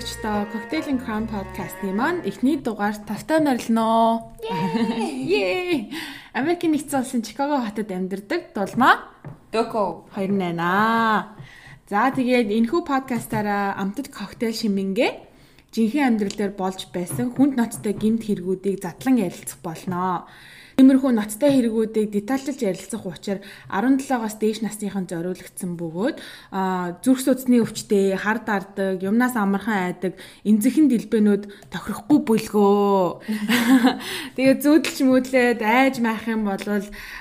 сонсогчдоо 0.00 0.48
Cocktail 0.52 0.86
and 0.92 1.00
Crown 1.04 1.24
podcast-ийн 1.28 1.96
маань 2.00 2.24
эхний 2.24 2.56
дугаар 2.56 2.96
тавтай 2.96 3.38
морилноо. 3.44 4.32
Yay! 4.48 5.92
Америкийн 6.32 6.72
нэгдсэн 6.72 7.00
улсын 7.04 7.20
Чикаго 7.20 7.60
хотод 7.60 7.92
амьдардаг 7.92 8.56
Дулмаа 8.56 9.12
Дөкө 9.52 10.08
28 10.16 10.56
аа. 10.56 11.36
За 11.90 12.08
тэгээд 12.16 12.48
энэхүү 12.48 12.80
подкастаараа 12.88 13.76
амтд 13.76 14.08
коктейл 14.08 14.56
шимингээ 14.56 15.12
жинхэнэ 15.74 16.06
амьдрал 16.08 16.36
дээр 16.38 16.54
болж 16.56 16.80
байсан 16.96 17.36
хүнд 17.36 17.60
ноцтой 17.60 17.92
гэмт 17.92 18.24
хэрэгүүдийг 18.24 18.80
задлан 18.80 19.20
ярилцах 19.20 19.60
болноо. 19.60 20.24
Тиймэрхүү 20.80 21.12
ноцтой 21.12 21.52
хэрэгүүдийг 21.60 22.08
детальчилж 22.08 22.64
ярилцах 22.64 23.04
учраа 23.04 23.44
17-оос 23.68 24.40
дээш 24.40 24.64
насныханд 24.64 25.12
зориулагдсан 25.12 25.76
бөгөөд 25.76 26.16
зүрх 27.04 27.20
судасны 27.20 27.60
өвчтөе, 27.60 28.16
хар 28.16 28.40
дардаг, 28.48 29.04
юмнаас 29.04 29.36
амархан 29.36 29.92
айдаг, 29.92 30.16
эмзэхэн 30.40 30.88
дэлбэнүүд 30.88 31.68
тохирохгүй 31.68 32.18
бүлгөө. 32.24 33.28
Тэгээ 34.40 34.56
зүүдэлч 34.64 34.98
мөдлээд 35.04 35.60
айж 35.60 36.00
маах 36.00 36.24
юм 36.32 36.48
бол 36.48 36.64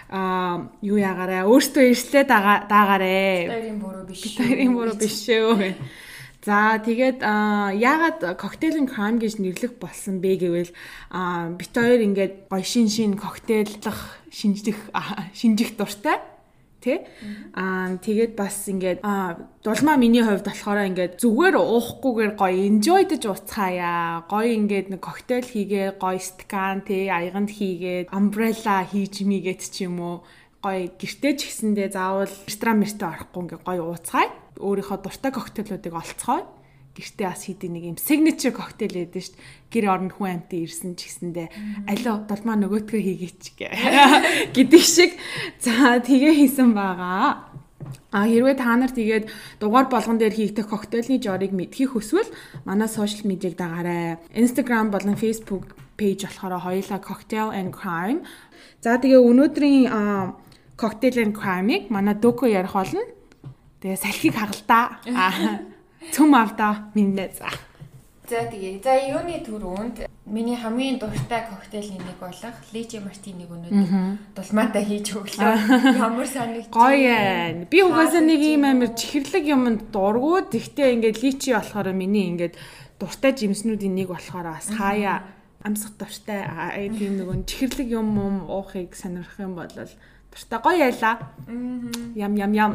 а 0.07 0.71
юу 0.79 0.95
ягаарэ 0.95 1.43
өөртөө 1.43 1.83
ирслээ 1.91 2.23
даагаарэ. 2.31 3.19
Хоёрын 3.51 3.79
буруу 3.83 4.07
биш. 4.07 4.23
Хоёрын 4.39 4.71
буруу 4.71 4.95
биш 4.95 5.19
шүү. 5.27 5.75
За 6.39 6.79
тэгээд 6.79 7.19
яагаад 7.19 8.39
коктейл 8.39 8.87
crime 8.87 9.19
гэж 9.19 9.43
нэрлэх 9.43 9.75
болсон 9.75 10.23
бэ 10.23 10.39
гэвэл 10.39 10.71
бит 11.59 11.73
хоёр 11.75 11.99
ингээд 11.99 12.47
гоё 12.47 12.63
шин 12.63 12.87
шин 12.87 13.19
коктейллах 13.19 14.23
шинжих 14.31 14.79
шинжих 15.35 15.75
дуртай 15.75 16.23
тий 16.79 17.03
аа 17.51 17.99
тэгээд 17.99 18.39
бас 18.39 18.55
ингээд 18.71 19.03
дулмаа 19.03 19.99
миний 19.99 20.23
хувьд 20.23 20.47
болохоор 20.47 20.87
ингээд 20.87 21.19
зүгээр 21.19 21.59
уухгүйгээр 21.59 22.33
гоё 22.39 22.55
enjoydж 22.71 23.23
уцхаая 23.27 24.23
гоё 24.31 24.55
ингээд 24.55 24.95
нэг 24.95 25.03
коктейл 25.03 25.43
хийгээ 25.43 25.99
гоё 25.99 26.23
стакан 26.23 26.87
тий 26.87 27.11
аяганд 27.11 27.51
хийгээд 27.51 28.15
umbrella 28.15 28.87
хийж 28.87 29.27
мигээд 29.27 29.59
ч 29.59 29.91
юм 29.91 29.99
уу. 29.99 30.17
Гоё 30.63 30.87
гэртээ 30.87 31.33
ч 31.35 31.51
гэсэндээ 31.51 31.99
заавал 31.99 32.31
ресторан 32.47 32.79
мэртэ 32.79 33.03
орохгүй 33.03 33.39
ингээ 33.43 33.59
гоё 33.63 33.83
ууцгаая 33.91 34.31
өөрийнхөө 34.57 34.97
дуртай 35.05 35.31
коктейлүүдийг 35.35 35.93
олцгоо 35.93 36.59
гэртээ 36.99 37.27
бас 37.29 37.43
хийдэг 37.47 37.69
нэг 37.69 37.83
юм 37.95 37.97
signature 38.01 38.51
коктейл 38.51 39.07
шүү 39.07 39.13
дээ. 39.13 39.39
Гэр 39.71 39.85
орнд 39.87 40.11
хүн 40.17 40.43
амтын 40.43 40.65
ирсэн 40.65 40.93
ч 40.99 41.07
гэсэндээ 41.07 41.47
алио 41.87 42.25
долмаа 42.27 42.57
нөгөөтгөө 42.59 42.99
хийгээч 42.99 43.43
гэдэг 44.57 44.83
шиг 44.83 45.15
за 45.63 46.01
тэгээ 46.03 46.33
хийсэн 46.43 46.75
байгаа. 46.75 47.47
А 48.11 48.25
хэрвээ 48.25 48.57
та 48.59 48.75
нар 48.75 48.91
тэгээд 48.91 49.29
дугаар 49.61 49.87
болгон 49.87 50.19
дээр 50.19 50.35
хийгдэх 50.35 50.67
коктейлний 50.67 51.21
жорыг 51.21 51.53
мэдхийг 51.55 51.95
хүсвэл 51.95 52.27
манай 52.65 52.89
сошиал 52.89 53.29
медиаг 53.29 53.55
дагаарай. 53.55 54.17
Instagram 54.35 54.91
болон 54.91 55.15
Facebook 55.15 55.77
пэйж 55.95 56.27
болохоор 56.27 56.59
хоёулаа 56.59 56.99
Cocktail 56.99 57.53
and 57.55 57.71
Crime. 57.71 58.25
За 58.81 58.99
тэгээ 58.99 59.21
өнөөдрийн 59.23 59.87
Cocktail 60.75 61.15
and 61.21 61.33
Crime-ыг 61.37 61.87
манай 61.93 62.15
Дөкө 62.17 62.49
ярих 62.49 62.73
болно. 62.73 62.99
Тэгээ 63.79 63.95
салхийг 63.95 64.35
хагалдаа. 64.35 64.99
Цөм 66.11 66.31
авдаа 66.35 66.91
минь 66.95 67.15
за. 67.15 67.47
За 68.29 68.45
тэгээ. 68.45 68.83
За 68.83 68.93
юуны 68.93 69.41
түрүүнд 69.41 70.05
миний 70.29 70.59
хамгийн 70.59 70.99
дуртай 70.99 71.47
коктейлийн 71.49 72.03
нэг 72.03 72.19
болох 72.21 72.53
личи 72.75 73.01
мартиныг 73.01 73.49
өнөөдөр 73.49 74.35
дулмаатай 74.37 74.83
хийж 74.85 75.17
өглөө. 75.17 75.97
Ямар 75.97 76.27
санагч. 76.27 76.69
Гоё. 76.69 77.65
Би 77.71 77.79
угаасаа 77.81 78.21
нэг 78.21 78.43
юм 78.43 78.69
амир 78.69 78.93
чихэрлэг 78.93 79.45
юмд 79.49 79.89
дургуу. 79.89 80.45
Тэгтээ 80.45 80.93
ингээд 80.99 81.17
личи 81.25 81.57
болохоор 81.57 81.89
миний 81.95 82.29
ингээд 82.29 82.53
дуртай 83.01 83.33
жимснүүдийн 83.33 83.95
нэг 83.95 84.13
болохоор 84.13 84.53
бас 84.59 84.69
хаяа 84.69 85.25
амсах 85.65 85.97
дуртай 85.97 86.45
тийм 86.93 87.17
нэг 87.17 87.49
чихэрлэг 87.49 87.89
юм 87.89 88.13
юм 88.13 88.35
уухыг 88.45 88.93
сонирхох 88.93 89.39
юм 89.39 89.55
бол 89.55 89.71
Тэртээ 90.33 90.59
гоё 90.61 90.77
яйлаа. 90.77 91.15
Ям 92.15 92.33
ям 92.35 92.53
ям. 92.53 92.71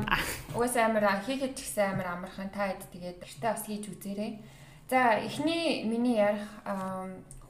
Угаасаа 0.54 0.90
амар 0.90 1.22
хийхэд 1.22 1.54
ч 1.54 1.66
гэсэн 1.66 1.94
амар 1.94 2.18
амархан 2.18 2.50
та 2.50 2.66
хэд 2.68 2.82
тэгээд 2.90 3.18
тэртээ 3.22 3.50
бас 3.54 3.64
хийж 3.66 3.84
үзээрэй. 3.90 4.32
За 4.90 5.18
эхний 5.22 5.86
миний 5.86 6.18
ярих 6.18 6.42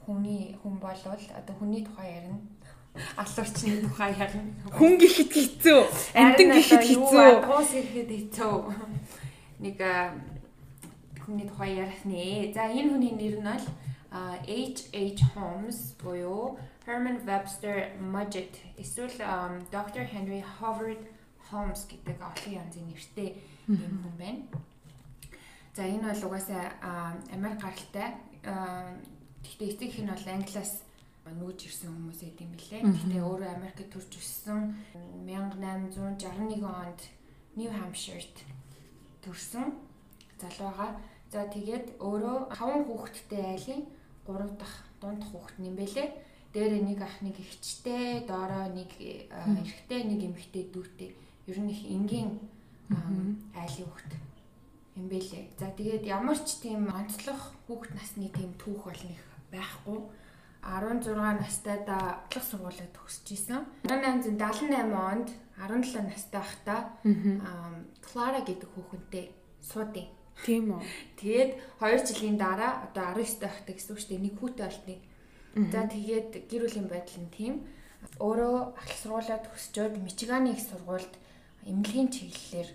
хүний 0.05 0.55
хүн 0.61 0.77
болвол 0.79 1.25
одоо 1.33 1.55
хүний 1.57 1.83
тухай 1.83 2.21
ярина. 2.21 2.39
Алуучны 3.21 3.81
тухай 3.89 4.13
ярина. 4.13 4.53
Хүн 4.71 4.93
гэхэд 5.01 5.31
хэцүү. 5.33 5.81
Амтан 6.13 6.49
гэхэд 6.53 6.85
хэцүү. 6.85 7.27
Уус 7.49 7.69
гэхэд 7.73 8.11
хэцүү. 8.13 8.55
Нэг 9.65 9.77
хүний 11.25 11.45
тухай 11.49 11.81
ярих 11.81 12.05
нэ. 12.05 12.53
За 12.53 12.69
энэ 12.69 12.93
хүний 12.93 13.13
нэр 13.17 13.41
нь 13.41 13.49
бол 13.49 13.65
H.H. 14.47 15.21
Holmes 15.35 15.95
буюу 16.01 16.57
Herman 16.85 17.25
Webster 17.25 17.91
Mudgett 17.99 18.55
эсвэл 18.77 19.17
Dr. 19.71 20.05
Henry 20.07 20.43
Howard 20.59 21.01
Holmes 21.51 21.83
гэдэг 21.89 22.17
олон 22.21 22.53
янзын 22.53 22.87
нэртэй 22.87 23.35
юм 23.67 23.99
хүн 24.03 24.15
байна. 24.17 24.43
За 25.75 25.83
энэ 25.83 26.07
бол 26.13 26.25
угаасаа 26.31 26.71
Америк 27.33 27.59
гаралтай. 27.59 28.15
Гэхдээ 29.43 29.69
эцэг 29.75 29.89
их 29.89 29.99
нь 29.99 30.09
бол 30.09 30.27
Англиас 30.31 30.85
нүүж 31.25 31.59
ирсэн 31.65 31.89
хүмүүс 31.89 32.21
эд 32.23 32.39
юм 32.39 32.53
билээ. 32.53 32.81
Гэхдээ 32.85 33.21
өөрөө 33.25 33.49
Америкт 33.57 33.89
төрж 33.89 34.11
өссөн 34.15 34.77
1861 35.25 36.63
онд 36.63 37.01
New 37.57 37.71
Hampshire-т 37.73 38.45
төрсэн 39.25 39.73
залууга. 40.37 40.95
За 41.33 41.49
тэгээд 41.49 41.97
өөрөө 41.99 42.53
хаван 42.53 42.85
хүүхэдтэй 42.85 43.43
айлын 43.57 43.81
3 44.27 44.57
дахь 44.59 44.77
дунд 45.01 45.23
хүүхэд 45.23 45.57
юм 45.61 45.75
бэлээ 45.77 46.09
дээрээ 46.55 46.81
нэг 46.87 46.99
ах 47.03 47.19
нэг 47.19 47.35
ихчтэй, 47.35 48.23
доороо 48.23 48.71
нэг 48.71 48.95
эрэгтэй, 48.95 50.07
нэг 50.07 50.19
эмэгтэй 50.31 50.71
дүүтэй. 50.71 51.11
Ер 51.51 51.59
нь 51.59 51.67
их 51.75 51.83
энгийн 51.83 52.39
айлын 53.51 53.91
хүүхэд 53.91 54.11
юм 54.95 55.05
бэлээ. 55.11 55.43
За 55.59 55.67
тэгээд 55.75 56.07
ямар 56.07 56.39
ч 56.39 56.63
тийм 56.63 56.87
онцлог 56.87 57.35
хүүхэд 57.67 57.99
насны 57.99 58.31
тийм 58.31 58.55
түүх 58.55 58.87
бол 58.87 59.03
нэг 59.03 59.19
байхгүй. 59.51 59.99
16 60.63 61.43
настайдаа 61.43 62.23
одлох 62.25 62.45
сургуулаа 62.47 62.89
төгсөж 62.95 63.27
исэн. 63.35 63.67
1878 63.83 64.95
онд 64.95 65.29
17 65.59 66.07
настай 66.07 66.39
байхдаа 66.39 66.79
Клара 67.99 68.39
гэдэг 68.47 68.69
хүүхэнтэй 68.71 69.29
суудیں۔ 69.59 70.07
Тийм 70.43 70.75
үү. 70.75 70.81
Тэгээд 71.15 71.51
2 71.79 72.07
жилийн 72.11 72.35
дараа 72.35 72.83
одоо 72.91 73.15
19 73.15 73.39
байхдаа 73.39 73.73
гэсэн 73.75 73.91
үг 73.95 73.99
шүү 74.03 74.11
дээ. 74.11 74.25
Нэг 74.27 74.35
хүүтэй 74.35 74.67
болтныг 74.67 75.01
За 75.55 75.87
тэгээд 75.87 76.51
гэр 76.51 76.67
бүлийн 76.67 76.91
байдал 76.91 77.15
нь 77.23 77.31
тийм. 77.31 77.63
Өөрөө 78.19 78.75
ахлах 78.75 78.99
сургуулаа 78.99 79.39
төгсчөөд 79.39 80.03
Мичиганы 80.03 80.51
их 80.51 80.59
сургуульд 80.59 81.15
эмнэлгийн 81.63 82.11
чиглэлээр 82.11 82.69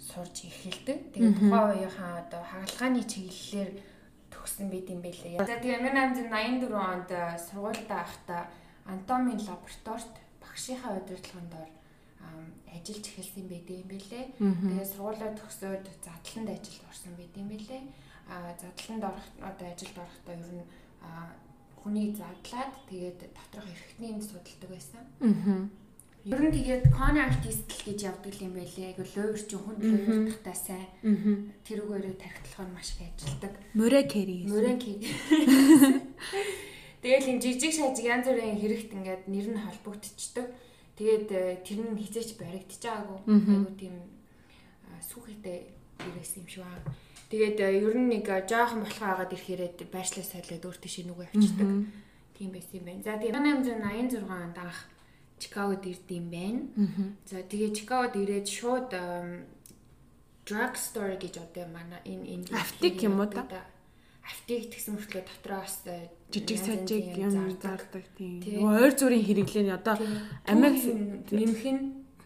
сурж 0.00 0.48
эхэлдэг. 0.48 1.12
Тэгээд 1.12 1.36
тухайн 1.36 1.84
үеийнхаа 1.84 2.24
одоо 2.24 2.40
хагалгааны 2.48 3.04
чиглэлээр 3.04 3.70
төгссөн 4.32 4.72
байт 4.72 4.88
юм 4.88 5.04
байлээ. 5.04 5.44
За 5.44 5.60
тэгээд 5.60 5.84
1884 5.84 6.72
онд 6.72 7.10
сургуультай 7.44 7.92
байхдаа 8.00 8.42
анатомийн 8.88 9.44
лабораторид 9.44 10.16
багшийнхаа 10.40 10.96
удирдлагын 10.96 11.48
доор 11.52 11.70
ажиллаж 12.74 13.06
эхэлсэн 13.08 13.46
байт 13.48 13.68
юм 13.70 13.88
байлээ. 13.88 14.24
Тэгээд 14.38 14.92
сургуулаа 14.92 15.30
төгсөөд 15.38 15.84
задланд 16.04 16.48
ажилд 16.50 16.82
орсон 16.90 17.14
байт 17.16 17.34
юм 17.36 17.48
байлээ. 17.48 17.82
А 18.28 18.34
задланд 18.60 19.02
орох 19.04 19.26
одоо 19.40 19.66
ажилд 19.68 19.96
орохдоо 19.98 20.34
ер 20.34 20.50
нь 20.52 20.64
хүнийг 21.84 22.16
задлаад 22.16 22.72
тэгээд 22.88 23.20
доторх 23.36 23.68
эрхтнийг 23.68 24.22
судалдаг 24.24 24.70
байсан. 24.72 25.04
Аа. 25.20 25.68
Ер 26.24 26.40
нь 26.40 26.56
тэгээд 26.56 26.88
con 26.88 27.20
artist 27.20 27.68
л 27.68 27.84
гэж 27.84 27.98
явдаг 28.08 28.34
юм 28.40 28.56
байлээ. 28.56 28.96
Айгу 28.96 29.04
лойр 29.04 29.36
чи 29.36 29.56
хүнд 29.60 29.84
лойртахтаа 29.84 30.56
сайн. 30.56 30.88
Тэрүүгээрээ 31.68 32.16
тархитлах 32.16 32.64
нь 32.64 32.72
маш 32.72 32.96
их 32.96 33.12
ажилдаг. 33.12 33.52
Мөрэ 33.76 34.00
кэри. 34.08 34.48
Мөрэ 34.48 34.72
кэри. 34.80 35.04
Тэгэл 37.04 37.28
энэ 37.36 37.42
жижиг 37.44 37.72
шажиг 37.76 38.08
янз 38.08 38.24
бүрийн 38.24 38.56
хэрэгт 38.56 38.96
ингээд 38.96 39.22
нэр 39.28 39.46
нь 39.52 39.60
холбогдчихдог. 39.60 40.48
Тэгээд 40.94 41.28
э, 41.34 41.42
тэр 41.66 41.80
нь 41.90 41.98
хизээч 41.98 42.38
баригдчихаагүй. 42.38 43.18
Айгу 43.26 43.74
тийм 43.74 43.96
сүхэтэй 45.02 45.74
ирээсэн 45.98 46.46
юм 46.46 46.48
шиг 46.48 46.62
аа. 46.62 46.80
Тэгээд 47.30 47.58
э, 47.58 47.82
ер 47.82 47.94
нь 47.98 48.10
нэг 48.14 48.30
э, 48.30 48.46
жоохон 48.46 48.86
болох 48.86 49.02
агаад 49.02 49.34
ирэхээрээ 49.34 49.90
байршлаа 49.90 50.22
сайлаад 50.22 50.62
өөр 50.62 50.78
тийш 50.78 51.02
нүгэ 51.02 51.34
авчдаг. 51.34 51.68
Тийм 52.38 52.50
байсан 52.54 52.78
юм 52.78 52.86
байна. 52.86 53.02
За 53.02 53.18
тэгээд 53.18 53.34
1886 53.74 54.22
онд 54.22 54.58
анх 54.62 54.78
Чикагод 55.42 55.82
ирдэм 55.82 56.24
байна. 56.30 56.62
За 57.26 57.42
тэгээд 57.42 57.74
Чикагод 57.74 58.14
ирээд 58.14 58.46
шууд 58.46 58.90
drug 60.44 60.74
store 60.76 61.16
гэж 61.18 61.40
одоо 61.40 61.66
манай 61.72 62.00
энэ 62.04 62.26
энэ 62.38 62.54
аптек 62.54 63.02
юм 63.02 63.18
уу 63.18 63.26
та? 63.26 63.64
Аптек 64.24 64.72
гэсэн 64.72 64.96
мөртлөө 64.96 65.22
дотроо 65.28 65.60
бас 65.60 65.76
э, 65.84 66.08
жижиг 66.32 66.58
сажиг 66.64 67.12
юм 67.20 67.30
зардаг 67.60 68.04
тийм. 68.16 68.40
Ойр 68.64 68.92
зүрийн 68.96 69.24
хэрэглээ 69.24 69.64
нь 69.68 69.76
одоо 69.76 70.00
Америк 70.48 70.80
нэмэх 71.28 71.64
нь 71.68 71.82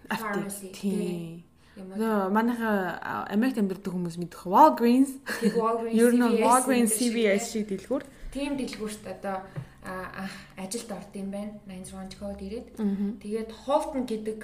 аптек 0.06 0.46
тийм. 0.78 1.42
Нөө 1.78 2.30
манайха 2.34 2.98
Америкт 3.30 3.58
амьдардаг 3.58 3.92
хүмүүс 3.94 4.18
мэдэх 4.18 4.46
Walgreens. 4.46 5.14
Тэг 5.42 5.54
Walgreens 5.54 5.94
Ер 5.94 6.12
нь 6.14 6.22
CVS 6.26 6.42
Walgreens 6.46 6.92
CVS 6.98 7.44
шиг 7.50 7.64
дэлгүүр. 7.70 8.02
тийм 8.34 8.58
дэлгүүрт 8.58 9.02
одоо 9.06 9.36
ажилд 10.58 10.90
орд 10.90 11.12
юм 11.14 11.30
байна. 11.30 11.54
911 11.66 12.18
код 12.18 12.40
ирээд. 12.42 12.66
Тэгээд 13.22 13.50
Холтон 13.54 14.06
гэдэг 14.10 14.38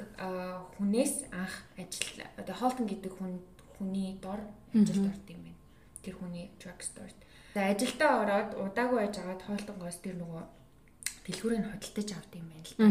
хүнээс 0.78 1.14
анх 1.34 1.54
ажил 1.74 2.22
одоо 2.38 2.54
Холтон 2.54 2.86
гэдэг 2.86 3.12
хүн 3.18 3.42
хүний 3.78 4.14
дор 4.22 4.40
ажилд 4.74 5.10
орд 5.10 5.26
юм 5.30 5.42
байна. 5.42 5.58
Тэр 6.06 6.14
хүний 6.22 6.50
drugstore-т. 6.62 7.23
Тэгээд 7.54 7.70
ажилдаа 7.78 8.12
ороод 8.26 8.50
удаагүй 8.58 8.98
байж 8.98 9.14
агаад 9.22 9.42
Холтонгоос 9.46 9.98
тэр 10.02 10.18
нөгөө 10.18 10.42
дэлгүүрийг 11.22 11.66
хөдөлтөж 11.70 12.08
авд 12.18 12.32
юм 12.34 12.46
байна 12.50 12.66
л 12.66 12.74
да. 12.74 12.90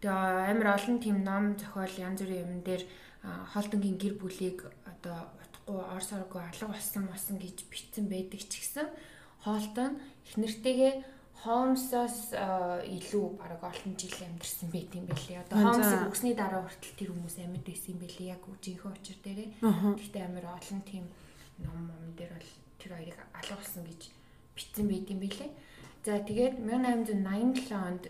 Тэгээ 0.00 0.50
амар 0.56 0.68
олон 0.80 0.96
тийм 0.96 1.16
ном 1.28 1.44
зохиол 1.60 1.94
янз 2.00 2.20
бүрийн 2.24 2.44
юм 2.48 2.60
дээр 2.64 2.82
а, 3.22 3.44
Холтонгийн 3.52 4.00
гэр 4.00 4.14
бүлийг 4.16 4.64
одоо 4.88 5.28
утгагүй 5.44 5.80
орс 5.92 6.10
оргүй 6.16 6.40
алга 6.40 6.72
болсон 6.72 7.04
болсон 7.04 7.36
гэж 7.36 7.68
бичсэн 7.68 8.08
байдаг 8.08 8.40
ч 8.48 8.52
гэсэн 8.56 8.88
Холтон 9.44 10.00
их 10.24 10.34
нэртэйгээ 10.40 10.92
Холмсоос 11.38 12.34
илүү 12.34 13.26
бараг 13.38 13.62
олон 13.62 13.94
жил 13.94 14.18
амьдэрсэн 14.26 14.74
байт 14.74 14.90
юм 14.98 15.06
байлээ. 15.06 15.38
Одоо 15.46 15.54
за. 15.54 15.64
Холмсыг 15.70 16.02
өгсний 16.10 16.34
дараа 16.34 16.66
хүртэл 16.66 16.98
тэр 16.98 17.10
хүмүүс 17.14 17.36
амьд 17.38 17.62
байсан 17.62 17.94
юм 17.94 18.00
байлээ 18.02 18.32
яг 18.34 18.42
үжийнхээ 18.42 18.90
учир 18.90 19.18
дээрээ. 19.22 19.50
Гэхдээ 19.62 20.24
амар 20.26 20.46
олон 20.58 20.80
тийм 20.82 21.06
ном 21.62 21.78
ном 21.86 22.10
дээр 22.18 22.34
бол 22.34 22.50
тэр 22.78 22.96
хоёрыг 22.96 23.20
алга 23.34 23.54
болсон 23.58 23.84
гэж 23.84 24.00
бичсэн 24.54 24.86
байт 24.88 25.10
юм 25.10 25.20
байлээ. 25.20 25.50
За 26.06 26.18
тэгээд 26.22 26.54
1887 26.62 27.74
онд 27.74 28.04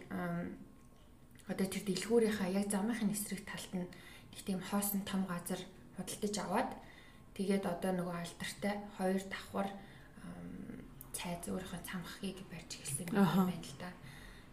одоо 1.49 1.67
тэр 1.67 1.83
дэлгүүрийнхаа 1.89 2.49
яг 2.53 2.69
замынхын 2.69 3.13
эсрэг 3.13 3.43
талд 3.49 3.73
нь 3.75 3.89
нэг 3.89 4.41
тийм 4.45 4.61
хоосон 4.61 5.03
том 5.09 5.25
газар 5.25 5.61
худалдаж 5.97 6.35
аваад 6.45 6.71
тэгээд 7.35 7.65
одоо 7.65 7.93
нөгөө 7.97 8.17
алдартай 8.23 8.75
хоёр 8.97 9.23
давхар 9.27 9.69
цайз 11.17 11.43
өөрийнхөө 11.51 11.81
цамхгийг 11.89 12.39
барьж 12.53 12.71
эхэлсэн 12.79 13.09
юм 13.11 13.49
байна 13.49 13.65
л 13.65 13.77
да. 13.83 13.91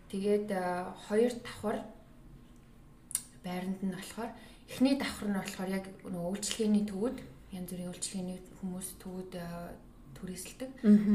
Тэгээд 0.10 0.48
хоёр 1.06 1.32
давхар 1.44 1.78
байранд 3.46 3.80
нь 3.84 3.94
болохоор 3.94 4.32
эхний 4.72 4.96
давхар 4.98 5.30
нь 5.30 5.38
болохоор 5.38 5.70
яг 5.70 5.86
нөгөө 6.02 6.32
үйлчлэгээний 6.34 6.86
төвөд 6.90 7.18
янз 7.54 7.70
бүрийн 7.70 7.92
үйлчлэгээний 7.94 8.40
хүмүүс 8.58 8.88
төвөд 9.04 9.32
а, 9.38 9.78
түрээсэлдэг. 10.26 10.70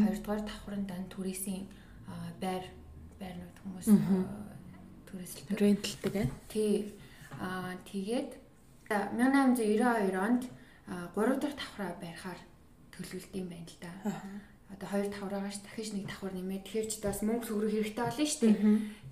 Хоёрдугаар 0.06 0.42
давхар 0.46 0.76
нь 0.78 0.86
дан 0.86 1.02
түрээсийн 1.10 1.66
а, 2.06 2.30
байр 2.38 2.64
байрнууд 3.18 3.56
хүмүүс 3.66 3.88
түрээсэлдэг. 5.10 5.58
Рентэлдэг 5.58 6.14
ээ. 6.14 6.28
Тий. 6.46 6.94
Аа 7.42 7.74
тэгээд 7.90 8.30
1892 8.90 10.14
онд 10.14 10.46
3 10.90 11.38
дахь 11.42 11.54
давхраа 11.58 11.94
барихаар 11.98 12.40
төлөвлөлт 12.94 13.34
юм 13.34 13.48
байна 13.50 13.66
л 13.66 13.78
да. 13.82 13.90
Одоо 14.70 14.86
хоёр 14.90 15.06
давхраагаас 15.10 15.58
дахиж 15.66 15.90
нэг 15.94 16.06
давхар 16.06 16.34
нэмээд 16.34 16.62
тэгэхээр 16.66 16.86
ч 16.90 16.94
бас 17.02 17.22
мөнгө 17.26 17.46
төгрөг 17.46 17.70
хэрэгтэй 17.74 18.04
болно 18.06 18.26
шүү 18.26 18.40
дээ. 18.46 18.58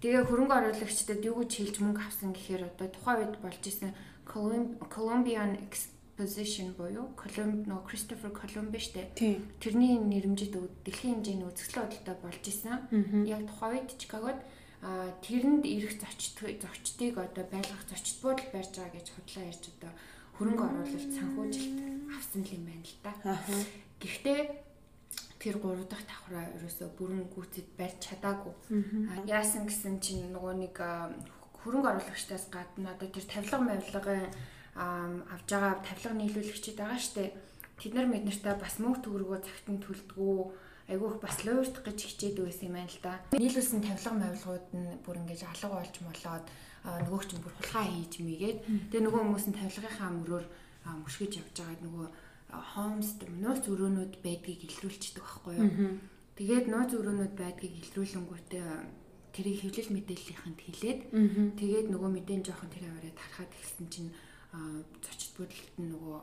Тэгээ 0.03 0.23
хөрөнгө 0.31 0.55
оруулагчдад 0.55 1.23
юу 1.27 1.37
гэж 1.43 1.51
хэлж 1.59 1.77
мөнгө 1.83 2.03
авсан 2.07 2.31
гэхээр 2.35 2.63
одоо 2.71 2.87
тухайн 2.95 3.19
үед 3.27 3.37
болж 3.43 3.63
исэн 3.67 3.91
Colum- 4.29 4.77
Exposition 6.19 6.75
буюу 6.75 7.15
Colum 7.15 7.63
нөө 7.67 7.87
Christopher 7.87 8.33
Columbus 8.35 8.91
штэ. 8.91 9.15
Тэрний 9.63 9.95
нэрмжид 10.03 10.51
өд- 10.59 10.75
дэлхийн 10.83 11.23
хэмжээний 11.23 11.47
үзэсгэлэн 11.47 11.87
бодолтой 11.87 12.17
болж 12.19 12.43
исэн. 12.43 12.75
Яг 13.27 13.47
тухайн 13.47 13.79
үед 13.87 13.95
Чикагод 13.99 14.39
а 14.83 15.15
тэрэнд 15.23 15.63
ирэх 15.63 15.95
зочд 15.95 16.43
зочдыг 16.43 17.19
одоо 17.23 17.45
байлгах 17.47 17.83
зочд 17.87 18.19
буудал 18.23 18.51
барьж 18.51 18.75
байгаа 18.75 18.99
гэж 18.99 19.07
худлаа 19.15 19.45
ярьж 19.47 19.65
одоо 19.79 19.93
хөрөнгө 20.39 20.65
оруулалт 20.67 21.13
санхүүжилт 21.15 21.79
авсан 22.11 22.43
юм 22.51 22.63
байна 22.67 22.83
л 22.83 22.99
да. 23.07 23.13
Гэхдээ 24.03 24.41
тэр 25.39 25.55
3 25.63 25.87
дахь 25.87 26.03
давхраа 26.03 26.47
ерөөсөө 26.59 26.89
бүрэн 26.99 27.31
гүйцэд 27.31 27.67
барьж 27.79 27.99
чадаагүй. 28.03 28.55
Яасан 29.27 29.67
гэсэн 29.71 30.03
чинь 30.03 30.35
нөгөө 30.35 30.55
нэг 30.67 30.75
хөрөнгө 31.63 31.91
оруулагчдаас 31.95 32.51
гадна 32.51 32.95
одоо 32.95 33.07
тэр 33.07 33.23
тавилга 33.27 33.59
мавилгын 33.63 34.27
авж 34.79 35.47
байгаа 35.51 35.83
тавилга 35.83 36.15
нийлүүлэгчид 36.15 36.79
байгаа 36.79 37.01
штэ. 37.03 37.35
Тэд 37.79 37.93
нар 37.95 38.07
мэднэртээ 38.11 38.55
бас 38.59 38.79
мөнгө 38.79 39.03
төгрөгөө 39.03 39.39
цагт 39.43 39.67
нь 39.71 39.83
төлдгөө 39.83 40.39
айгүйх 40.89 41.17
бас 41.21 41.37
луурдах 41.45 41.85
гэж 41.85 41.99
хичээд 41.99 42.41
байсан 42.41 42.71
юм 42.71 42.77
байна 42.79 42.89
л 42.89 43.03
да. 43.03 43.21
Нийлүүлсэн 43.37 43.83
тавилга 43.85 44.13
мавилгууд 44.17 44.67
нь 44.73 44.89
бүр 45.05 45.17
ингэж 45.21 45.41
алга 45.45 45.69
болж 45.77 45.95
молоод 46.01 46.47
а, 46.87 46.99
нөгөөч 47.05 47.31
нь 47.37 47.45
бүр 47.45 47.55
хулгай 47.59 47.87
хийж 47.93 48.15
мэйгээд 48.25 48.59
тэгээ 48.89 49.05
нөгөө 49.05 49.21
хүмүүс 49.21 49.47
нь 49.53 49.59
тавилгынхаа 49.59 50.11
мөрөөр 50.17 50.47
мөшгөж 51.05 51.33
явж 51.43 51.57
байгаа 51.61 51.85
нөгөө 51.85 52.07
хоомст 52.49 53.19
нууц 53.29 53.65
өрөөнүүд 53.69 54.15
байдгийг 54.25 54.61
илрүүлчихдэг 54.65 55.25
байхгүй 55.27 55.55
юу. 55.61 56.01
Тэгээд 56.41 56.67
нууц 56.73 56.91
өрөөнүүд 56.97 57.35
байдгийг 57.37 57.75
илрүүлэнгүүтээ 57.85 58.67
тэрийг 59.37 59.59
хэвлэл 59.61 59.93
мэдээллийнхэнд 59.93 60.61
хэлээд 60.65 61.01
тэгээд 61.61 61.87
нөгөө 61.93 62.11
мэдэн 62.17 62.41
жоохон 62.49 62.73
тэр 62.73 62.89
аваараа 62.89 63.13
тархаад 63.13 63.53
эхэлсэн 63.53 63.87
чинь 63.93 64.11
зочд 64.53 65.31
бүдэлт 65.37 65.75
нь 65.81 65.93
нөгөө 65.93 66.19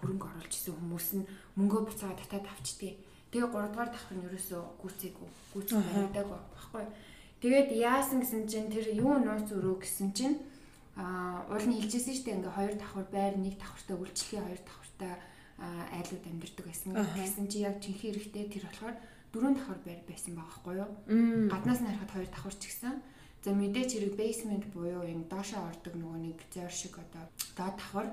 хөрөнгө 0.00 0.26
оруулж 0.26 0.54
исэн 0.54 0.74
хүмүүс 0.74 1.08
нь 1.20 1.28
мөнгөө 1.58 1.80
буцаад 1.86 2.18
татаад 2.18 2.46
авчдээ. 2.48 2.94
Тэгээ 3.30 3.50
3 3.50 3.70
дугаар 3.70 3.90
давхар 3.90 4.16
нь 4.18 4.26
ерөөсөө 4.26 4.62
гүцээгүй. 4.82 5.28
Гүцэх 5.54 5.78
баригдаагүй 5.78 6.38
байхгүй. 6.38 6.84
Тэгээд 7.40 7.68
яасан 7.78 8.18
гэсэн 8.20 8.44
чинь 8.50 8.72
тэр 8.72 8.86
юу 8.94 9.18
нууц 9.22 9.48
өрөө 9.54 9.76
гэсэн 9.82 10.10
чинь 10.16 10.36
а 10.98 11.46
уул 11.48 11.64
нь 11.64 11.78
хэлжсэн 11.78 12.14
шүү 12.14 12.26
дээ 12.26 12.36
ингээ 12.42 12.56
хоёр 12.58 12.74
давхар 12.76 13.06
байр 13.08 13.34
нэг 13.38 13.54
давхартай 13.56 13.96
үйлчлэлийн 13.96 14.44
хоёр 14.44 14.60
давхартай 14.66 15.12
айлууд 15.94 16.24
амьдэрдэг 16.26 16.66
байсан. 16.66 16.90
Гэсэн 16.96 17.46
чи 17.48 17.64
яг 17.64 17.78
жинхэнэ 17.78 18.18
хэрэгтэй 18.18 18.44
тэр 18.50 18.64
болохоор 18.66 18.96
дөрөв 19.32 19.52
давхар 19.56 19.80
байр 19.86 20.00
байсан 20.04 20.32
байгаа 20.34 20.50
байхгүй 20.50 20.74
юу? 20.82 20.90
Гаднаас 21.52 21.80
нь 21.80 21.88
харахад 21.88 22.12
хоёр 22.12 22.28
давхар 22.28 22.56
ч 22.58 22.62
гэсэн 22.66 22.94
За 23.40 23.56
мэдээч 23.56 23.90
хэрэг 23.96 24.14
basement 24.20 24.64
буюу 24.68 25.00
энэ 25.00 25.24
доошоо 25.32 25.64
ордог 25.72 25.94
нөгөө 25.96 26.18
нэг 26.20 26.38
зөөр 26.52 26.72
шиг 26.72 27.00
одоо 27.00 27.24
доод 27.56 27.76
давхар 27.80 28.08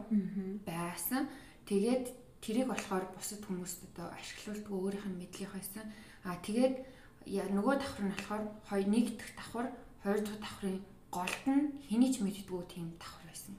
байсан. 0.64 1.28
Тэгээд 1.68 2.06
тэрийг 2.40 2.72
болохоор 2.72 3.06
бусад 3.12 3.44
хүмүүст 3.44 3.92
одоо 3.92 4.08
ашиглуулдаг 4.16 4.72
өөрийнх 4.72 5.08
нь 5.12 5.20
мэдлэг 5.20 5.52
байсан. 5.52 5.86
А 6.24 6.40
тэгээд 6.40 6.76
нөгөө 7.28 7.76
давхар 7.76 8.04
нь 8.08 8.14
болохоор 8.16 8.44
хоёр 8.72 8.88
нэг 8.88 9.06
дахь 9.20 9.36
давхар, 9.36 9.68
хоёр 10.04 10.20
дахь 10.24 10.40
давхрын 10.40 10.80
голд 11.12 11.44
нь 11.44 11.76
хэний 11.92 12.12
ч 12.16 12.24
мэддэггүй 12.24 12.64
тийм 12.72 12.88
давхар 12.96 13.26
байсан. 13.28 13.54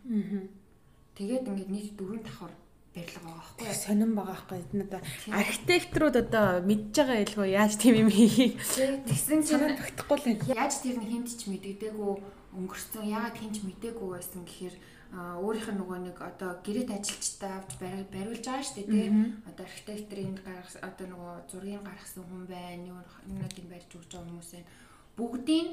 Тэгээд 1.20 1.48
ингээд 1.52 1.68
нийт 1.68 1.88
дөрвөн 2.00 2.24
давхар 2.24 2.52
барилга 2.98 3.20
байгаа 3.22 3.38
байхгүй 3.46 3.66
юу? 3.70 3.78
Сонирн 3.78 4.14
байгаа 4.18 4.34
байхгүй 4.34 4.58
энэ 4.58 4.84
одоо 4.90 5.00
архитекторууд 5.38 6.16
одоо 6.18 6.46
мэдж 6.66 6.94
байгаа 6.98 7.18
илгөө 7.24 7.46
яаж 7.54 7.72
тийм 7.78 7.94
юм 8.02 8.10
хийх 8.10 8.58
Тэгсэн 9.06 9.40
чинь 9.46 9.62
санаа 9.62 9.78
тогтохгүй 9.78 10.16
л 10.18 10.24
байна. 10.26 10.58
Яаж 10.58 10.74
тэр 10.82 10.96
нь 10.98 11.08
хинт 11.08 11.30
ч 11.30 11.40
мэддэггүй 11.46 12.12
өнгөрцөн 12.58 13.04
ягаад 13.06 13.36
хинч 13.38 13.56
мэдээгүй 13.62 14.08
байсан 14.18 14.42
гэхээр 14.44 14.76
өөрийнх 15.08 15.68
нь 15.72 15.78
нөгөө 15.80 15.98
нэг 16.04 16.16
одоо 16.20 16.50
гэрээт 16.60 16.90
ажилчтай 16.92 17.52
авч 17.56 17.70
бари- 17.80 18.08
бариулж 18.12 18.44
байгаа 18.44 18.64
шүү 18.64 18.76
дээ 18.76 18.92
тий. 18.92 19.08
Одоо 19.48 19.64
архитекторын 19.64 20.34
гаргасан 20.44 20.82
одоо 20.84 21.06
нөгөө 21.08 21.32
зургийг 21.48 21.82
гаргасан 21.84 22.24
хүн 22.28 22.44
байна. 22.44 22.84
Юу 22.92 23.00
нэг 23.40 23.52
юм 23.56 23.68
барьж 23.72 23.88
өгч 23.96 24.10
байгаа 24.12 24.28
хүмүүс 24.28 24.50
байна. 24.52 24.68
Бүгдийн 25.16 25.68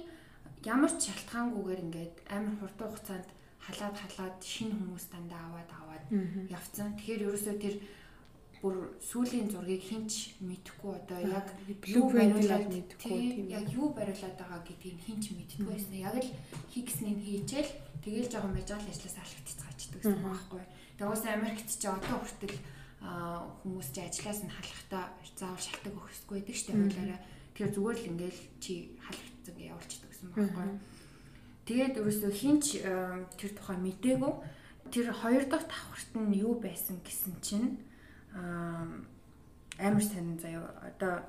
ямар 0.63 0.91
ч 0.96 1.12
шалтгаангүйгээр 1.12 1.84
ингээд 1.84 2.15
амар 2.32 2.55
хурдан 2.63 2.88
хугацаанд 2.96 3.27
халаад 3.65 3.96
халаад 4.00 4.38
шинэ 4.39 4.74
хүмүүс 4.77 5.05
дандаа 5.12 5.41
аваад 5.51 5.70
аваад 5.74 5.85
явцсан. 6.50 6.96
Тэгэхээр 6.96 7.26
ерөөсөө 7.26 7.56
тэр 7.62 7.76
бүр 8.66 8.98
сүүлийн 8.98 9.52
зургийг 9.52 9.84
хинч 9.86 10.42
мэдэхгүй 10.42 10.92
одоо 10.98 11.20
яг 11.22 11.48
юу 11.86 12.10
бариулаад 12.10 12.66
мэдэхгүй, 12.66 12.98
тий, 12.98 13.30
тийм 13.38 13.48
яг 13.54 13.66
юу 13.70 13.94
бариулаад 13.94 14.36
байгаа 14.42 14.62
гэдгийг 14.66 15.00
хинч 15.06 15.38
мэддэггүй 15.38 15.70
байсан. 15.70 15.96
Яг 16.02 16.16
л 16.18 16.32
хийгснийг 16.74 17.20
хийжэл 17.22 17.72
тэгээл 18.02 18.32
жоохон 18.32 18.58
байж 18.58 18.68
байгаа 18.74 18.90
л 18.90 18.94
ажлаас 18.96 19.18
алхагдчихаачдаг 19.22 20.00
гэсэн 20.02 20.24
байхгүй. 20.26 20.64
Тэгээ 20.98 21.12
уус 21.14 21.24
Америкт 21.30 21.70
ч 21.70 21.84
одоо 21.86 22.18
хүртэл 22.18 22.58
хүмүүс 23.06 23.88
чи 23.94 24.02
ажлаас 24.02 24.40
нь 24.42 24.50
халахдаа 24.50 25.06
заавал 25.38 25.62
шалтгаан 25.62 25.94
өгөх 25.94 26.10
хэрэггүй 26.10 26.36
байдаг 26.42 26.56
шүү 26.58 26.68
дээ 26.74 26.82
хуулаараа. 26.82 27.22
Тэгэхээр 27.54 27.74
зүгээр 27.76 27.98
л 28.02 28.10
ингээл 28.10 28.42
чи 28.64 28.74
халагдсан 29.06 29.54
гэж 29.54 29.68
явуулчихдаг 29.70 30.10
гэсэн 30.10 30.28
байхгүй. 30.34 30.68
Тэгээд 31.66 31.94
ерөөсөө 32.02 32.32
хинч 32.34 32.66
тэр 33.38 33.52
тухай 33.54 33.78
мдээгүй. 33.78 34.34
Тэр 34.92 35.12
хоёр 35.12 35.44
дахь 35.50 35.68
давхарт 35.68 36.12
нь 36.15 36.38
юу 36.46 36.60
байсан 36.62 37.01
гэсэн 37.01 37.34
чинь 37.42 37.70
аа 38.36 38.86
амар 39.80 40.04
сонин 40.04 40.39
заяа 40.39 40.70
одоо 40.89 41.24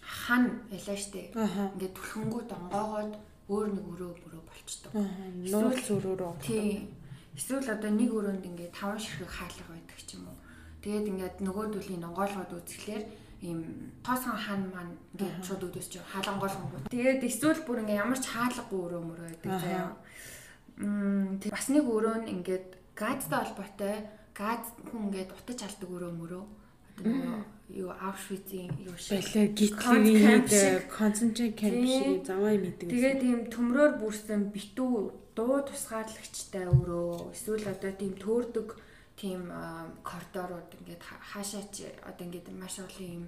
хан 0.00 0.62
байлаа 0.70 0.96
штэ. 0.96 1.34
Ингээд 1.34 1.94
түлхэнгүү 1.96 2.42
донгоогоод 2.48 3.12
өөр 3.50 3.68
нэг 3.74 3.86
өрөө 3.92 4.12
бүрөө 4.22 4.42
болчдөг. 4.46 4.92
Нууц 4.94 5.80
зөрөөрөө. 5.86 6.32
Тий. 6.40 6.88
Эсвэл 7.36 7.68
одоо 7.68 7.90
нэг 7.90 8.10
өрөөнд 8.14 8.44
ингээд 8.46 8.72
таван 8.72 8.98
ширхэг 8.98 9.28
хаалга 9.28 9.74
байдаг 9.74 10.00
ч 10.00 10.16
юм 10.16 10.30
уу. 10.30 10.38
Тэгээд 10.80 11.10
ингээд 11.10 11.36
нөгөөдүлийн 11.44 12.02
донгоолгоод 12.02 12.56
үзэхлээр 12.56 13.04
ийм 13.44 13.60
тоосон 14.00 14.36
хан 14.38 14.60
маань 14.72 14.94
ингээд 15.12 15.44
шууд 15.44 15.62
өдөөсч 15.68 15.92
хаалангоолгонгууд. 16.00 16.88
Тэгээд 16.88 17.20
эсвэл 17.28 17.60
бүр 17.66 17.84
ингээд 17.84 18.02
ямар 18.02 18.18
ч 18.18 18.26
хаалгагүй 18.32 18.80
өрөө 18.80 19.02
мөрөө 19.04 19.26
байдаг 19.28 19.52
заяа. 19.60 19.92
Тэг. 20.76 21.50
Бас 21.52 21.68
нэг 21.72 21.84
өрөө 21.88 22.16
нь 22.24 22.30
ингээд 22.36 22.66
газтай 22.96 23.38
холбоотой 23.40 23.96
газ 24.36 24.62
хүн 24.92 25.08
ингээд 25.08 25.32
утаж 25.32 25.60
алдаг 25.64 25.88
өрөө 25.88 26.12
мөрөө 26.12 26.44
одоо 26.96 27.12
нөгөө 27.12 27.44
юу 27.76 27.90
Auschwitz-ийн 27.90 28.72
юу 28.84 28.96
шиг. 28.96 29.24
Гитлерийн 29.56 30.44
концентрат 30.88 31.56
камп 31.56 31.84
шиг. 31.84 32.24
Заваа 32.24 32.56
мэддэг. 32.56 32.88
Тэгээд 32.88 33.20
тийм 33.20 33.40
төмрөөр 33.52 33.92
бүрсэн 34.00 34.52
битүү 34.54 34.92
дуу 35.36 35.60
тусгаарлагчтай 35.66 36.64
өрөө. 36.70 37.32
Эсвэл 37.34 37.66
одоо 37.68 37.92
тийм 37.92 38.14
төөрдөг 38.16 38.68
тийм 39.16 39.50
коридорууд 40.04 40.70
ингээд 40.80 41.02
хаашаач 41.32 41.74
одоо 42.06 42.24
ингээд 42.24 42.48
маш 42.56 42.78
олон 42.80 43.24
юм 43.24 43.26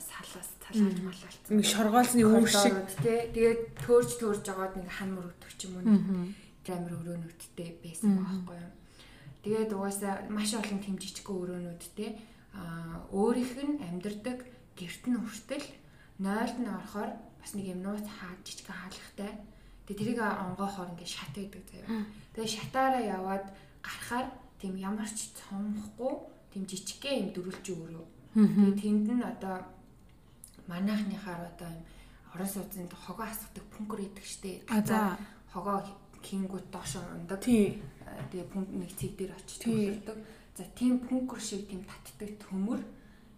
салаас 0.00 0.48
салааж 0.64 0.98
малалцсан. 1.04 1.52
Нэг 1.52 1.66
шоргоолсны 1.68 2.24
үүр 2.24 2.48
шиг. 2.48 2.76
Тий. 3.04 3.28
Тэгээд 3.36 3.60
төөрж 3.84 4.10
төөрж 4.16 4.42
жагаад 4.48 4.80
нэг 4.80 4.88
хан 4.88 5.12
мөрөгдөх 5.12 5.52
ч 5.60 5.68
юм 5.68 5.76
уу. 5.76 6.32
Амир 6.70 6.94
өрөөнүүдтэй 7.00 7.70
байсан 7.84 8.18
байхгүй 8.18 8.56
юу. 8.58 8.72
Тэгээд 9.42 9.70
угаасаа 9.72 10.14
маш 10.28 10.52
олон 10.54 10.80
тэм 10.82 10.96
жижиг 10.98 11.26
өрөөнүүдтэй 11.28 12.10
а 12.54 13.04
өөрийнх 13.12 13.54
нь 13.64 13.80
амьдардаг 13.88 14.38
герт 14.78 15.02
нь 15.08 15.18
хүртэл 15.18 15.66
нойлд 16.24 16.56
нь 16.60 16.68
орохоор 16.68 17.10
бас 17.40 17.50
нэг 17.54 17.66
юм 17.72 17.80
нууц 17.84 18.06
хаад 18.06 18.40
жижиг 18.44 18.68
хаалгатай. 18.68 19.32
Тэгээ 19.86 19.98
тэрийг 19.98 20.20
онгоохоор 20.20 20.92
ингээд 20.92 21.14
шат 21.16 21.32
байдаг 21.32 21.64
заяа. 21.70 22.04
Тэгээ 22.36 22.54
шатаараа 22.56 23.02
яваад 23.04 23.46
гарахаар 23.80 24.26
тийм 24.60 24.74
ямар 24.76 25.08
ч 25.08 25.32
цомхгүй 25.38 26.14
тийм 26.52 26.62
жижигхэн 26.68 27.20
юм 27.22 27.28
дөрүлж 27.32 27.66
өрөө 27.72 28.06
Тэгээ 28.38 28.76
тэнд 28.78 29.06
нь 29.18 29.24
одоо 29.24 29.56
манайхныхаар 30.70 31.48
одоо 31.50 31.68
юм 31.74 31.82
орон 32.34 32.48
сууцнд 32.48 32.92
хогоо 32.92 33.26
асгадаг 33.26 33.64
пүнкер 33.72 34.00
идэг 34.06 34.26
за 34.86 35.18
хогоо 35.50 35.80
кингүүд 36.22 36.66
доош 36.72 36.98
ундаг. 36.98 37.40
Тий. 37.42 37.82
Тэгээ 38.30 38.50
пүнк 38.52 38.68
нэг 38.74 38.90
цэг 38.96 39.12
дээр 39.16 39.32
очиж 39.36 39.62
төлөрдөг. 39.62 40.18
За 40.58 40.64
тийм 40.74 40.98
пүнкер 41.06 41.38
шиг 41.38 41.70
тийм 41.70 41.86
татдаг 41.86 42.34
төмөр 42.42 42.82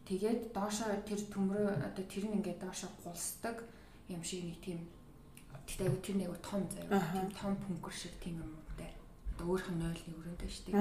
тэгээд 0.08 0.56
доошоо 0.56 0.88
тэр 1.04 1.20
төмрөө 1.28 1.68
одоо 1.84 2.04
тэр 2.08 2.24
нь 2.24 2.40
ингээд 2.40 2.64
доошоо 2.64 2.88
гулсдаг 3.04 3.60
юм 4.08 4.24
шиг 4.24 4.48
нэг 4.48 4.58
тийм 4.64 4.80
тэгтээ 5.68 6.00
тэр 6.00 6.16
нэг 6.16 6.32
том 6.40 6.64
заяа 6.72 6.96
тийм 7.12 7.28
том 7.36 7.52
пүнкер 7.60 7.92
шиг 7.92 8.16
тийм 8.24 8.40
юмтай 8.40 8.96
одоо 9.36 9.52
өөрх 9.52 9.68
нь 9.68 9.84
0-ны 9.84 10.16
өрөөндөө 10.16 10.48
штеп. 10.48 10.74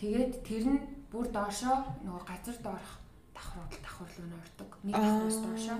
Тэгээд 0.00 0.32
тэр 0.48 0.64
нь 0.64 0.80
бүр 1.12 1.28
доошоо 1.28 1.76
нөгөө 2.08 2.24
газар 2.24 2.56
доорх 2.64 2.90
давхар 3.36 3.68
давхарлуу 3.68 4.26
нь 4.32 4.38
ордог. 4.40 4.70
Нэг 4.80 4.96
давхраас 4.96 5.38
доошоо 5.44 5.78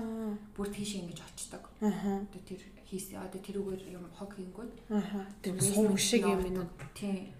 бүр 0.53 0.67
тийш 0.69 1.01
ингэж 1.01 1.25
очдог. 1.25 1.63
Одоо 1.81 2.41
тэр 2.45 2.61
хийс 2.87 3.11
одоо 3.13 3.41
тэрүүгээр 3.43 3.83
юм 3.99 4.07
хог 4.15 4.31
хийнгүүд. 4.33 4.71
Тэр 5.43 5.55
сум 5.61 5.97
шиг 5.97 6.23
юм 6.23 6.41
уу? 6.43 6.67
Тийм. 6.95 7.35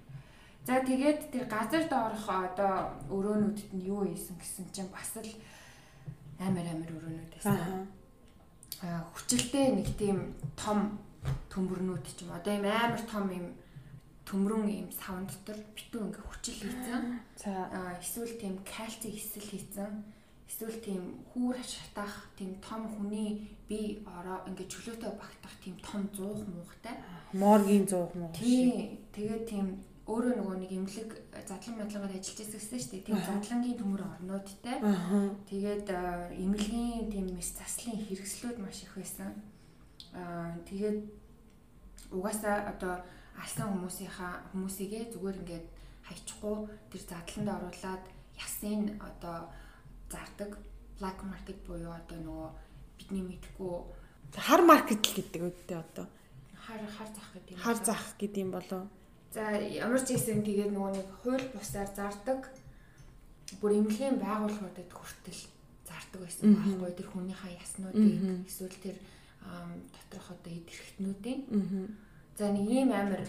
За 0.68 0.84
тэгээд 0.84 1.32
тэр 1.32 1.48
газар 1.48 1.88
доорох 1.88 2.28
одоо 2.28 2.92
өрөөнүүдэд 3.08 3.72
нь 3.72 3.88
юу 3.88 4.04
ийсэн 4.04 4.36
гэсэн 4.36 4.68
чинь 4.76 4.92
бас 4.92 5.16
л 5.16 5.32
амар 6.44 6.68
амар 6.68 6.92
өрөөнүүд 6.92 7.32
байсан. 7.40 7.88
Аа 8.84 9.08
хүчилтэй 9.16 9.80
нэг 9.80 9.88
тийм 9.96 10.36
том 10.60 11.00
төмөрнүүд 11.48 12.04
ч 12.04 12.28
юм 12.28 12.36
одоо 12.36 12.52
юм 12.52 12.68
амар 12.68 13.00
том 13.08 13.32
юм 13.32 13.48
төмрөн 14.28 14.68
ийм 14.68 14.92
савн 14.92 15.24
дотор 15.24 15.56
битүү 15.72 16.02
ингээ 16.04 16.26
хүчил 16.28 16.60
хийцэн. 16.60 17.04
За 17.40 17.52
эсвэл 18.04 18.36
тийм 18.36 18.60
кальци 18.68 19.08
эсэл 19.08 19.48
хийцэн. 19.48 20.04
Эсвэл 20.48 20.80
тийм 20.80 21.04
хүүр 21.32 21.60
шатах 21.60 22.32
тийм 22.40 22.56
том 22.64 22.88
хүний 22.88 23.52
би 23.68 24.00
ороо 24.08 24.48
ингээ 24.48 24.72
чөлөөтэй 24.72 25.12
багтах 25.20 25.56
тийм 25.60 25.76
том 25.84 26.08
зуух 26.16 26.40
муухтай. 26.48 26.96
Моргийн 27.34 27.86
зуух 27.88 28.16
муух. 28.16 28.32
Тий. 28.32 28.96
Тэгээд 29.12 29.44
тийм 29.44 29.84
өөрөө 30.08 30.40
нөгөө 30.40 30.56
нэг 30.64 30.72
имлэг 30.72 31.10
задлан 31.44 31.76
мадлагаар 31.84 32.16
ажиллаж 32.16 32.48
байсан 32.48 32.80
шүү 32.80 32.92
дээ. 32.96 33.08
Тийм 33.12 33.20
задлангийн 33.28 33.76
төмөр 33.76 34.04
орнуудтай. 34.08 34.78
Тэгээд 35.52 35.88
имлэгийн 36.40 37.12
тийм 37.12 37.28
мэс 37.36 37.52
заслын 37.60 38.00
хэрэгслүүд 38.08 38.58
маш 38.64 38.88
их 38.88 38.96
байсан. 38.96 39.36
Аа 40.16 40.56
тэгээд 40.64 41.00
угаасаа 42.16 42.72
одоо 42.72 43.04
алсан 43.36 43.68
хүмүүсийнхаа 43.76 44.56
хүмүүсийгээ 44.56 45.12
зүгээр 45.12 45.40
ингээд 45.44 45.68
хайчихгүй 46.08 46.56
тэр 46.88 47.04
задланд 47.04 47.50
оруулаад 47.52 48.04
ясын 48.40 48.96
одоо 49.04 49.52
зардаг. 50.12 50.58
Black 51.00 51.20
market 51.24 51.60
буюу 51.68 51.94
одоо 51.94 52.18
нөгөө 52.18 52.50
бидний 52.98 53.24
мэдхгүй 53.24 53.76
хар 54.34 54.62
маркет 54.66 55.06
л 55.06 55.14
гэдэг 55.18 55.42
үгтэй 55.46 55.78
одоо. 55.78 56.08
хар 56.58 56.82
хар 56.84 57.10
зах 57.14 57.30
гэдэг 57.34 57.52
юм 57.54 57.60
хар 57.62 57.78
зах 57.86 58.04
гэдэг 58.18 58.42
юм 58.44 58.52
болоо 58.52 58.84
за 59.32 59.44
ямар 59.62 60.02
ч 60.02 60.18
гэсэн 60.18 60.42
тэгээд 60.42 60.72
нөгөө 60.74 60.92
нэг 60.98 61.08
хууль 61.22 61.46
бусаар 61.54 61.90
зардаг. 61.94 62.50
Бүр 63.62 63.80
эмнэлгийн 63.80 64.18
байгууллагуудад 64.18 64.92
хүртэл 64.92 65.42
зардаг 65.86 66.20
байсан 66.26 66.58
байхгүй. 66.58 66.92
Тэр 66.98 67.08
хүнийхээ 67.14 67.54
яснуудыг 67.62 68.50
эсвэл 68.50 68.78
тэр 68.82 68.98
доторх 69.94 70.28
одоо 70.34 70.52
идэрхтнүүдийн 70.52 71.40
За 72.38 72.52
нэг 72.52 72.70
ийм 72.70 72.92
амир 72.92 73.24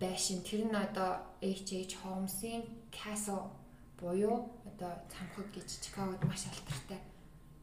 байшин. 0.00 0.42
Тэр 0.42 0.66
нь 0.66 0.74
одоо 0.74 1.22
H.H. 1.42 1.94
Holmes-ийн 2.02 2.62
Castle 2.90 3.50
буюу 4.00 4.48
одоо 4.64 4.92
цамхаг 5.12 5.46
гэж 5.54 5.68
Чикагод 5.84 6.24
маш 6.24 6.48
алдартай 6.48 7.00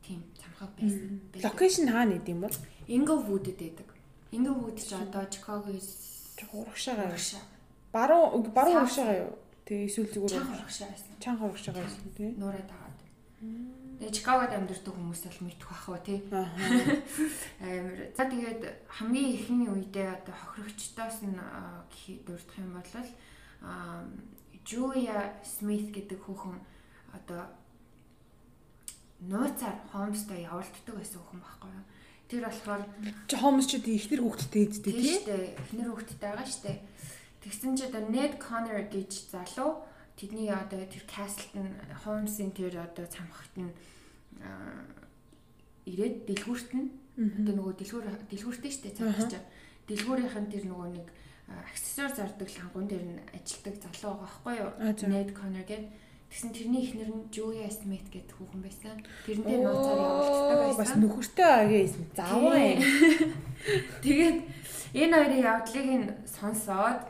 тийм 0.05 0.23
цамхаг 0.37 0.69
байсан. 0.77 1.21
Локейшн 1.33 1.89
хаана 1.89 2.17
идэв 2.17 2.35
юм 2.35 2.41
бол? 2.45 2.57
Inglewood-д 2.87 3.57
байдаг. 3.57 3.89
Inglewood 4.31 4.77
ч 4.77 4.93
одоо 4.93 5.25
Чикагоос 5.25 5.89
урагшаага. 6.53 7.17
Баруун 7.91 8.43
баруун 8.53 8.85
урагшаага 8.85 9.13
юу? 9.25 9.33
Тэгээ 9.65 9.87
эсвэл 9.89 10.11
зүгээр 10.13 10.31
чанга 10.31 10.55
урагшаа 10.61 10.87
байсан. 10.93 11.13
Чанга 11.19 11.43
урагшаага 11.49 11.81
байсан 11.81 12.11
тий. 12.15 12.31
Нуураа 12.37 12.65
дагаад. 12.69 12.99
Тэгээ 13.97 14.15
Чикагод 14.15 14.51
амьдардаг 14.53 14.93
хүмүүс 14.93 15.21
бол 15.25 15.41
мэдэх 15.43 15.67
бах 15.67 15.85
уу 15.89 15.99
тий. 16.05 16.19
Амар. 17.65 17.99
За 18.13 18.23
тэгээд 18.29 18.61
хамгийн 18.87 19.33
ихний 19.33 19.69
үедээ 19.73 20.07
одоо 20.21 20.35
хохирогчдоос 20.37 21.25
нь 21.25 21.35
дурдах 22.23 22.57
юм 22.61 22.77
бол 22.77 22.93
Julia 24.67 25.31
Smith 25.47 25.95
гэдэг 25.95 26.19
хүүхэн 26.27 26.59
одоо 27.15 27.47
нууцаар 29.23 29.79
Холмстой 29.87 30.43
явуулддаг 30.43 30.95
байсан 30.99 31.23
хүн 31.23 31.39
байхгүй 31.39 31.71
юу? 31.71 31.85
Тэр 32.27 32.43
болохоор 32.43 32.83
Холмс 33.31 33.71
ч 33.71 33.79
ихнэр 33.79 34.21
хүүхэдтэй 34.27 34.63
эдтэй 34.67 34.91
тий. 34.91 35.17
Ихнэр 35.55 35.87
хүүхэдтэй 35.95 36.19
байгаа 36.19 36.43
штэ. 36.43 36.83
Тэгсэн 37.39 37.79
чи 37.79 37.87
одоо 37.87 38.03
Ned 38.11 38.35
Connor 38.43 38.83
гэж 38.91 39.31
залуу 39.31 39.87
тэдний 40.19 40.51
одоо 40.51 40.83
тэр 40.83 41.03
каслт 41.07 41.55
нь 41.55 41.71
Холмсын 42.03 42.51
тэр 42.51 42.75
одоо 42.83 43.07
цамхагт 43.07 43.55
нь 43.55 43.71
ирээд 45.87 46.27
дэлгүүрт 46.27 46.69
нь 46.75 46.91
одоо 47.15 47.53
нөгөө 47.55 47.73
дэлгүүр 47.79 48.05
дэлгүүртэй 48.27 48.71
штэ 48.75 48.91
цамхагч. 48.99 49.39
Дэлгүүрийнх 49.87 50.35
нь 50.35 50.51
тэр 50.51 50.67
нөгөө 50.67 50.89
нэг 50.91 51.07
аксессуар 51.47 52.11
зардаг 52.11 52.49
лангуун 52.51 52.87
дээр 52.87 53.05
нь 53.07 53.23
ажилдаг 53.31 53.75
залуу 53.79 54.19
байгаа 54.19 54.27
байхгүй 54.27 54.55
юу? 54.59 54.71
Ned 55.07 55.29
Connor 55.31 55.63
гэдэг. 55.63 55.89
Тэгсэн 56.27 56.51
тэрний 56.51 56.83
ихнэр 56.83 57.07
нь 57.07 57.31
Julia 57.31 57.71
Smith 57.71 58.07
гэдэг 58.11 58.35
хүүхэн 58.35 58.61
байсан. 58.61 58.99
Тэрнээ 59.23 59.63
нууцаар 59.63 59.99
явуулдаг 60.03 60.57
байсан. 60.59 60.79
Бас 60.83 60.93
нөхөртэй 60.99 61.87
юм. 61.87 62.05
Заваа 62.11 62.59
юм. 62.59 62.79
Тэгээд 64.03 64.37
энэ 64.91 65.15
хоёрын 65.15 65.45
явдлыг 65.47 65.87
нь 65.87 66.07
сонсоод 66.27 67.01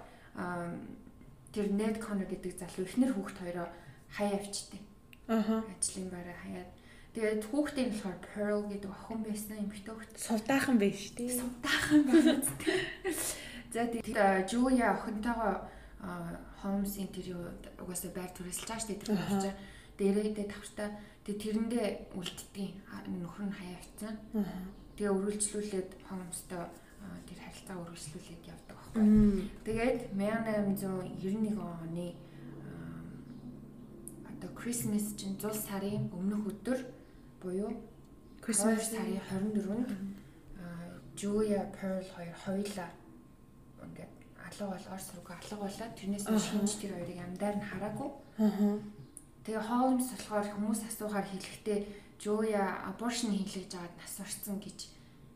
тэр 1.50 1.68
Ned 1.74 1.98
Connor 1.98 2.30
гэдэг 2.30 2.54
залуу 2.62 2.86
ихнэр 2.86 3.12
хүүхд 3.18 3.38
хоёроо 3.42 3.68
хаяа 4.14 4.38
авчихдээ. 4.38 4.82
Аха. 5.28 5.66
Ажлын 5.66 6.14
байраа 6.14 6.38
хаяад. 6.38 6.70
Тэгээд 7.18 7.50
хүүхдийн 7.50 7.90
болохоор 7.90 8.20
Pearl 8.22 8.62
гэдэг 8.70 8.92
охин 8.94 9.20
байсан 9.26 9.58
юм 9.66 9.74
битүү. 9.74 9.98
Сувдаахан 10.14 10.78
байж 10.78 11.18
тээ. 11.18 11.42
Сувдаахан 11.42 12.02
байна. 12.06 12.46
За 13.74 13.84
тэгээд 13.84 14.48
Julia 14.48 14.96
охинтойгоо 14.96 15.68
Holmes-ийн 16.64 17.10
тэр 17.12 17.26
юу 17.36 17.44
угаасаа 17.84 18.12
байр 18.16 18.32
түрээсэлж 18.32 18.68
байгаа 18.68 18.80
шүү 18.80 18.90
дээ 18.90 19.02
тэр 19.04 19.12
хувьчаа. 19.18 19.56
Дээрээдээ 19.98 20.48
тавтаа 20.48 20.90
тэгээд 21.26 21.42
тэрэндээ 21.44 21.88
үлддгийн 22.16 22.74
нөхөр 23.20 23.46
нь 23.50 23.58
хаяа 23.58 23.78
авцсан. 23.82 24.16
Тэгээ 24.96 25.16
өрүүлжлүүлээд 25.18 25.90
Holmes-той 26.08 26.64
тэр 27.28 27.40
харилцаа 27.44 27.78
өргөжлүүлээд 27.84 28.44
явдаг 28.48 28.76
байхгүй. 28.78 29.04
Тэгээд 29.66 30.00
1891 30.16 31.60
оны 31.60 32.08
одоо 34.32 34.50
Christmas 34.56 35.06
чинь 35.20 35.36
100 35.36 35.54
сарын 35.54 36.08
өмнөх 36.14 36.46
өдөр 36.56 36.80
буюу 37.42 37.74
Christmas 38.42 38.96
сарын 38.96 39.20
24-нд 39.28 39.92
Julia 41.18 41.66
Pearl 41.74 42.06
хоёр 42.06 42.36
хоёулаа 42.46 42.90
алга 44.48 44.66
бол 44.74 44.88
Орос 44.92 45.08
руу 45.16 45.28
алга 45.28 45.58
болоод 45.62 45.94
тэрнээс 46.00 46.26
шинж 46.48 46.72
тэр 46.82 46.92
хоёрыг 46.96 47.20
амдаар 47.22 47.56
нь 47.60 47.68
хараагүй. 47.70 48.10
Тэгээ 49.44 49.64
Holmes 49.70 50.08
болохоор 50.12 50.48
хүмүүс 50.56 50.82
асуухаар 50.88 51.28
хэлэхдээ 51.28 51.80
Julia 52.20 52.66
abortion 52.90 53.32
хийлгэж 53.32 53.72
аваад 53.78 53.96
нас 54.02 54.16
орсон 54.20 54.58
гэж 54.60 54.80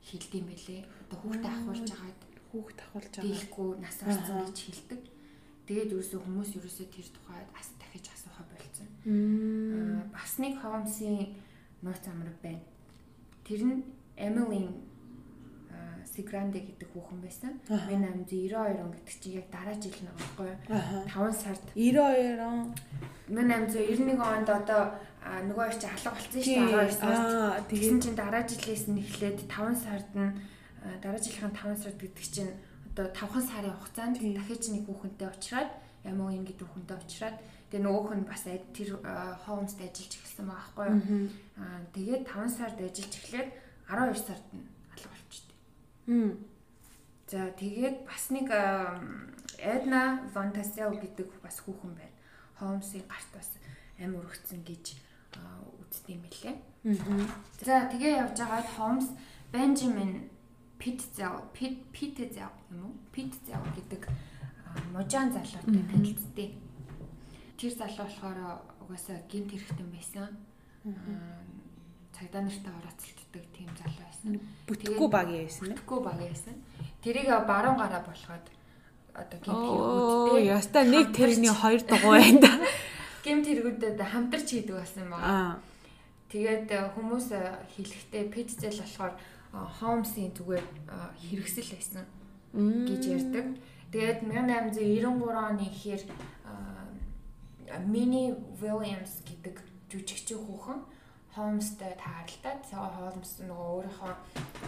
хэлдэм 0.08 0.46
байлээ. 0.50 0.82
Одоо 1.08 1.18
хүүхдээ 1.22 1.52
ахуулж 1.54 1.90
агаад 1.94 2.20
хүүхд 2.52 2.78
ахуулж 2.82 3.12
байгаа. 3.14 3.24
Дийлэхгүй 3.24 3.70
нас 3.80 3.98
орсон 4.02 4.38
гэж 4.50 4.58
хэлдэг. 4.66 5.02
Тэгээд 5.70 5.92
ерөөсөө 5.94 6.20
хүмүүс 6.26 6.50
ерөөсөө 6.58 6.88
тэр 6.92 7.08
тухайд 7.16 7.48
ас 7.56 7.70
дахиж 7.80 8.06
асуухаа 8.12 8.46
болцсон. 8.50 8.90
Аа, 9.08 10.04
Бас 10.12 10.34
нэг 10.42 10.54
Холмсын 10.60 11.38
нууц 11.86 12.04
амар 12.10 12.34
байна. 12.44 12.66
Тэр 13.46 13.62
нь 13.64 13.84
Эмилин 14.18 14.91
Сигранде 16.06 16.60
гэдэг 16.60 16.90
хүүхэн 16.94 17.20
байсан. 17.22 17.54
1892 17.70 18.82
он 18.82 18.92
гэдэг 18.92 19.16
чинь 19.22 19.38
яг 19.38 19.48
дараа 19.54 19.76
жил 19.78 19.98
нэг 20.02 20.16
байхгүй 20.18 20.48
юу? 20.50 20.58
Аха. 20.74 20.98
5 21.08 21.34
сард 21.34 21.64
92 21.76 22.42
он. 22.42 22.74
1891 23.30 24.20
онд 24.20 24.50
одоо 24.50 24.82
нөгөө 25.22 25.66
их 25.70 25.78
чи 25.78 25.88
алга 25.88 26.10
болсон 26.18 26.42
шүү 26.42 26.58
дээ 26.58 26.90
12 26.90 26.98
сард. 26.98 27.68
Тэгсэн 27.70 28.00
чинь 28.02 28.18
дараа 28.18 28.44
жилээс 28.44 28.86
нь 28.90 29.02
эхлээд 29.06 29.40
5 29.46 29.78
сард 29.78 30.10
нь 30.18 30.34
дараа 31.02 31.22
жилийн 31.22 31.54
5 31.54 31.78
сард 31.78 31.98
гэдэг 32.02 32.26
чинь 32.26 32.54
одоо 32.92 33.08
5хан 33.14 33.44
сарын 33.46 33.78
хугацаанд 33.78 34.18
дахиж 34.20 34.64
нэг 34.74 34.84
хүүхэнтэй 34.90 35.28
уулзраад 35.30 35.72
Ямоин 36.04 36.44
гэдэг 36.44 36.66
хүүхэнтэй 36.66 36.98
уулзраад 36.98 37.38
тэгээ 37.70 37.86
нөгөөх 37.86 38.12
нь 38.18 38.26
бас 38.28 38.44
тэр 38.50 38.90
хоумст 39.46 39.78
ажиллаж 39.80 40.14
эхэлсэн 40.18 40.46
байгаа 40.50 40.74
байхгүй 40.76 40.88
юу. 40.90 41.30
Аа 41.62 41.80
тэгээд 41.94 42.24
5 42.26 42.58
сард 42.58 42.78
ажиллаж 42.82 43.14
эхлээд 43.16 43.50
12 43.88 44.28
сард 44.28 44.48
нь. 44.58 44.66
За 47.28 47.52
тэгээд 47.56 48.06
бас 48.06 48.30
нэг 48.30 48.50
Эдна 49.62 50.28
Ван 50.34 50.52
Тассел 50.52 50.92
гэдэг 50.98 51.30
бас 51.44 51.62
хүүхэн 51.62 51.94
байна. 51.96 52.16
Холмсын 52.58 53.06
гарт 53.08 53.30
бас 53.34 53.50
амь 54.02 54.18
өргөцсөн 54.18 54.66
гэж 54.66 54.98
үздэг 55.80 56.10
юм 56.18 56.22
билээ. 56.26 56.56
За 57.62 57.88
тэгээ 57.88 58.20
явж 58.26 58.36
байгаад 58.36 58.70
Холмс 58.76 59.08
Бенджамин 59.54 60.30
Питзел 60.82 61.46
Пит 61.54 61.78
Питзел 61.94 62.50
юм 62.74 62.90
уу? 62.90 62.94
Питзел 63.14 63.62
гэдэг 63.78 64.10
аа, 64.10 64.82
можаан 64.92 65.32
залуутай 65.32 65.86
танилцдээ. 65.88 66.50
Тэр 67.56 67.72
залуу 67.78 68.10
болохоор 68.10 68.40
угаасаа 68.82 69.22
гинт 69.30 69.54
хэрэгтэн 69.54 69.90
байсан. 69.94 70.34
Аа, 72.22 72.28
Цагдаа 72.28 72.42
нартай 72.42 72.74
орооцолтдаг 72.78 73.44
тийм 73.58 73.70
залуу 73.74 74.06
байсан. 74.06 74.40
Бүтэхгүй 74.68 75.10
багийн 75.10 75.46
байсан 75.50 75.66
юм. 75.66 75.74
Бүтэхгүй 75.74 76.00
баг 76.06 76.18
байсан. 76.22 76.56
Тэрийг 77.02 77.30
баруун 77.50 77.78
гараа 77.82 78.02
болгоод 78.06 78.46
одоо 79.14 79.38
гинт 79.42 79.58
Оо, 79.58 79.66
хэрэгүүдтэй 79.66 80.46
яста 80.46 80.84
нэг 80.86 81.06
тэрний 81.18 81.50
хоёр 81.50 81.82
дугуй 81.82 82.20
байна 82.22 82.40
да. 82.46 82.52
гинт 83.26 83.46
хэрэгүүдэд 83.48 83.98
хамтарч 83.98 84.48
хийдэг 84.54 84.76
байсан 84.78 85.10
байгаа. 85.10 85.26
Аа. 85.26 85.60
Тэгээд 86.30 86.70
э, 86.72 86.80
хүмүүс 86.96 87.28
э, 87.34 87.42
хэлэхдээ 87.76 88.24
Питзел 88.32 88.78
болохоор 88.80 89.14
Холмсын 89.52 90.32
зүгээр 90.38 90.64
э, 90.64 90.96
хэрэгсэл 91.26 91.74
байсан 91.76 92.06
гэж 92.88 93.04
ярьдаг. 93.18 93.48
Тэгээд 93.92 94.24
1893 94.24 95.28
оны 95.28 95.66
ихээр 95.68 96.02
Мини 97.88 98.36
Williams 98.62 99.20
гэдэг 99.28 99.60
жүжигчийн 99.92 100.40
хүүхэн 100.40 100.80
Холмстой 101.36 101.94
тааралдаад 101.96 102.60
тэгээ 102.68 102.92
Холмс 102.98 103.32
нөгөө 103.40 103.70
өөрийнхөө 103.76 104.14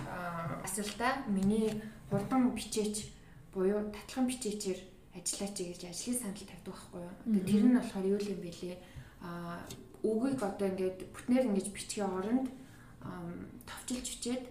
аа, 0.08 0.64
асуултаа 0.64 1.12
миний 1.28 1.82
хурдан 2.10 2.56
бичээч 2.56 3.12
буюу 3.52 3.92
татлан 3.92 4.26
бичээчээр 4.32 4.80
ажиллаач 5.18 5.58
гэж 5.60 5.82
ажлын 5.92 6.20
санал 6.20 6.40
тавьдаг 6.40 6.74
байхгүй 6.74 7.02
юу. 7.04 7.46
Тэр 7.46 7.64
нь 7.68 7.78
болохоор 7.78 8.06
юу 8.08 8.22
юм 8.24 8.40
бэлээ 8.42 8.76
аа 9.22 9.60
үгийг 10.04 10.40
одоо 10.44 10.68
ингээд 10.72 11.00
бүтнээр 11.16 11.48
ингэж 11.48 11.68
бичгийн 11.72 12.12
оронд 12.12 12.48
товчилж 13.70 14.08
бичээд 14.08 14.44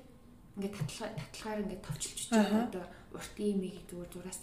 ингээд 0.56 0.74
татлага 0.76 1.16
татлагаар 1.16 1.62
ингээд 1.64 1.86
товчилж 1.88 2.16
бичээд 2.28 2.68
одоо 2.68 2.84
урт 3.16 3.36
имийг 3.36 3.76
зүгээр 3.88 4.10
зураас 4.12 4.40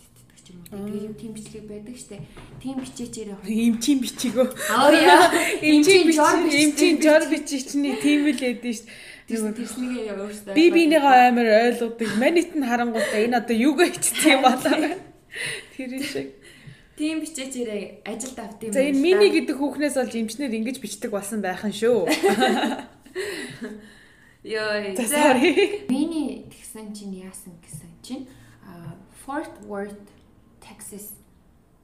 ч 0.50 0.58
юм 0.58 0.66
уу. 0.74 1.14
Тийм 1.14 1.34
бичлэг 1.38 1.66
байдаг 1.70 1.94
штэ. 1.94 2.18
Тийм 2.58 2.82
бичээчээр 2.82 3.38
явах. 3.38 3.46
Имчийн 3.46 4.00
бичигөө. 4.02 4.48
Аа 4.74 4.90
яа. 4.90 5.30
Имчийн 5.62 6.10
жор 6.10 6.42
бичиг, 6.42 6.58
имчийн 6.66 6.98
жор 6.98 7.24
бичигчний 7.30 7.96
тийм 8.02 8.26
л 8.26 8.42
эдэн 8.42 8.74
шүү 8.74 8.90
Тэрс 9.30 9.46
дээ. 9.46 9.58
тэрснийг 9.62 10.10
өөрөөсөө 10.10 10.58
Би 10.58 10.66
бинийгаа 10.74 11.30
амар 11.30 11.48
ойлгодог. 11.70 12.10
Манит 12.18 12.58
нь 12.58 12.66
харангуйтай 12.66 13.30
энэ 13.30 13.38
одоо 13.38 13.54
юуг 13.54 13.78
хийчихсэн 13.86 14.42
юм 14.42 14.42
болоо. 14.42 14.98
Тэр 15.78 15.92
шиг. 16.02 16.34
тийм 16.98 17.22
бичээчээрээ 17.22 18.02
ажилд 18.10 18.40
авт 18.42 18.60
юм. 18.66 18.74
За 18.74 18.82
энэ 18.82 18.98
мини 18.98 19.30
гэдэг 19.30 19.56
хүүхнээс 19.56 19.96
болж 20.02 20.14
имчнэр 20.18 20.50
ингэж 20.50 20.82
бичдэг 20.82 21.14
болсон 21.14 21.46
байх 21.46 21.62
нь 21.62 21.78
шүү. 21.78 22.10
Йой. 24.44 24.98
Sorry. 24.98 25.86
Мини 25.88 26.50
тэгсэн 26.50 26.90
чинь 26.92 27.22
яасан 27.22 27.54
гэсэн 27.62 27.92
чинь 28.02 28.26
Fort 29.24 29.54
Worth 29.70 30.10
Texas 30.70 31.18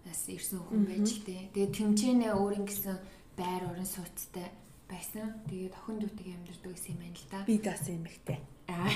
бас 0.06 0.30
ирсэн 0.30 0.62
хүн 0.62 0.86
байж 0.86 1.26
тээ. 1.26 1.50
Тэгээ 1.58 1.74
тэмчээнэ 1.74 2.28
өөрийн 2.38 2.66
гэсэн 2.70 2.98
байр 3.34 3.66
орон 3.66 3.90
сууцтай 3.90 4.54
байсан. 4.86 5.42
Тэгээд 5.50 5.74
охин 5.74 5.98
дүүтэйг 5.98 6.30
амьдардаг 6.38 6.72
гэсэн 6.78 6.94
юм 6.94 7.02
байна 7.02 7.18
л 7.18 7.28
да. 7.34 7.40
Би 7.50 7.58
даасан 7.58 7.98
юм 7.98 8.06
ихтэй. 8.06 8.40
Аа, 8.70 8.90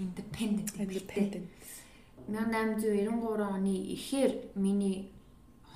Independent. 0.00 0.72
Independent. 0.80 1.48
1893 2.28 3.12
оны 3.44 3.76
ихээр 3.92 4.32
миний 4.56 5.12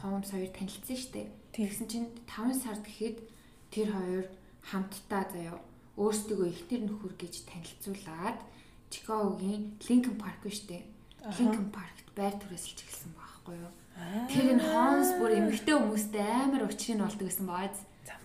Холмс 0.00 0.32
хоёр 0.32 0.48
танилцсан. 0.48 0.96
Тийм. 1.12 1.28
Тэгсэн 1.52 1.86
чинь 1.88 2.08
5 2.24 2.56
сард 2.56 2.84
гэхэд 2.88 3.20
тэр 3.68 3.92
хоёр 3.92 4.24
хамтдаа 4.64 5.28
заяа 5.28 5.60
өөрсдөө 6.00 6.48
ихтер 6.48 6.80
нөхөр 6.88 7.14
гэж 7.20 7.44
танилцуулаад 7.50 8.38
Чикагогийн 8.88 9.76
Park 10.16 10.40
шүү 10.48 10.68
дээ. 10.72 10.84
Lincoln 11.36 11.68
Park-т 11.74 12.07
байр 12.18 12.35
түрээсэлж 12.42 12.78
эхэлсэн 12.83 13.12
байхгүй 13.14 13.54
юу? 13.62 13.72
Тэр 14.26 14.46
энэ 14.59 14.66
Холмс 14.66 15.11
бүр 15.22 15.33
эмэгтэй 15.38 15.74
хүмүүстэй 15.78 16.26
амар 16.26 16.66
учрыг 16.66 16.98
болдог 16.98 17.26
гэсэн 17.31 17.46
бааз. 17.46 17.78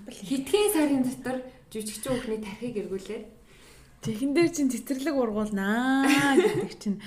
Хитгэн 0.09 0.73
сарын 0.73 1.05
дотор 1.05 1.37
жүжигчин 1.69 2.11
бүхний 2.17 2.41
тархийг 2.41 2.75
эргүүлээд 2.81 3.25
Тэхэн 4.03 4.31
дээр 4.35 4.49
чин 4.51 4.67
цэцэрлэг 4.67 5.15
ургуулнаа 5.15 6.03
гэдэг 6.35 6.73
чинь 6.75 6.99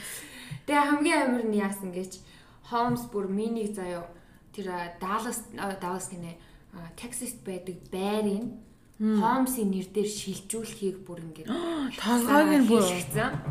Тэгээ 0.64 0.86
хамгийн 0.88 1.20
амар 1.28 1.44
нь 1.44 1.60
яасан 1.60 1.92
гэж 1.92 2.24
Холмс 2.72 3.04
бүр 3.12 3.28
минийг 3.28 3.76
заяа 3.76 4.08
тэр 4.56 4.96
Даллас 4.96 5.44
Даллас 5.52 6.08
гинэ 6.08 6.40
Texas 6.96 7.36
байдаг 7.44 7.76
байрын 7.92 8.64
Холмсын 8.96 9.68
нэр 9.68 9.92
дээр 9.92 10.08
шилжүүлэхийг 10.08 11.04
бүр 11.04 11.20
ингээд 11.20 11.52
толгойг 12.00 12.64
нь 12.64 12.68
бүр 12.68 12.84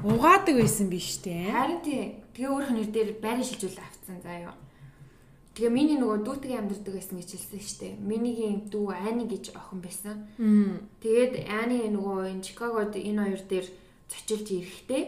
угаадаг 0.10 0.56
байсан 0.58 0.89
биш 0.89 1.21
үү? 1.21 1.54
Харин 1.54 1.82
тий. 1.86 2.24
Тэгээ 2.36 2.52
өөрөх 2.52 2.71
нэр 2.76 2.89
дээр 2.91 3.10
байрын 3.24 3.48
шилжүүл 3.48 3.80
авцсан 3.80 4.19
заяа. 4.19 4.54
Тэгээ 5.56 5.71
миний 5.71 5.95
нөгөө 5.95 6.28
дүүтэйг 6.28 6.52
амьдардаг 6.52 6.93
байсан 7.00 7.15
гэж 7.15 7.30
хэлсэн 7.32 7.63
шүү 7.63 7.80
дээ. 7.80 7.93
Минигийн 7.95 8.67
дүү 8.67 8.91
Ани 8.91 9.24
гэж 9.24 9.56
охин 9.56 9.80
байсан. 9.80 10.28
Тэгээд 11.00 11.48
Ани 11.48 11.88
нөгөө 11.95 12.36
энэ 12.36 12.43
Чикагод 12.43 12.91
энэ 13.00 13.24
хоёр 13.24 13.41
дээр 13.48 13.67
зочилж 14.12 14.48
ирэхдээ 14.52 15.04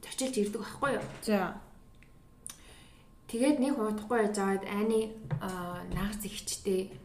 зочилж 0.00 0.34
ирдэг 0.40 0.60
байхгүй 0.64 0.90
юу? 0.96 1.04
За. 1.20 1.60
Тэгээд 3.28 3.60
нэг 3.60 3.76
удахгүй 3.76 4.24
яж 4.24 4.40
аваад 4.40 4.64
Ани 4.64 5.12
наагц 5.92 6.24
ихчтэй 6.24 6.96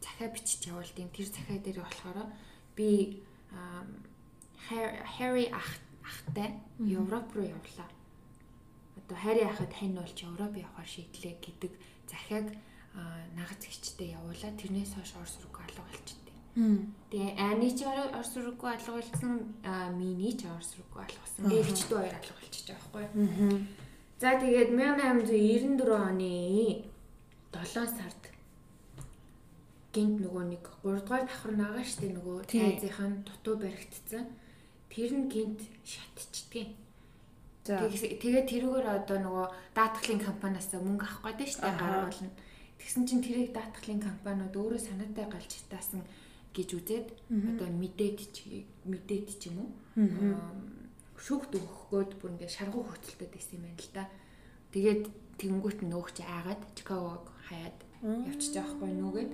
захаа 0.00 0.32
бичиж 0.32 0.72
явуулдیں۔ 0.72 1.12
Тэр 1.12 1.28
захаа 1.28 1.60
дээр 1.60 1.84
болохоор 1.84 2.32
би 2.72 3.20
Harry 5.20 5.52
ах 5.52 5.68
ахтай 6.00 6.56
Европ 6.80 7.28
руу 7.36 7.44
явлаа. 7.44 7.92
Одоо 9.04 9.18
Harry 9.20 9.44
ахад 9.44 9.72
хань 9.72 9.94
болж 9.94 10.16
Европ 10.24 10.56
явахаар 10.56 10.88
шийдлээ 10.88 11.36
гэдэг 11.44 11.72
захааг 12.08 12.46
наагц 13.36 13.62
ихчтэй 13.68 14.16
явуулаад 14.16 14.56
тэрнээс 14.56 14.96
хойш 14.96 15.12
Орос 15.18 15.36
руу 15.44 15.52
алга 15.60 15.82
болчихдээ. 15.84 16.36
Тэгээ 17.10 17.32
Ани 17.36 17.68
ч 17.74 17.84
Орос 17.84 18.32
руу 18.40 18.54
алга 18.64 18.92
болсон, 18.96 19.32
Мини 19.98 20.32
ч 20.38 20.46
Орос 20.46 20.78
руу 20.78 21.02
алгасан. 21.02 21.44
Тэгээ 21.50 21.64
ихчдүү 21.68 21.98
хоёр 22.00 22.14
алга 22.16 22.34
болчихж 22.38 22.66
байгаа 22.70 22.88
байхгүй 22.94 23.02
юу? 23.12 23.66
За 24.22 24.30
тэгээд 24.40 24.70
1894 24.72 25.90
оны 25.90 26.32
7 27.52 27.98
сард 27.98 28.22
гинт 29.94 30.16
нөгөө 30.22 30.44
нэг 30.54 30.64
3 30.82 31.02
дугаар 31.02 31.26
давхар 31.26 31.52
нагаа 31.58 31.84
штэ 31.84 32.08
нөгөө 32.14 32.46
Тийм. 32.46 32.62
тайзынхан 32.62 33.12
дутуу 33.26 33.54
баригдсан. 33.62 34.26
Тэр 34.90 35.10
нь 35.18 35.28
гинт 35.30 35.60
шатчихдгийг. 35.82 36.70
Тэгээд 37.64 38.46
тэрүүгээр 38.52 38.86
одоо 38.92 39.18
нөгөө 39.24 39.46
даатгалын 39.72 40.20
компаниас 40.20 40.68
мөнгө 40.76 41.06
авах 41.08 41.32
гэдэг 41.32 41.48
штэ 41.48 41.64
Аха. 41.64 41.80
гараа 41.80 42.02
болно. 42.12 42.30
Тэгсэн 42.76 43.04
чинь 43.08 43.24
тэрийг 43.24 43.56
даатгалын 43.56 44.04
компаниуд 44.04 44.52
өөрөө 44.52 44.80
санаатай 44.84 45.24
галж 45.32 45.48
хитаасан 45.48 46.04
гэж 46.52 46.68
үзээд 46.76 47.08
одоо 47.32 47.68
мэдээд 47.72 48.18
мэдээд 48.84 49.26
ч 49.40 49.48
юм 49.48 49.64
уу. 49.64 49.70
Шүүхт 51.16 51.56
өгөхгөөд 51.56 52.10
бүр 52.20 52.36
ингээ 52.36 52.52
шаргуу 52.52 52.84
хөтөлтөд 52.84 53.32
байсан 53.32 53.56
юм 53.56 53.64
байна 53.64 53.80
л 53.80 53.92
да. 53.96 54.04
Тэгээд 54.76 55.02
нөөх 55.88 56.08
чи 56.12 56.22
аагаад 56.22 56.62
Чикагог 56.76 57.32
хаяад 57.48 57.78
явчихж 58.04 58.54
байгаа 58.60 58.76
хгүй 58.76 58.92
нүгээд. 58.92 59.32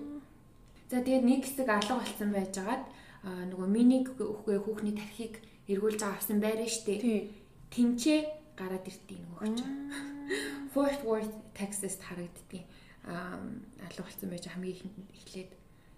За 0.90 1.02
тэгээд 1.02 1.24
нэг 1.26 1.40
хэсэг 1.50 1.66
алга 1.66 1.98
болсон 1.98 2.30
байжгаад 2.30 2.82
аа, 3.26 3.44
нөгөө 3.50 3.68
миниг 3.68 4.06
үхгээ 4.14 4.58
хүүхний 4.62 4.94
тархийг 4.94 5.42
эргүүлж 5.66 6.00
авсан 6.06 6.38
байраа 6.38 6.70
штэ. 6.70 7.02
Тинчээ 7.70 8.20
гараад 8.58 8.86
иртий 8.86 9.18
нөгөөч. 9.18 9.58
Fort 10.74 11.02
Worth, 11.02 11.34
Texas 11.54 11.98
харагддгийг 12.02 12.66
алга 13.06 14.02
болсон 14.04 14.30
байж 14.30 14.46
хамгийн 14.46 14.76
ихэнд 14.76 14.98
эхлээд. 15.14 15.50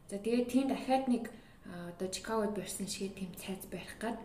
За 0.09 0.17
тэгээд 0.21 0.49
тийм 0.49 0.69
дахиад 0.69 1.09
нэг 1.09 1.33
одоо 1.65 2.09
Чикагод 2.09 2.55
барьсан 2.55 2.89
шиг 2.89 3.15
тийм 3.17 3.33
цайз 3.35 3.67
барих 3.69 3.97
гад 4.01 4.17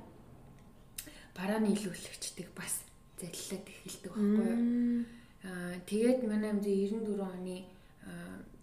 барааны 1.36 1.74
илүүлэгчдэг 1.74 2.52
бас 2.56 2.84
заллаад 3.20 3.66
эхэлдэг 3.66 4.12
байхгүй 4.14 4.48
юу. 4.52 5.06
Аа 5.44 5.80
тэгээд 5.90 6.20
манай 6.28 6.52
амзи 6.52 6.72
94 6.92 7.24
оны 7.24 7.66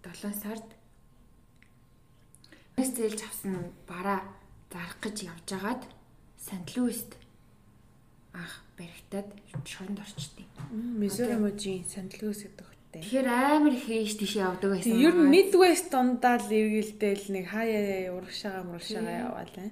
7 0.04 0.32
сард 0.42 0.68
Нэс 2.76 2.90
зээлж 2.94 3.22
авсан 3.22 3.70
бараа 3.86 4.20
зарах 4.70 4.98
гэж 5.00 5.16
явж 5.30 5.48
агаад 5.54 5.82
Сант 6.38 6.74
Луист 6.76 7.14
анх 8.34 8.54
баригтаад 8.78 9.28
шоронд 9.64 10.02
орчдیں۔ 10.02 10.46
Мизори 10.74 11.38
мужийн 11.38 11.86
сандалгүйс 11.86 12.40
гэдэг 12.44 12.66
хоттой. 12.66 13.00
Тэгэхээр 13.02 13.28
амар 13.30 13.74
их 13.78 13.86
ээж 13.86 14.10
тийш 14.18 14.34
явдаг 14.42 14.70
байсан. 14.74 14.98
Ер 14.98 15.14
нь 15.14 15.30
Midwest 15.30 15.94
дундаа 15.94 16.42
л 16.42 16.50
эргэлдээл 16.50 17.26
нэг 17.30 17.46
хаяа 17.54 18.10
урагшаага 18.18 18.66
мурагшаага 18.66 19.12
яваал 19.30 19.52
бай. 19.54 19.70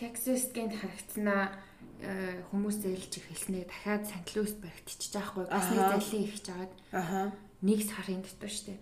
Texas 0.00 0.48
гэнт 0.56 0.80
харагцнаа 0.80 1.52
э, 2.00 2.40
хүмүүс 2.48 2.76
зээлж 2.80 3.12
их 3.20 3.24
хэлснээр 3.28 3.68
дахиад 3.68 4.08
сандалгүйс 4.08 4.54
баригтчих 4.56 5.12
жаахгүй. 5.12 5.44
Бас 5.44 5.68
нэг 5.68 5.84
зэлийн 6.00 6.24
их 6.24 6.36
жагаад. 6.40 6.72
Аха. 6.96 7.20
Нэг 7.60 7.80
сарын 7.84 8.24
дотор 8.24 8.48
штэ. 8.48 8.80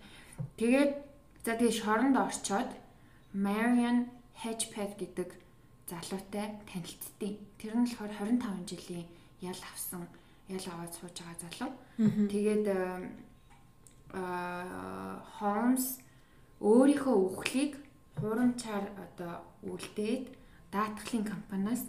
Тэгээд 0.55 0.91
за 1.43 1.51
тэгээд 1.59 1.75
шоронд 1.75 2.15
орчоод 2.15 2.71
Marion 3.35 4.07
Hedgepeth 4.39 4.95
гэдэг 4.95 5.29
залуутай 5.91 6.47
танилцдیں۔ 6.71 7.48
Тэр 7.59 7.75
нь 7.75 7.85
болохоор 7.85 8.11
25 8.15 8.71
жилийн 8.71 9.07
ял 9.43 9.61
авсан 9.71 10.07
ял 10.47 10.65
аваад 10.71 10.93
сууж 10.95 11.15
байгаа 11.19 11.37
залуу. 11.43 11.71
Тэгээд 12.31 12.65
аа 14.15 15.19
Holmes 15.37 15.99
өөрийнхөө 16.63 17.15
үхлийг 17.27 17.73
хурамчаар 18.17 18.85
одоо 19.03 19.33
үлдээд 19.63 20.25
даатгалын 20.71 21.25
компаниас 21.27 21.83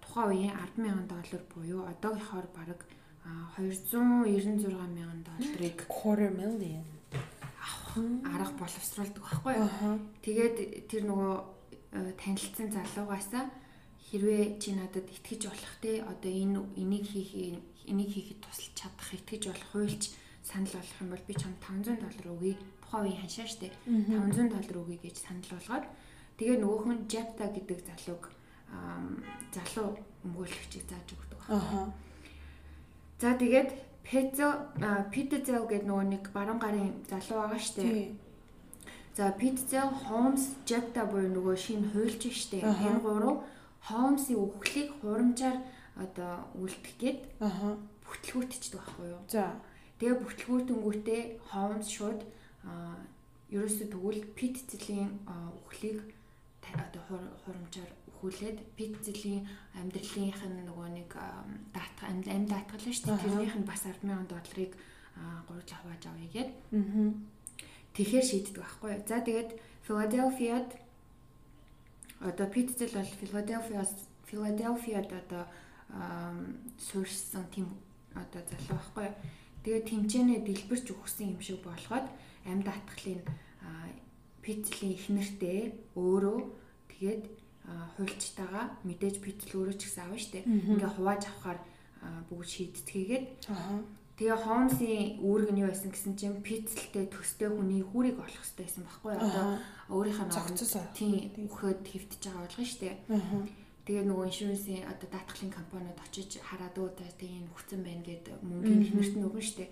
тухайн 0.00 0.30
үеийн 0.30 0.54
100000 0.78 1.10
доллар 1.12 1.42
буюу 1.52 1.82
одоогийнхоор 1.92 2.46
бараг 2.56 2.80
296 3.58 4.70
мянган 4.96 5.22
долларыг 5.26 5.78
quarter 5.86 6.30
million 6.30 6.86
арга 8.34 8.54
боловсруулдаг 8.58 9.22
байхгүй 9.22 9.54
юу. 9.60 9.98
Тэгээд 10.24 10.56
тэр 10.88 11.02
нөгөө 11.10 11.34
э, 11.92 12.12
танилцсан 12.16 12.72
залуугаасаа 12.72 13.44
хэрвээ 14.12 14.60
чи 14.60 14.76
надад 14.76 15.08
итгэж 15.08 15.48
болох 15.48 15.74
те 15.80 16.04
одоо 16.04 16.28
энэ 16.28 16.60
энийг 16.76 17.08
хийх 17.08 17.32
энийг 17.88 18.10
хийхэд 18.12 18.44
тусалж 18.44 18.72
чадах 18.76 19.08
итгэж 19.16 19.42
болох 19.48 19.68
хуульч 19.72 20.12
санал 20.44 20.68
болгох 20.76 21.00
юм 21.00 21.10
бол 21.10 21.24
би 21.26 21.34
чам 21.34 21.56
500 21.64 21.96
доллар 21.96 22.28
өгье. 22.36 22.56
Тухайн 22.84 23.08
үеийн 23.08 23.20
ханшаа 23.24 23.48
штэ 23.48 23.72
500 23.88 24.52
доллар 24.52 24.76
өгье 24.84 24.98
гэж 25.00 25.16
санал 25.16 25.48
болгоод 25.56 25.86
тэгээ 26.36 26.58
нөгөөх 26.60 26.86
нь 26.92 27.06
Jepta 27.08 27.44
гэдэг 27.48 27.78
залууг 27.88 28.24
залуу 29.54 29.88
өмгөөлөгчийг 30.28 30.84
зааж 30.88 31.08
өгдөг 31.16 31.40
байна. 31.48 31.92
За 33.16 33.32
тэгээд 33.38 33.70
Пезо 34.02 34.48
Питзел 35.14 35.64
гэдэг 35.64 35.88
нөгөө 35.88 36.06
нэг 36.10 36.24
баруун 36.34 36.58
гарын 36.58 36.90
залуу 37.08 37.48
байгаа 37.48 37.62
дээ. 37.80 38.12
За 39.14 39.30
Питзел, 39.30 39.88
Холмс, 39.88 40.56
Жепта 40.66 41.06
буюу 41.06 41.30
нөгөө 41.30 41.56
шинэ 41.56 41.92
хуульч 41.92 42.22
шүү 42.28 42.60
дээ. 42.60 42.64
Энэ 42.66 43.00
гурав 43.04 43.44
Холмсийн 43.86 44.38
үхлийг 44.38 44.88
хурамчаар 45.00 45.58
одоо 45.98 46.46
үлдэх 46.54 46.94
гээд 47.02 47.20
бүтлгүүтчдэг 47.40 48.78
байхгүй 48.78 49.06
юу? 49.10 49.22
За. 49.28 49.58
Тэгээ 49.98 50.22
бүтлгүүтэнгүүтээ 50.22 51.22
Холмс 51.50 51.88
шууд 51.90 52.20
ерөөсө 53.50 53.84
тэгвэл 53.90 54.22
Питзелийн 54.38 55.10
үхлийг 55.66 55.98
одоо 56.72 57.02
хурамчаар 57.44 57.90
хүүлээд 58.22 58.58
пиццлийн 58.78 59.42
амьдралынх 59.74 60.40
нь 60.46 60.62
нөгөө 60.70 60.88
нэг 60.94 61.10
даатгал 61.74 62.14
амь 62.14 62.46
даатгал 62.46 62.86
шүү 62.86 63.10
дээ. 63.10 63.22
Тэрнийх 63.26 63.56
нь 63.58 63.66
бас 63.66 63.82
100000 63.82 64.30
долларыг 64.30 64.72
гурж 65.50 65.68
хавааж 65.74 66.02
авъя 66.06 66.28
гээд. 66.30 66.50
Аа. 66.70 67.10
Тэгэхээр 67.98 68.24
шийддэг 68.30 68.56
байхгүй. 68.62 68.92
За 69.10 69.18
тэгээд 69.26 69.50
Филадельфиад 69.82 70.70
одоо 72.22 72.46
пиццэл 72.46 72.94
бол 72.94 73.10
Филадельфиас 73.20 73.92
Филадельфиад 74.26 75.10
одоо 75.12 75.44
суурьсан 76.78 77.44
тийм 77.54 77.68
одоо 78.14 78.42
залуу 78.48 78.78
байхгүй. 78.78 79.08
Тэгээд 79.62 79.88
тэмцээнэ 79.90 80.36
дэлбэрч 80.46 80.86
өгсөн 80.94 81.36
юм 81.36 81.40
шиг 81.40 81.62
болоход 81.62 82.06
амь 82.46 82.62
даатгалын 82.62 83.22
пиццлийн 84.42 84.96
ихнэртэй 84.98 85.60
өөрөө 85.94 86.38
тэгээд 86.90 87.22
хуульчтайгаа 87.94 88.66
мэдээж 88.82 89.16
битэл 89.22 89.54
өөрөө 89.62 89.76
ч 89.78 89.82
гэсэн 89.86 90.02
авна 90.02 90.18
штэ. 90.18 90.42
Ингээ 90.42 90.90
хувааж 90.98 91.22
авахаар 91.30 91.60
бүгд 92.26 92.48
шийдтгээгээд 92.50 93.24
Тэгээ 94.16 94.38
Холмсын 94.44 95.24
үүрэг 95.24 95.50
нь 95.56 95.62
юу 95.64 95.72
байсан 95.72 95.88
гэсэн 95.88 96.14
чинь 96.20 96.44
пицэлтэй 96.44 97.08
төстэй 97.08 97.48
хүний 97.48 97.80
хүүрийг 97.80 98.20
олох 98.20 98.44
хэрэгтэй 98.44 98.66
байсан 98.68 98.84
байхгүй 98.84 99.12
одоо 99.16 99.44
өөрийнх 99.88 100.20
нь 100.28 100.34
цогцсон. 100.36 100.84
Тийм 100.92 101.48
үхээд 101.48 101.80
хэвтэж 101.88 102.20
байгаа 102.28 102.44
болгоо 102.44 102.66
штэ. 102.68 103.00
Тэгээ 103.82 104.04
нөгөө 104.06 104.26
иншүрэнсийн 104.28 104.84
одоо 104.86 105.08
даатгалын 105.10 105.50
компаниуд 105.50 105.98
очиж 105.98 106.38
хараад 106.38 106.76
өөдөө 106.76 107.08
тийм 107.18 107.50
нөхцөн 107.50 107.80
байна 107.82 108.04
гэд 108.06 108.24
мөнгөний 108.44 108.88
хэмэрт 108.92 109.14
нь 109.16 109.26
өгнө 109.26 109.42
штэ. 109.42 109.66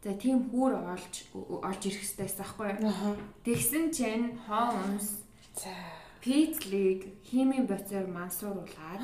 За 0.00 0.16
тийм 0.16 0.48
хүүр 0.48 0.80
олж 0.80 1.14
олж 1.36 1.82
ирэх 1.84 2.00
хэрэгтэй 2.00 2.24
байсан 2.24 2.40
байхгүй. 2.40 2.72
Тэгсэн 3.44 3.84
чинь 3.92 4.40
Холмс 4.48 5.20
за 5.60 5.99
Пицлийг 6.20 7.00
химийн 7.24 7.66
боцоор 7.66 8.06
мансууруулаад 8.12 9.00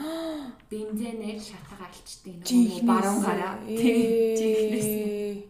бензинээр 0.70 1.40
шатгаа 1.40 1.88
алчдیں۔ 1.88 2.44
Нөгөө 2.44 2.80
баруун 2.84 3.20
гараа. 3.24 3.54
Тийм. 3.64 5.44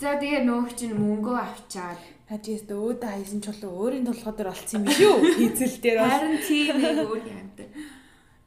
За 0.00 0.16
тэгээ 0.20 0.42
нөөх 0.48 0.72
чинь 0.76 0.96
мөнгөө 0.96 1.36
авчаад 1.40 2.00
Хажээс 2.26 2.66
өөдөө 2.66 3.06
хайсан 3.06 3.38
чулуу 3.38 3.70
өөрийн 3.86 4.02
толгой 4.02 4.34
дээр 4.34 4.50
олцсон 4.50 4.82
юм 4.82 4.90
шүү. 4.98 5.14
Хийцэл 5.38 5.78
дээр 5.84 5.98
бол. 6.02 6.10
Харин 6.10 6.38
тийм 6.42 6.74
нэг 6.82 6.98
өөр 7.06 7.22
юмд. 7.22 7.58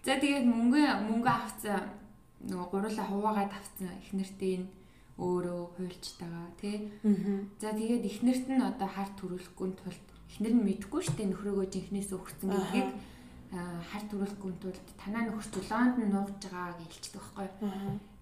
За 0.03 0.13
тэгээд 0.19 0.45
мөнгө 0.51 0.81
мөнгө 1.07 1.31
авцсан 1.31 1.87
нөгөө 2.43 2.67
гурлаа 2.75 3.05
хуваагаад 3.07 3.55
авцсан 3.55 3.87
их 4.03 4.11
нэртэй 4.11 4.67
өөрөө 5.15 5.61
хуульчтайгаа 5.79 6.51
тий. 6.59 6.91
За 7.63 7.71
тэгээд 7.71 8.03
их 8.03 8.19
нэрт 8.19 8.45
нь 8.51 8.59
одоо 8.59 8.87
харт 8.91 9.15
төрүүлэхгүй 9.15 9.69
тулд 9.79 10.07
эхнэр 10.29 10.53
нь 10.55 10.65
мэдэхгүй 10.65 11.01
шүү 11.03 11.15
дээ 11.17 11.29
нөхрөөгөө 11.33 11.67
жинхнээс 11.73 12.09
өгсөн 12.13 12.49
гэдгийг 12.53 12.89
хар 13.49 14.03
төрүүлэхгүй 14.09 14.53
тулд 14.61 14.87
танаа 15.01 15.23
нөхөр 15.25 15.47
чулоонд 15.49 15.95
нь 15.97 16.13
нуугж 16.13 16.41
байгаа 16.45 16.77
гэж 16.77 16.91
хэлчихдэг 16.93 17.23
байхгүй. 17.33 17.69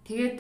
Тэгээд 0.07 0.37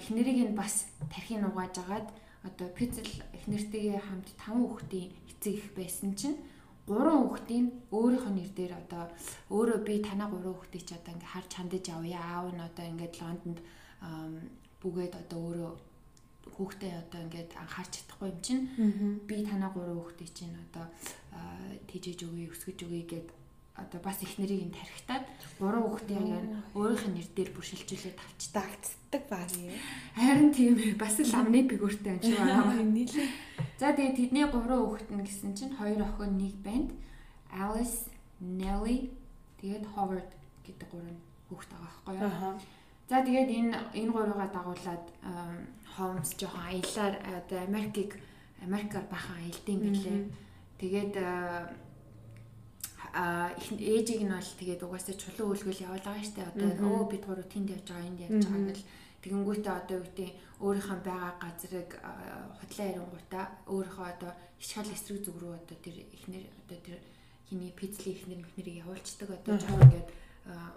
эхнэрийг 0.00 0.38
нь 0.48 0.56
бас 0.56 0.88
тархин 1.12 1.44
угааж 1.44 1.76
агаад 1.76 2.08
одоо 2.48 2.68
пицл 2.72 3.04
эхнэртэйгээ 3.36 4.00
хамт 4.00 4.28
5 4.40 4.64
хүүхдийн 4.64 5.12
эцэг 5.28 5.54
их 5.60 5.68
байсан 5.76 6.16
чинь 6.16 6.40
гурван 6.88 7.28
хүүхдийн 7.28 7.66
өөрийнх 7.92 8.26
нь 8.32 8.36
нэр 8.40 8.50
дээр 8.56 8.72
одоо 8.80 9.04
өөрөө 9.52 9.78
би 9.84 10.00
танаа 10.00 10.28
гурван 10.32 10.56
хүүхдийг 10.56 10.84
ч 10.88 10.90
одоо 10.96 11.12
ингээ 11.12 11.32
харж 11.36 11.50
хандаж 11.52 11.84
авъя 11.92 12.20
аав 12.24 12.48
нь 12.56 12.64
одоо 12.64 12.84
ингээд 12.88 13.14
Лондонд 13.20 13.58
бүгээд 14.80 15.14
одоо 15.20 15.38
өөрөө 15.44 15.72
хүүхдээ 16.48 16.92
одоо 17.02 17.20
ингээд 17.24 17.50
анхаарч 17.56 17.92
чадахгүй 18.00 18.28
юм 18.32 18.40
чинь 18.40 18.62
би 19.28 19.44
танаа 19.44 19.70
гурван 19.72 20.00
хүүхдээ 20.00 20.30
чинь 20.32 20.56
одоо 20.56 20.86
тийжээж 21.88 22.20
өгье 22.28 22.52
өсгөж 22.52 22.78
өгье 22.84 23.04
гэд 23.08 23.28
одоо 23.80 24.00
бас 24.04 24.20
их 24.22 24.36
нэрийг 24.38 24.68
нь 24.68 24.76
тархитаад 24.76 25.24
гурван 25.58 25.84
хүүхдээ 25.88 26.20
яг 26.20 26.44
өөрийнх 26.76 27.06
нь 27.08 27.16
нэр 27.16 27.28
дээр 27.32 27.50
бүр 27.56 27.64
шилжүүлээд 27.64 28.18
тавьчихдаг 28.20 29.22
баг 29.32 29.48
юм. 29.56 29.72
Харин 30.16 30.50
тийм 30.52 30.74
бас 31.00 31.16
л 31.16 31.34
амны 31.36 31.64
фигүртэй 31.64 32.12
юм 32.12 32.20
шиг 32.20 32.38
байна. 32.38 32.82
Нийлээ. 32.96 33.28
За 33.80 33.92
тэгээ 33.96 34.16
тэдний 34.16 34.46
гурван 34.48 34.84
хүүхэд 34.84 35.10
нь 35.16 35.24
гэсэн 35.24 35.52
чинь 35.56 35.76
хоёр 35.76 36.04
охин 36.04 36.36
нэг 36.36 36.54
банд 36.60 36.90
Alice, 37.50 38.12
Nelly 38.40 39.10
тэгээд 39.60 39.84
Howard 39.96 40.30
гэдэг 40.66 40.88
гурван 40.92 41.18
хүүхэд 41.48 41.70
байгаа 41.72 41.92
байхгүй 42.04 42.14
юу? 42.20 42.60
За 43.10 43.24
тэгээд 43.26 43.48
энэ 43.48 43.74
энэ 43.96 44.12
гурвыгаа 44.12 44.48
дагуулад 44.54 45.04
Холмс 45.96 46.30
жоохон 46.38 46.64
аялаар 46.70 47.14
одоо 47.38 47.58
Америкийг 47.68 48.16
Америкаар 48.62 49.06
бахан 49.10 49.36
аялдсан 49.40 49.78
билээ. 49.80 50.18
Тэгээд 50.78 51.14
а 53.12 53.50
ээжийг 53.58 54.22
нь 54.22 54.30
бол 54.30 54.50
тэгээд 54.60 54.84
угаасаа 54.86 55.14
чулуу 55.18 55.52
үлгэл 55.54 55.84
явуулгаа 55.86 56.22
штэ. 56.22 56.46
Одоо 56.46 57.02
өө 57.02 57.10
бид 57.10 57.24
гурав 57.26 57.48
тэнд 57.50 57.74
явж 57.74 57.86
байгаа 57.90 58.06
энд 58.06 58.20
явж 58.22 58.44
байгаа 58.46 58.70
гэл. 58.70 58.90
Тэгэнгүүтээ 59.20 59.74
одоо 59.76 59.96
юу 59.98 60.04
гэдэг 60.06 60.30
өөрийнхөө 60.64 60.98
байгаа 61.04 61.32
газрыг 61.42 61.90
худлаа 62.60 62.86
ярингуудаа 62.88 63.44
өөрийнхөө 63.68 64.06
одоо 64.14 64.32
ишхал 64.62 64.88
эсрэг 64.92 65.20
зүг 65.24 65.36
рүү 65.40 65.52
одоо 65.60 65.76
тэр 65.84 65.96
ихнэр 66.16 66.44
одоо 66.64 66.78
тэр 66.86 66.98
хиний 67.48 67.72
пицлийн 67.72 68.16
ихнэр 68.16 68.40
мөхнэрийг 68.44 68.80
явуулцдаг 68.84 69.28
одоо 69.28 69.56
жоохон 69.58 69.84
ингээд 69.88 70.08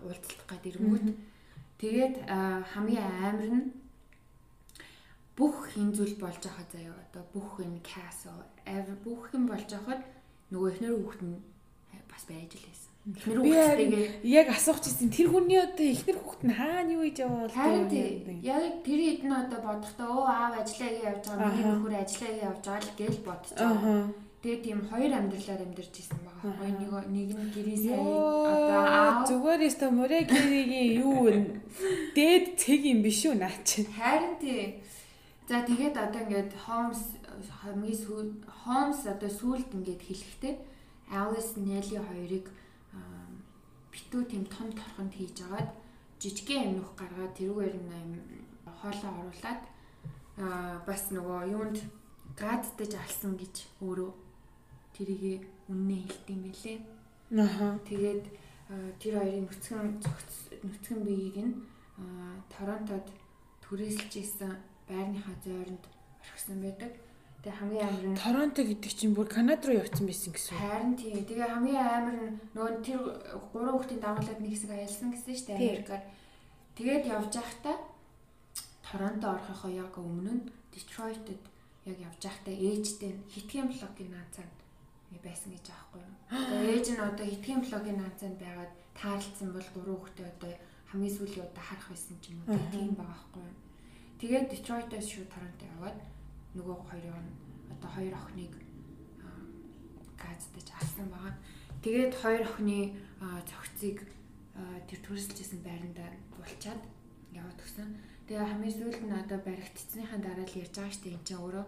уулзалтах 0.04 0.48
гад 0.50 0.64
ирэнгүүт 0.68 1.08
тэгээд 1.80 2.16
хамгийн 2.74 3.08
амар 3.28 3.52
нь 3.54 3.68
бүх 5.38 5.74
хин 5.74 5.90
зүйл 5.98 6.16
болж 6.22 6.42
байгаа 6.46 6.68
заяа 6.74 6.96
одоо 7.06 7.24
бүх 7.34 7.60
энэ 7.66 7.82
ever 8.66 8.98
бүх 9.06 9.34
юм 9.34 9.48
болж 9.50 9.70
байхад 9.70 10.02
нөгөө 10.52 10.70
эхнэр 10.72 10.94
хүүхэд 10.94 11.24
нь 11.26 11.38
бас 12.10 12.24
байж 12.30 12.54
л 12.54 12.66
байсан. 12.70 12.92
Эхнэр 13.04 13.40
хүүхдтэйгээ 13.42 14.08
яг 14.24 14.48
асуух 14.54 14.80
гэсэн 14.80 15.10
тэр 15.10 15.28
хүний 15.34 15.60
одоо 15.60 15.88
эхнэр 15.90 16.18
хүүхэд 16.22 16.44
нь 16.46 16.54
хаана 16.54 16.94
юу 16.94 17.04
хийж 17.04 17.18
байгаа 17.20 17.42
бол 17.44 17.58
яг 18.46 18.64
тэр 18.86 19.00
хэд 19.04 19.22
нь 19.26 19.40
одоо 19.42 19.60
бодохдоо 19.66 20.10
өө 20.22 20.28
аав 20.30 20.54
ажиллаа 20.62 20.92
явж 21.10 21.24
байгаа 21.28 21.50
миний 21.50 21.66
нөхөр 21.68 21.96
ажиллаа 21.98 22.34
явж 22.48 22.64
байгаа 22.64 22.86
л 22.86 22.98
гэж 23.02 23.16
байгаа. 23.26 24.02
Тэгээ 24.44 24.60
тийм 24.60 24.80
хоёр 24.92 25.12
амьдралаар 25.16 25.62
амьдарч 25.66 25.96
исэн 26.00 26.20
байгаа. 26.24 26.52
Хоёр 26.60 26.76
нэг 26.80 26.92
нэг 27.16 27.30
нь 27.34 27.52
гэрээ 27.56 27.78
сая 27.80 27.98
одоо 27.98 28.84
аав 28.86 29.18
зүгээр 29.28 29.62
өстө 29.68 29.88
мөрэ 29.98 30.20
гэригийн 30.30 30.90
юу 31.04 31.26
дээд 32.16 32.46
цэг 32.60 32.82
юм 32.86 33.00
биш 33.02 33.24
үү 33.28 33.36
наа 33.40 33.56
чи. 33.68 33.88
Харин 33.88 34.36
тий. 34.44 34.84
За 35.48 35.60
тэгээд 35.68 35.96
одоо 36.00 36.22
ингээд 36.24 36.52
Холмс 36.56 37.20
хамгийн 37.60 38.00
сүүл 38.00 38.32
Холмс 38.64 39.04
одоо 39.04 39.28
сүүлд 39.28 39.76
ингээд 39.76 40.02
хэлэхдээ 40.08 40.56
Alice 41.12 41.60
Nelly 41.60 42.00
хоёрыг 42.00 42.48
битүү 43.92 44.24
тийм 44.32 44.44
том 44.48 44.72
торхонд 44.72 45.12
хийж 45.12 45.44
агаад 45.44 45.70
жижигхэн 46.24 46.80
амнуух 46.80 46.96
гаргаад 46.96 47.36
тэрүүгээр 47.36 47.76
нь 47.76 48.24
хоолоо 48.80 49.12
оруулаад 49.20 49.62
аа 50.40 50.80
бас 50.88 51.12
нөгөө 51.12 51.52
юунд 51.52 51.78
гаддаж 52.40 52.92
алсан 52.96 53.36
гэж 53.36 53.56
өөрөө 53.84 54.12
тэрийг 54.96 55.44
үннээ 55.68 56.02
хэлдэм 56.08 56.40
байлээ. 56.48 56.78
Аха. 57.44 57.68
Тэгээд 57.84 58.26
тэр 58.98 59.14
хоёрын 59.20 59.46
нүцгэн 59.46 59.92
нүцгэн 60.64 61.00
биеийг 61.04 61.38
нь 61.44 61.54
Торонтод 62.48 63.08
түрээсэлж 63.68 64.14
исэн 64.24 64.56
байрныхаа 64.90 65.36
зойронд 65.44 65.84
орхисон 66.24 66.60
байдаг. 66.62 66.92
Тэгээ 67.44 67.60
хамгийн 67.60 67.88
амар 67.88 68.08
нь 68.08 68.22
Торонто 68.24 68.62
гэдэг 68.64 68.92
чинь 68.96 69.16
бүр 69.16 69.28
Канада 69.28 69.68
руу 69.68 69.84
явцсан 69.84 70.08
байсан 70.08 70.32
гэсэн. 70.32 70.56
Харин 70.56 70.96
тийм. 70.96 71.28
Тэгээ 71.28 71.50
хамгийн 71.52 71.84
амар 71.84 72.18
нь 72.24 72.40
нөгөө 72.56 72.74
тэр 72.88 73.00
гурван 73.52 73.74
хүүхдийн 73.76 74.00
дагуулад 74.04 74.40
нэг 74.40 74.52
хэсэг 74.56 74.72
аялсан 74.72 75.10
гэсэн 75.12 75.36
шүү 75.36 75.48
дээ 75.52 75.60
Америкаар. 75.60 76.04
Тэгээд 76.80 77.04
явж 77.12 77.34
байхдаа 77.36 77.78
Торонто 78.88 79.26
орохынхоо 79.36 79.72
яг 79.76 79.94
өмнө 80.00 80.32
нь 80.40 80.44
Detroit-д 80.72 81.44
яг 81.92 81.98
явж 82.00 82.22
байхдаа 82.24 82.56
ээжтэй 82.56 83.12
хитгэн 83.28 83.68
блогийн 83.68 84.16
наацаад 84.16 84.54
байсан 85.24 85.52
гэж 85.56 85.66
аахгүй 85.72 86.02
юу. 86.04 86.16
Тэгээ 86.32 86.74
ээж 86.80 86.88
нь 86.96 87.04
одоо 87.04 87.26
хитгэн 87.28 87.62
блогийн 87.64 88.00
наацаад 88.00 88.36
байгаад 88.40 88.74
таарлцсан 88.96 89.50
бол 89.52 89.68
гурван 89.76 90.00
хүүхдээ 90.00 90.28
одоо 90.32 90.52
хамгийн 90.92 91.16
сүүлийн 91.16 91.48
удаа 91.48 91.66
харах 91.68 91.88
байсан 91.92 92.16
ч 92.24 92.26
юм 92.32 92.40
уу 92.48 92.60
тийм 92.72 92.92
байгаа 92.96 93.16
аахгүй 93.16 93.44
юу. 93.44 93.63
Тэгээд 94.24 94.56
Detroit-оос 94.56 95.04
шууд 95.04 95.28
Торонто 95.28 95.68
яваад 95.68 96.00
нөгөө 96.56 96.78
хоёрын 96.88 97.28
одоо 97.76 97.90
хоёр 97.92 98.16
охиныг 98.16 98.56
газдаж 100.16 100.68
алсан 100.80 101.12
байгаа. 101.12 101.36
Тэгээд 101.84 102.14
хоёр 102.24 102.48
охины 102.48 102.96
цогцыг 103.20 104.08
тэр 104.88 105.00
төрөлжсэн 105.04 105.60
байранда 105.60 106.08
булчаад 106.40 106.80
яваад 107.36 107.60
өгсөн. 107.68 108.00
Тэгээ 108.32 108.48
хамгийн 108.48 108.76
сүүлд 108.80 109.04
нь 109.04 109.12
одоо 109.12 109.40
баригдсныхаа 109.44 110.20
дараа 110.24 110.48
л 110.48 110.56
ярьж 110.56 110.72
байгаа 110.72 111.04
дээ 111.04 111.16
энэ 111.20 111.28
чинь 111.28 111.42
өөрөө. 111.44 111.66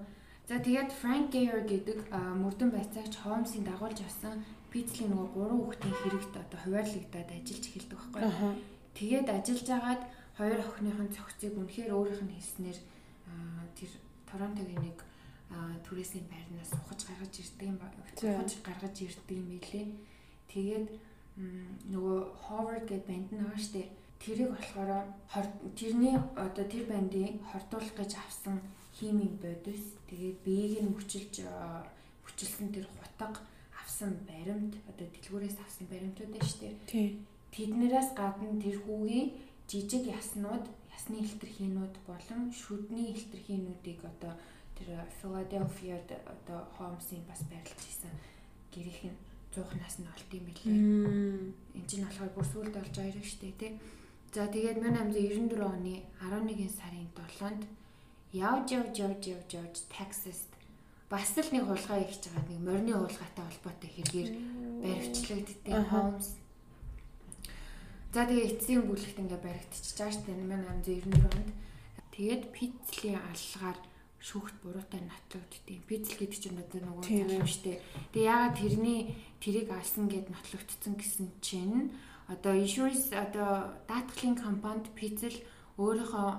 За 0.48 0.56
тэгээд 0.64 0.92
Frank 0.96 1.36
Geyer 1.36 1.60
гэдэг 1.68 2.00
мөрдөн 2.16 2.72
байцаагч 2.72 3.20
Холмсийн 3.20 3.68
дагуулж 3.68 4.00
авсан 4.00 4.48
Пицлийн 4.72 5.12
нөгөө 5.12 5.28
гурван 5.36 5.60
хүүхдийн 5.60 5.96
хэрэгт 6.08 6.34
одоо 6.40 6.60
хуваарлагдаад 6.64 7.30
ажиллаж 7.36 7.66
эхэлдэг 7.68 8.00
байхгүй. 8.00 8.24
Тэгээд 8.96 9.28
ажиллаж 9.28 9.70
агаад 9.76 10.02
хоёр 10.38 10.60
охиныхон 10.60 11.10
цогцыг 11.16 11.56
үнэхээр 11.56 11.96
өөрийнх 11.96 12.24
нь 12.28 12.36
хэлснээр 12.36 12.80
тэр 13.78 13.92
Торонтогийн 14.28 14.84
нэг 14.84 15.00
түрээсийн 15.88 16.28
байрнаас 16.28 16.72
ухаж 16.76 17.02
гаргаж 17.08 17.34
ирдэг 17.40 17.68
юм 17.72 17.80
ухаж 17.80 18.52
гаргаж 18.68 18.96
ирдэг 19.00 19.38
юм 19.40 19.48
билээ. 19.48 19.88
Тэгээд 20.52 20.88
нөгөө 21.92 22.18
Howard 22.48 22.84
гэдэг 22.88 23.08
банд 23.08 23.30
байгаа 23.32 23.60
штэ. 23.60 23.92
Тэрийг 24.20 24.52
болохоор 24.52 24.92
тэрний 25.80 26.16
одоо 26.36 26.66
тэр 26.68 26.84
бандыг 26.92 27.40
хордуулах 27.48 27.96
гэж 27.96 28.12
авсан 28.20 28.60
химийн 28.96 29.36
бодис 29.40 29.96
тэгээд 30.10 30.38
биеийг 30.44 30.84
нь 30.84 30.96
мөчилж 30.96 31.44
мөчилсэн 32.24 32.72
тэр 32.76 32.88
хутга 32.92 33.40
авсан 33.76 34.12
баримт 34.28 34.74
одоо 34.90 35.08
дэлгүүрээс 35.12 35.60
авсан 35.60 35.86
баримтууд 35.92 36.32
байна 36.32 36.48
штэ. 36.48 36.76
Тэднээс 37.52 38.10
гадна 38.16 38.56
тэр 38.60 38.80
хүүгийн 38.84 39.28
жижиг 39.70 40.06
яснууд, 40.08 40.66
ясны 40.94 41.22
илтерхиинүүд 41.22 41.96
болон 42.08 42.52
шүдний 42.54 43.14
илтерхиинүүдийг 43.14 44.06
одоо 44.06 44.34
тэр 44.78 45.06
Филадельфиад 45.22 46.10
одоо 46.26 46.60
Холмсын 46.78 47.24
бас 47.30 47.42
байрлаж 47.50 47.82
исэн 47.88 48.14
гэрийнх 48.74 49.04
нь 49.10 49.18
100-наас 49.56 49.96
нь 50.04 50.12
олт 50.12 50.32
юм 50.36 50.46
билээ. 50.46 50.76
Энд 51.78 51.88
чинь 51.88 52.04
болохоор 52.04 52.32
бүр 52.36 52.46
сүлд 52.46 52.76
болж 52.76 52.92
байгаа 52.92 53.24
дээ, 53.24 53.56
тий. 53.60 53.72
За 54.36 54.52
тэгээд 54.52 54.84
1894 54.84 55.64
оны 55.64 56.04
11 56.20 56.68
сарын 56.68 57.08
7-нд 57.16 57.64
явж 58.36 58.68
явж 58.76 58.96
явж 59.00 59.24
явж 59.32 59.50
явж 59.56 59.76
Texas 59.88 60.52
бас 61.10 61.32
л 61.40 61.50
нэг 61.56 61.64
хулгай 61.64 62.04
ихж 62.04 62.28
байгаа 62.28 62.44
нэг 62.52 62.60
морины 62.60 62.94
хулгайтай 63.00 63.46
холбоотой 63.48 63.90
хэрэгээр 63.96 64.30
баривчлагддаг 64.84 65.84
Холмс 65.88 66.28
За 68.16 68.24
тэгээ 68.24 68.48
эцсийн 68.48 68.88
бүлэгт 68.88 69.20
ингээ 69.20 69.44
шүү 70.08 70.24
дээ 70.24 70.40
1894 70.48 71.36
онд. 71.36 71.52
Тэгээд 72.16 72.44
Пицлийн 72.56 73.20
аллагаар 73.20 73.76
шүүхт 74.24 74.56
буруутай 74.64 75.04
нотлогддیں۔ 75.04 75.84
Пицл 75.84 76.16
гэдэг 76.24 76.40
чинь 76.40 76.56
одоо 76.64 76.80
нөгөө 76.80 77.04
залуу 77.12 77.44
дээ. 77.44 77.84
Тэгээ 78.16 78.32
яагаад 78.32 78.56
тэрний 78.56 79.00
тэрийг 79.44 79.68
алсан 79.68 80.08
гэд 80.08 80.32
нотлогдсон 80.32 80.96
гэсэн 80.96 81.28
чинь 81.44 81.92
одоо 82.32 82.56
insurance 82.56 83.12
одоо 83.12 83.76
даатгалын 83.84 84.40
компанид 84.40 84.88
Пицл 84.96 85.36
өөрийнхөө 85.76 86.30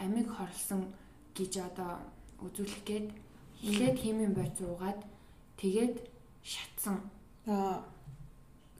амиг 0.00 0.32
хорлсон 0.32 0.96
гэж 1.36 1.52
одоо 1.60 2.08
үзүүлэх 2.40 2.88
гээд 2.88 3.06
эхлээд 3.68 3.96
химийн 4.00 4.32
бойц 4.32 4.56
уугаад 4.64 5.04
тэгээд 5.60 6.08
шатсан. 6.40 7.04
Аа 7.44 7.84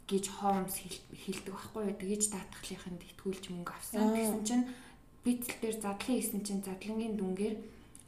гэж 0.08 0.24
Холмс 0.40 0.80
хэлдэг 1.12 1.52
байхгүй 1.52 1.82
юу. 1.84 2.00
Тэгэж 2.00 2.22
даатгалынханд 2.32 3.02
итгүүлж 3.12 3.44
мөнгө 3.52 3.72
авсан. 3.76 4.16
Тэгсэн 4.16 4.42
чинь 4.48 4.64
бицэл 5.24 5.60
дээр 5.60 5.76
задлан 5.76 6.16
хийсэн 6.16 6.40
чинь 6.40 6.64
задлангийн 6.64 7.14
дүнгээр 7.20 7.54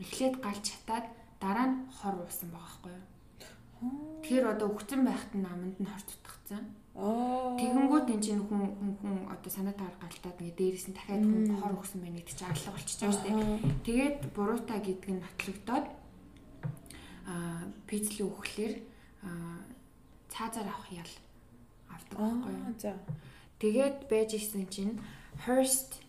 эхлээд 0.00 0.34
галж 0.40 0.64
чатаад 0.64 1.06
дараа 1.36 1.66
нь 1.68 1.76
хор 1.92 2.16
уусан 2.24 2.48
байгаа 2.48 2.64
байхгүй 2.80 2.92
юу. 2.96 3.06
Тэгэхээр 4.24 4.46
одоо 4.52 4.66
өгцөн 4.72 5.02
байхад 5.04 5.32
нь 5.36 5.44
аманд 5.44 5.76
нь 5.76 5.90
хор 5.92 6.04
тутгцсан. 6.08 6.64
Тэгэнгүүт 6.96 8.08
энэ 8.12 8.24
чинь 8.24 8.44
хүн 8.48 8.64
хүн 9.00 9.16
одоо 9.28 9.50
санаа 9.52 9.76
таар 9.76 9.94
галтаад 10.00 10.40
ингээ 10.40 10.56
дээрээс 10.56 10.86
нь 10.88 10.96
дахиад 10.96 11.24
хүн 11.24 11.60
хор 11.60 11.72
өгсөн 11.76 12.00
байна 12.00 12.20
гэдэг 12.20 12.36
чинь 12.36 12.52
алга 12.52 12.72
болчихж 12.76 13.00
байгаа 13.00 13.16
шүү 13.16 13.24
дээ. 13.28 13.38
Тэгээд 13.86 14.18
буруута 14.36 14.76
гэдэг 14.80 15.10
нь 15.12 15.22
нотлогдоод 15.24 15.86
аа 17.28 17.62
пицлийн 17.88 18.28
өгөхлөөр 18.28 18.74
цаазаар 20.32 20.68
авах 20.68 20.90
ял 20.92 21.12
авдаг 22.10 22.18
байхгүй 22.18 22.52
юу. 22.52 22.74
За. 22.78 22.98
Тэгээд 23.58 24.08
байж 24.10 24.34
исэн 24.34 24.66
чинь 24.68 25.00
Hearst 25.46 26.02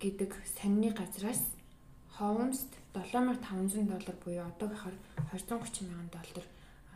гэдэг 0.00 0.36
сонины 0.60 0.92
газраас 0.92 1.42
Holmes-д 2.18 2.72
7500 2.92 3.88
доллар 3.88 4.16
буюу 4.24 4.44
одоо 4.44 4.68
гэхээр 4.68 4.96
230 5.32 5.88
мянган 5.88 6.10
доллар 6.12 6.46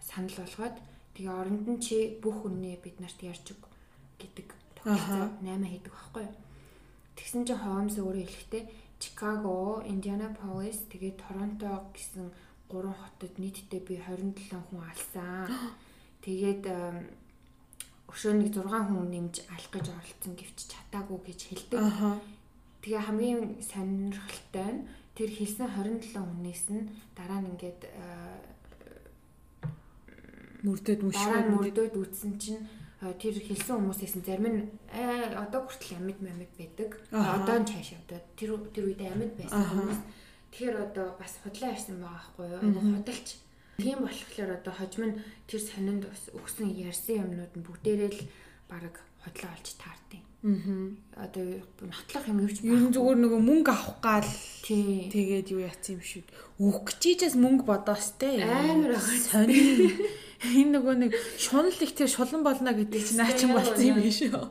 санал 0.02 0.36
болгоод 0.36 0.76
тэгээ 1.14 1.32
оронд 1.32 1.66
нь 1.68 1.80
чи 1.80 2.18
бүх 2.20 2.44
үнээ 2.44 2.82
бид 2.84 3.00
нарт 3.00 3.20
ярьж 3.22 3.54
өг 3.54 3.62
гэдэг 4.20 4.48
тогтолцоо 4.76 5.30
8 5.40 5.64
хийдэг 5.64 5.92
байхгүй 5.94 6.22
юу. 6.28 6.36
Тэгсэн 7.16 7.46
чинь 7.46 7.62
Holmes 7.62 7.96
өөрөө 8.02 8.26
хэлэхдээ 8.26 8.64
Чикаго, 8.98 9.82
Индианаполис, 9.86 10.78
тэгээд 10.90 11.20
Торонто 11.22 11.70
гэсэн 11.94 12.32
гурван 12.68 12.96
хотод 12.98 13.38
нийтдээ 13.38 13.80
би 13.86 14.00
27 14.00 14.58
хүн 14.70 14.80
алсан. 14.80 15.46
Тэгээд 16.24 16.62
өшөө 18.08 18.32
нэг 18.36 18.48
6 18.52 18.68
хүн 18.68 19.08
нэмж 19.10 19.34
алах 19.48 19.70
гэж 19.72 19.86
оролцсон 19.90 20.32
гэвч 20.36 20.58
чатаагүй 20.72 21.18
гэж 21.24 21.40
хэлдэг. 21.48 21.80
Тэгээ 22.84 23.02
хамгийн 23.08 23.40
сонирхолтой 23.64 24.68
нь 24.72 24.84
тэр 25.16 25.30
хэлсэн 25.32 25.68
27 25.72 26.20
хүнээс 26.20 26.64
нь 26.74 26.90
дараа 27.16 27.40
нь 27.40 27.48
ингээд 27.54 27.80
мөрдөд 30.64 31.00
мөшөө 31.04 31.40
мөрдөд 31.48 31.94
үтсэн 31.96 32.32
чинь 32.40 32.64
тэр 33.00 33.36
хэлсэн 33.36 33.76
хүмүүсээс 33.80 34.14
нь 34.20 34.26
зарим 34.26 34.46
нь 34.52 34.60
одоо 35.36 35.64
хүртэл 35.64 35.96
амьд 36.00 36.20
амьд 36.24 36.52
байдаг. 36.56 36.90
Одоо 37.12 37.56
нь 37.60 37.68
цааш 37.68 37.88
одоо 38.04 38.20
тэр 38.36 38.50
тэр 38.72 38.84
үед 38.88 39.00
амьд 39.00 39.32
байсан 39.36 39.64
хүмүүс. 39.64 40.00
Тэгэхээр 40.52 40.76
одоо 40.88 41.06
бас 41.20 41.40
худлаа 41.42 41.72
ярьсан 41.74 42.00
байгаа 42.00 42.20
байхгүй 42.20 42.46
юу? 42.52 42.80
Худалч 43.00 43.28
Тийм 43.78 43.98
болохоор 44.06 44.50
одоо 44.58 44.72
хожим 44.74 45.04
нь 45.10 45.18
тэр 45.48 45.60
сонинд 45.60 46.06
өгсөн 46.34 46.68
ярьсан 46.74 47.26
юмнууд 47.26 47.52
нь 47.58 47.66
бүгдээрээ 47.66 48.10
л 48.14 48.20
баг 48.70 48.94
хотлоо 49.24 49.50
олж 49.50 49.68
таардیں۔ 49.80 50.22
Аа. 50.44 51.24
Одоо 51.24 51.64
нотлох 51.80 52.24
юм 52.28 52.38
юу 52.44 52.52
ч 52.52 52.60
ер 52.62 52.76
нь 52.76 52.92
зүгээр 52.92 53.18
нөгөө 53.18 53.40
мөнгө 53.40 53.72
авах 53.72 53.98
гал. 54.04 54.30
Тэгээд 54.62 55.48
юу 55.56 55.64
яцсан 55.64 55.96
юм 55.96 56.02
шүү. 56.04 56.22
Өгөх 56.60 57.00
чийчээс 57.00 57.34
мөнгө 57.40 57.64
бодоостэй. 57.64 58.44
Амар 58.44 58.94
байгаа. 58.94 59.18
Сони. 59.24 59.90
Энэ 60.44 60.76
нөгөө 60.76 60.94
нэг 61.00 61.12
шунал 61.40 61.72
их 61.72 61.96
тэр 61.96 62.12
шулан 62.12 62.44
болно 62.44 62.76
гэдэг 62.76 63.00
чинь 63.00 63.16
наа 63.16 63.32
чинь 63.32 63.56
болсон 63.56 63.80
юм 63.80 63.98
биш 64.04 64.20
үү? 64.28 64.44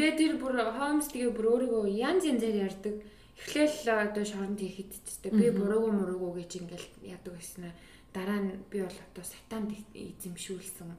Тэгээ 0.00 0.14
тэр 0.16 0.32
бүр 0.40 0.56
Холмс 0.56 1.12
тэгээ 1.12 1.36
бүр 1.36 1.46
өөрийгөө 1.68 1.84
янз 1.92 2.24
янзаар 2.24 2.56
ярьдаг. 2.72 2.94
Эхлээл 3.36 4.08
одоо 4.08 4.24
шоронд 4.24 4.60
хийхэд 4.60 4.92
ч 5.04 5.28
би 5.28 5.52
буруугүй 5.52 5.92
муруугүй 5.92 6.32
гэж 6.40 6.50
ингээл 6.60 6.88
яадаг 7.12 7.32
байсан. 7.36 7.72
Дараа 8.16 8.40
нь 8.40 8.50
би 8.72 8.80
бол 8.80 8.98
одоо 9.12 9.24
сатанд 9.24 9.70
эзэмшүүлсэн 9.92 10.90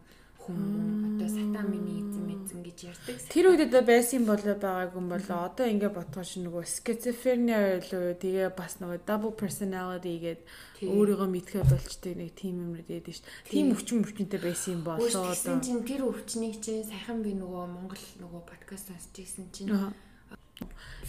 хүн 0.48 1.18
одоо 1.18 1.28
сатан 1.28 1.66
миний 1.74 2.00
эзэм 2.06 2.28
эзэм 2.32 2.60
гэж 2.64 2.78
ярьдаг. 2.88 3.16
Тэр 3.28 3.46
үед 3.52 3.62
одоо 3.68 3.84
байсан 3.84 4.24
болоо 4.24 4.56
байгаагүй 4.56 5.00
юм 5.02 5.10
болоо. 5.12 5.40
Одоо 5.50 5.66
ингээ 5.68 5.92
бодгоош 5.92 6.32
нөгөө 6.40 6.64
schizophrenia 6.64 7.60
илүү 7.84 8.16
тэгээ 8.24 8.56
бас 8.56 8.80
нөгөө 8.80 9.04
double 9.04 9.36
personality 9.36 10.14
гээд 10.24 10.42
өөрийгөө 10.88 11.30
мэдхээ 11.36 11.64
болчтой 11.68 12.14
нэг 12.16 12.32
тим 12.40 12.56
юмрууд 12.64 12.88
яд 12.88 13.08
шүү. 13.12 13.28
Тим 13.52 13.76
өвчин 13.76 14.06
өвчнөд 14.08 14.34
байсан 14.40 14.70
юм 14.78 14.82
болоо 14.88 15.24
одоо. 15.36 15.58
тэр 15.84 16.02
өвчнийг 16.08 16.56
чинь 16.64 16.88
сайхан 16.88 17.20
би 17.26 17.36
нөгөө 17.36 17.66
Монгол 17.68 18.04
нөгөө 18.24 18.42
подкаст 18.48 18.88
сонсч 18.88 19.20
ирсэн 19.20 19.52
чинь 19.52 19.74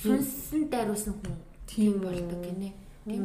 сүнсэн 0.03 0.63
дайруулсан 0.73 1.15
хүн 1.21 1.37
тийм 1.67 2.01
болдог 2.05 2.41
гинэ. 2.45 2.71
Тийм. 3.09 3.25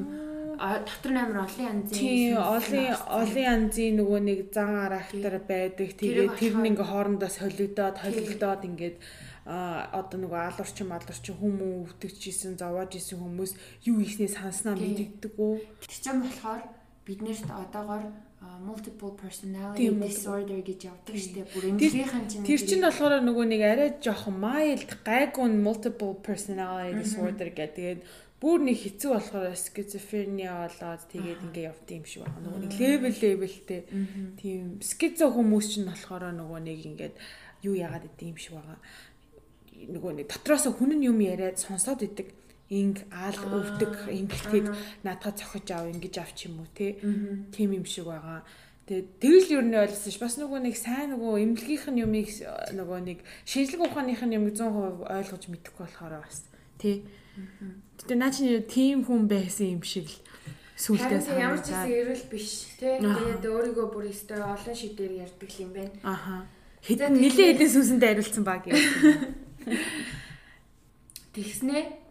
дотор 0.58 1.12
нь 1.12 1.20
амар 1.20 1.40
олон 1.46 1.66
янзын 1.72 1.98
тийм 1.98 2.38
олон 2.38 2.86
олон 3.20 3.44
янзын 3.54 3.98
нөгөө 4.00 4.20
нэг 4.30 4.40
зан 4.56 4.72
характер 4.80 5.34
байдаг. 5.52 5.90
Тэгээд 6.00 6.32
тэр 6.40 6.54
нь 6.58 6.68
ингээ 6.72 6.88
хоорондоо 6.88 7.30
солигдоод 7.30 7.98
холигдоод 8.00 8.62
ингээд 8.70 8.98
а 9.46 9.92
одоо 9.92 10.18
нөгөө 10.24 10.40
алуурчин 10.48 10.88
малуурчин 10.88 11.36
хүмүү 11.36 11.64
өвдөгчсэн 11.84 12.56
зовоож 12.56 12.96
исэн 12.96 13.20
хүмүүс 13.20 13.52
юу 13.92 14.00
ихний 14.00 14.32
санснаа 14.32 14.80
мэддэг 14.80 15.36
үү? 15.36 15.60
Тэр 15.84 15.92
чинь 16.00 16.24
болохоор 16.24 16.64
биднэрт 17.04 17.50
одоогоор 17.52 18.04
multiple 18.64 19.12
personality 19.20 19.90
disorder 20.00 20.60
гэж 20.64 20.80
явдаг 20.90 21.16
штеп 21.20 21.48
бүр 21.54 21.64
эмнэлгийнхэн 21.70 22.26
чинь 22.32 22.46
Тэр 22.48 22.62
чинь 22.64 22.84
болохоор 22.86 23.20
нөгөө 23.24 23.46
нэг 23.52 23.62
арай 23.68 23.90
жоохон 24.00 24.36
mild 24.40 24.90
гайгүй 25.04 25.50
multiple 25.52 26.16
personality 26.24 27.04
disorder 27.04 27.50
гэдэг. 27.52 27.76
Тэгээд 27.76 28.02
бүр 28.44 28.60
нэг 28.68 28.78
хэцүү 28.84 29.12
болохоор 29.16 29.56
schizophrenia 29.56 30.52
болоод 30.68 31.04
тэгээд 31.12 31.44
ингээ 31.48 31.68
явд 31.72 31.88
юм 31.96 32.04
шиг 32.04 32.28
байна. 32.28 32.44
Нөгөө 32.44 32.60
нэг 32.64 32.74
level 32.80 33.16
levelтэй 33.24 33.82
тийм. 34.40 34.64
Schizo 34.84 35.32
хүмүүс 35.32 35.66
чинь 35.72 35.88
болохоор 35.88 36.32
нөгөө 36.36 36.60
нэг 36.68 36.80
ингээд 36.92 37.16
юу 37.64 37.76
яагаад 37.80 38.08
идэв 38.12 38.28
юм 38.28 38.40
шиг 38.40 38.60
байгаа. 38.60 38.80
Нөгөө 39.96 40.12
нэг 40.20 40.28
дотроос 40.28 40.68
хүн 40.68 40.92
нь 41.00 41.08
юм 41.08 41.20
яриад 41.24 41.56
сонсоод 41.56 42.04
идэг 42.04 42.36
инг 42.70 43.04
аал 43.12 43.38
өвдөг 43.38 44.08
ингэлтэд 44.08 44.68
наадгаа 45.04 45.34
цохиж 45.36 45.68
ав 45.76 45.88
ингэж 45.92 46.16
авч 46.20 46.48
юм 46.48 46.64
уу 46.64 46.70
те 46.72 46.96
тийм 47.52 47.76
юм 47.76 47.86
шиг 47.86 48.08
байгаа. 48.08 48.44
Тэгээд 48.88 49.08
тэгэл 49.20 49.54
юу 49.60 49.64
нэ 49.64 49.80
ойлгосон 49.88 50.12
ш. 50.12 50.20
Бас 50.20 50.36
нөгөө 50.36 50.60
нэг 50.60 50.76
сайн 50.76 51.16
нөгөө 51.16 51.40
эмнэлгийнх 51.40 51.88
нь 51.88 52.04
юмыг 52.04 52.28
нөгөө 52.76 53.00
нэг 53.08 53.20
шинжлэх 53.48 53.80
ухааных 53.80 54.24
нь 54.28 54.36
юмыг 54.36 54.60
100% 54.60 55.08
ойлгож 55.08 55.44
мэдэхгүй 55.48 55.84
болохоор 55.88 56.20
бас 56.20 56.44
тий. 56.76 57.08
Гэтэ 57.96 58.16
наа 58.20 58.32
чи 58.32 58.60
тийм 58.68 59.08
хүн 59.08 59.32
байсан 59.32 59.80
юм 59.80 59.84
шиг 59.88 60.12
л 60.12 60.20
сүултээ 60.76 61.20
санагдаад. 61.24 61.40
Ямар 61.40 61.62
ч 61.64 61.72
гэсэн 61.72 61.96
эрэл 61.96 62.26
биш 62.28 62.76
тий. 62.76 63.00
Тэгээд 63.00 63.44
өөрийгөө 63.48 63.88
бүр 63.88 64.12
өстой 64.12 64.44
олон 64.44 64.76
шидээр 64.76 65.32
ярьдаг 65.32 65.52
юм 65.64 65.72
байна. 65.72 65.96
Аха. 66.04 66.44
Хэдэн 66.84 67.16
нилээ 67.16 67.56
хэдэн 67.56 67.72
сүнсэнд 67.72 68.04
ариулсан 68.04 68.44
баг 68.44 68.68
юм. 68.68 68.76
Тэгснээ 71.34 72.03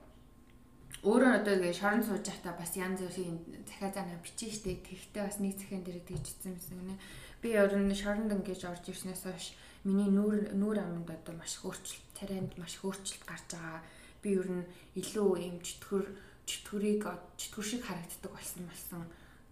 өөрөө 1.03 1.33
одоо 1.43 1.55
тэгээ 1.59 1.75
шорон 1.75 2.03
сууж 2.07 2.25
байхдаа 2.27 2.55
бас 2.55 2.73
янз 2.79 3.03
бүрийн 3.03 3.39
захиа 3.67 3.91
занаа 3.91 4.19
бичиж 4.23 4.63
штэ. 4.63 4.79
Тэгтээ 4.87 5.23
бас 5.27 5.39
нэг 5.43 5.59
захиан 5.59 5.83
дээр 5.83 6.01
тэгжсэн 6.07 6.55
юмсан 6.55 6.79
гэнэ. 6.79 6.97
Би 7.43 7.49
өөрөө 7.59 7.91
шоронд 7.99 8.31
ингэж 8.31 8.63
орж 8.71 8.85
ирснээс 8.87 9.23
хойш 9.27 9.47
миний 9.83 10.11
нүүр 10.15 10.55
нүүр 10.55 10.79
аманд 10.79 11.11
одоо 11.11 11.35
маш 11.35 11.59
хөөрчлөлт 11.59 12.07
царайнд 12.15 12.55
маш 12.55 12.79
хөөрчлөлт 12.79 13.27
гарч 13.27 13.51
байгаа. 13.51 13.83
Би 14.23 14.39
ер 14.39 14.47
нь 14.47 14.63
илүү 14.95 15.31
юм 15.43 15.59
чөтгөр 15.59 16.07
чөтгөрийг 16.47 17.03
чөтгөр 17.39 17.67
шиг 17.67 17.83
харагддаг 17.83 18.31
болсон 18.31 18.65
болсон 18.71 19.03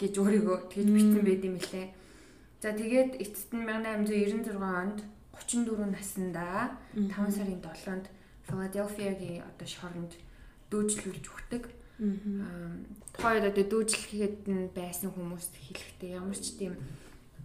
гэж 0.01 0.15
өөрийгөө 0.23 0.59
тэгж 0.73 0.89
бичсэн 0.95 1.25
байд 1.27 1.43
юм 1.45 1.57
лээ 1.59 1.87
за 2.63 2.71
тэгээд 2.77 3.11
эцэст 3.25 3.51
нь 3.57 3.65
1896 3.65 4.59
онд 4.59 4.99
34 5.35 5.97
наснда 5.97 6.77
5 6.95 7.37
сарын 7.37 7.61
7-нд 7.63 8.07
Филадельфиягийн 8.47 9.45
одоо 9.47 9.69
шоронд 9.69 10.13
дүүжлүүлж 10.71 11.27
өгдөг. 11.27 11.65
Аа 12.01 12.81
тухайд 13.13 13.45
одоо 13.51 13.65
дүүжлэхэд 13.69 14.49
нь 14.49 14.73
байсан 14.73 15.13
хүмүүст 15.13 15.53
хэлэхдээ 15.53 16.17
ямар 16.17 16.39
ч 16.39 16.57
тийм 16.57 16.75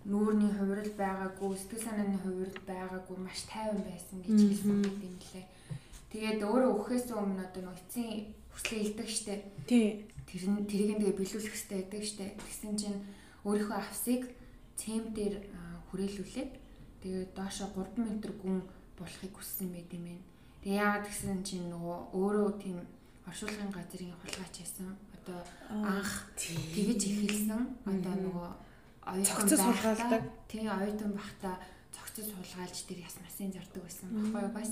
нүүрний 0.06 0.54
хувирал 0.54 0.94
байгаагүй, 0.96 1.58
сэтгэл 1.58 1.86
санааны 1.86 2.18
хувирал 2.22 2.62
байгаагүй 2.70 3.18
маш 3.20 3.42
тайван 3.50 3.82
байсан 3.82 4.22
гэж 4.22 4.38
хэлсэн 4.38 4.86
юм 4.86 5.18
лээ. 5.34 5.46
Тэгээд 6.14 6.42
өөрөө 6.46 6.70
өгөхөөс 6.72 7.06
өмнө 7.12 7.42
одоо 7.42 7.62
нөө 7.66 7.76
эцсийн 7.82 8.30
хүслээ 8.54 8.82
илдэг 8.86 9.10
штэ. 9.10 9.36
Тий. 9.68 10.06
Тэр 10.30 10.44
нь 10.48 10.70
тэрийг 10.70 10.92
нь 10.96 11.02
тэгээ 11.02 11.20
биелүүлэх 11.20 11.52
хэрэгтэй 11.52 11.80
байдаг 11.82 12.04
штэ. 12.06 12.38
Тэгсэн 12.40 12.74
чинь 12.78 13.00
өөрийнхөө 13.44 13.78
авсыг 13.82 14.22
цэм 14.78 15.12
дээр 15.18 15.36
хүрээлүүлээд 15.90 16.52
тэгээд 17.02 17.32
доошо 17.36 17.66
3 17.74 17.98
м 18.00 18.22
гүн 18.22 18.60
болохыг 18.96 19.34
хүссэн 19.36 19.74
байт 19.74 19.92
юм 19.92 20.06
байна. 20.08 20.24
Тэгээ 20.64 20.80
яагаад 20.80 21.06
гэсэн 21.10 21.44
чинь 21.44 21.68
нөгөө 21.74 21.98
өөрөө 22.16 22.50
тийм 22.64 22.78
оршуулгын 23.28 23.72
газрын 23.74 24.14
хулгайч 24.22 24.56
байсан. 24.62 24.96
Одоо 25.18 25.40
анх 25.70 26.12
тэгэж 26.38 27.02
эхэлсэн. 27.10 27.62
Одоо 27.86 28.16
нөгөө 28.26 28.50
оюутан 29.12 29.48
суулгаалдаг. 29.50 30.24
Тийм 30.48 30.70
оюутан 30.70 31.12
бахта 31.14 31.58
цогцос 31.94 32.30
суулгаалж 32.30 32.78
тэр 32.86 33.00
яс 33.06 33.18
масын 33.22 33.52
зардаг 33.54 33.82
байсан. 33.84 34.10
Баггүй 34.14 34.54
бас 34.54 34.72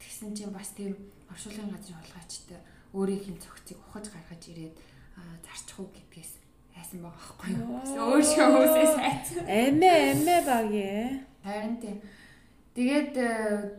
тэгсэн 0.00 0.32
чинь 0.36 0.52
бас 0.52 0.72
тийм 0.76 0.96
оршуулгын 1.28 1.72
газрын 1.72 2.00
хулгайчтай 2.00 2.60
өөрийнх 2.92 3.28
нь 3.28 3.42
цогцыг 3.44 3.78
ухаж 3.80 4.08
гаргаж 4.12 4.42
ирээд 4.52 4.76
зарчих 5.44 5.80
уу 5.80 5.88
гэдгээс 5.92 6.32
айсан 6.76 7.00
байгаа 7.04 7.20
байхгүй 7.20 7.50
юу. 7.56 7.76
Өөр 8.08 8.24
шиг 8.24 8.40
хүмүүсээс 8.40 8.96
айсан. 8.96 9.44
Эмээ 9.48 10.00
эмээ 10.16 10.40
багье. 10.48 10.92
Харин 11.44 11.76
тийм. 11.80 11.98
Тэгээд 12.72 13.12
э, 13.20 13.28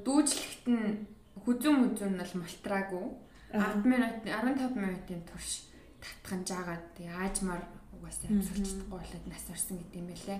дүүжлэгт 0.05 0.65
нь 0.69 1.09
хүзүүн 1.41 1.77
мүзүүн 1.81 2.13
нь 2.13 2.21
бол 2.21 2.33
малтраагүй 2.41 3.05
10 3.53 3.85
минут 3.85 4.25
15 4.25 4.75
минутын 4.75 5.21
турш 5.29 5.69
татхан 6.01 6.41
жаагаад 6.43 6.97
яажмаар 6.99 7.63
угаасаа 7.95 8.29
амсгалцдаггүй 8.33 8.89
болоод 8.89 9.25
нас 9.29 9.45
орсон 9.53 9.77
гэдэм 9.79 10.01
юм 10.01 10.07
байлээ. 10.09 10.39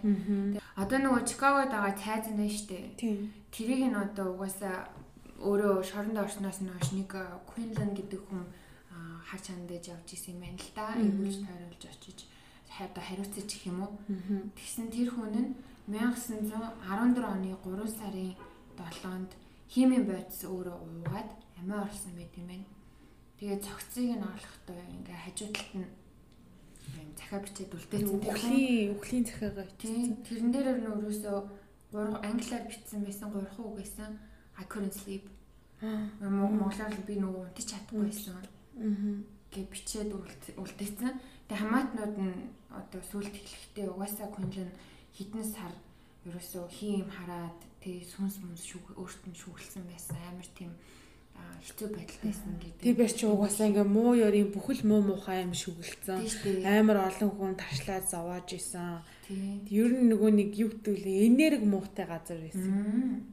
Одоо 0.75 0.97
нөгөө 0.99 1.23
Чикагод 1.29 1.71
байгаа 1.71 1.93
цайз 1.95 2.27
нь 2.33 2.49
штэ. 2.49 2.97
Тэрийг 3.53 3.81
нь 3.87 3.95
одоо 3.95 4.33
угаасаа 4.33 4.89
өөрөө 5.39 5.83
шоронд 5.85 6.17
орсноос 6.17 6.59
нь 6.65 6.73
хойш 6.73 6.89
нэг 6.97 7.11
Quinlan 7.49 7.91
гэдэг 7.95 8.21
хүн 8.27 8.43
хар 9.29 9.41
чандаж 9.45 9.83
явж 9.93 10.09
исэн 10.13 10.35
юм 10.35 10.41
байна 10.43 10.59
л 10.59 10.71
да. 10.75 10.85
Эвгүүлж 10.97 11.37
тойруулж 11.45 11.83
очиж 11.85 12.19
одоо 12.81 13.03
хариуцаж 13.05 13.49
их 13.53 13.65
юм 13.69 13.79
уу. 13.85 13.93
Тэгсэн 14.57 14.89
тэр 14.89 15.09
хүн 15.13 15.31
нь 15.37 15.49
1914 15.87 16.49
оны 16.89 17.53
3 17.61 17.87
сарын 17.97 18.33
7-нд 18.73 19.31
химийн 19.69 20.05
бодис 20.09 20.41
өөрөө 20.49 20.77
уугаад 20.81 21.29
амиа 21.59 21.85
орсон 21.85 22.13
байт 22.17 22.33
юм 22.41 22.47
байна. 22.49 22.65
Тэгээ 23.37 23.59
цогцыг 23.65 24.07
нь 24.17 24.23
орлохдоо 24.23 24.79
ингээ 24.95 25.19
хажуу 25.23 25.49
талд 25.53 25.73
нь 25.77 25.89
юм 26.99 27.09
захаа 27.17 27.39
бичээд 27.43 27.71
үлдээсэн. 27.73 28.19
Үхлийн 28.19 28.93
үхлийн 28.97 29.25
захаагаа 29.25 29.67
тийм 29.79 30.21
тэрэн 30.25 30.51
дээр 30.51 30.79
нь 30.81 30.91
өөрөөсөө 30.91 31.37
гурав 31.91 32.15
англиар 32.25 32.65
бичсэн 32.67 33.01
байсан 33.05 33.29
гурван 33.31 33.59
үг 33.65 33.75
байсан. 33.79 34.11
I 34.57 34.63
couldn't 34.69 34.93
sleep. 34.93 35.25
Монголоор 36.21 36.95
би 37.07 37.15
нөгөө 37.19 37.41
унтаж 37.49 37.65
чадахгүй 37.69 38.09
байсан. 38.09 38.37
Гэ 39.53 39.61
бичээд 39.69 40.09
үлдээсэн. 40.57 41.13
Тэгээ 41.47 41.61
хамаатнууд 41.61 42.15
нь 42.17 42.49
одоо 42.71 43.01
сүлд 43.01 43.33
хэлэхдээ 43.33 43.87
угаасаа 43.91 44.29
Quinlan 44.33 44.71
хідэн 45.13 45.45
сар 45.45 45.73
ерөөсөө 46.25 46.65
хийм 46.71 47.09
хараад 47.11 47.59
тэгээ 47.83 48.07
сүнс 48.07 48.41
мүнс 48.41 48.63
шүүх 48.63 48.97
өөртөө 48.97 49.29
нь 49.29 49.39
шүүглсэн 49.41 49.83
байсан. 49.85 50.17
Амар 50.31 50.49
тийм 50.57 50.71
хэцүү 51.63 51.87
байдалтэйсэн 51.95 52.51
гэдэг. 52.59 52.83
Тэр 52.83 52.95
биш 52.99 53.13
чи 53.15 53.25
угаасаа 53.25 53.71
ингээ 53.71 53.87
муу 53.87 54.11
ёрийн 54.19 54.51
бүхэл 54.51 54.83
муу 54.83 55.01
муухай 55.01 55.47
юм 55.47 55.55
шүглэлцэн. 55.55 56.19
Амар 56.67 57.07
олон 57.07 57.31
хүн 57.31 57.55
ташлаад 57.55 58.05
зовоож 58.11 58.51
исэн. 58.51 58.99
Ер 59.71 59.91
нь 59.95 60.11
нөгөө 60.11 60.31
нэг 60.35 60.49
юу 60.59 60.69
гэдвэл 60.75 61.07
энерги 61.07 61.63
муутай 61.63 62.05
газар 62.05 62.37
байсан. 62.43 63.23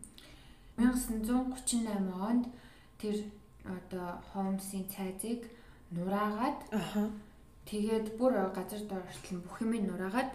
1938 0.78 1.90
онд 2.14 2.46
тэр 3.02 3.16
одоо 3.66 4.22
Холмсын 4.30 4.86
цайзыг 4.88 5.50
нураагаад 5.90 6.58
тэгээд 7.66 8.14
бүр 8.14 8.32
газар 8.54 8.82
доорчлон 8.86 9.42
бүх 9.42 9.58
юм 9.60 9.74
нураагаад 9.90 10.30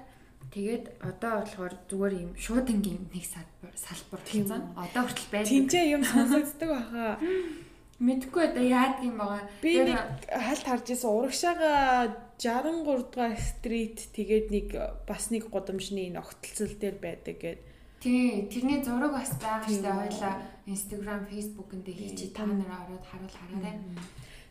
Тэгээд 0.56 1.04
одоо 1.04 1.44
болохоор 1.44 1.74
зүгээр 1.92 2.14
юм 2.16 2.32
шуудангийн 2.40 3.12
нэг 3.12 3.28
салбар 3.28 3.76
салбар 3.76 4.22
болсон. 4.24 4.64
Одоо 4.80 5.04
хүртэл 5.04 5.28
байна. 5.36 5.52
Тинчээ 5.52 5.86
юм 5.92 6.04
сонсогддог 6.08 6.70
баха. 6.72 7.20
Мэдхгүй 8.00 8.44
одоо 8.56 8.64
яадаг 8.64 9.04
юм 9.04 9.20
байгаа. 9.20 9.44
Би 9.60 9.84
нэг 9.84 10.00
хальт 10.32 10.64
харж 10.64 10.88
исэн 10.96 11.12
урагшаага 11.12 11.72
63 12.40 13.12
дугаар 13.12 13.36
стрит 13.36 14.00
тэгээд 14.16 14.48
нэг 14.56 14.68
бас 15.04 15.28
нэг 15.28 15.52
гудамжны 15.52 16.08
ногтлцол 16.16 16.72
дээр 16.72 17.04
байдаг 17.04 17.36
гэд. 17.36 17.60
Тий, 18.00 18.48
тэрний 18.48 18.80
зураг 18.80 19.12
бас 19.12 19.36
байгаа 19.36 19.68
штэ 19.68 19.92
хоёлаа 19.92 20.40
Instagram, 20.72 21.28
Facebook-ын 21.28 21.84
дээр 21.84 22.00
хийчи 22.00 22.32
та 22.32 22.48
нараа 22.48 22.88
ороод 22.88 23.04
харуул 23.04 23.36
хараарай. 23.36 23.76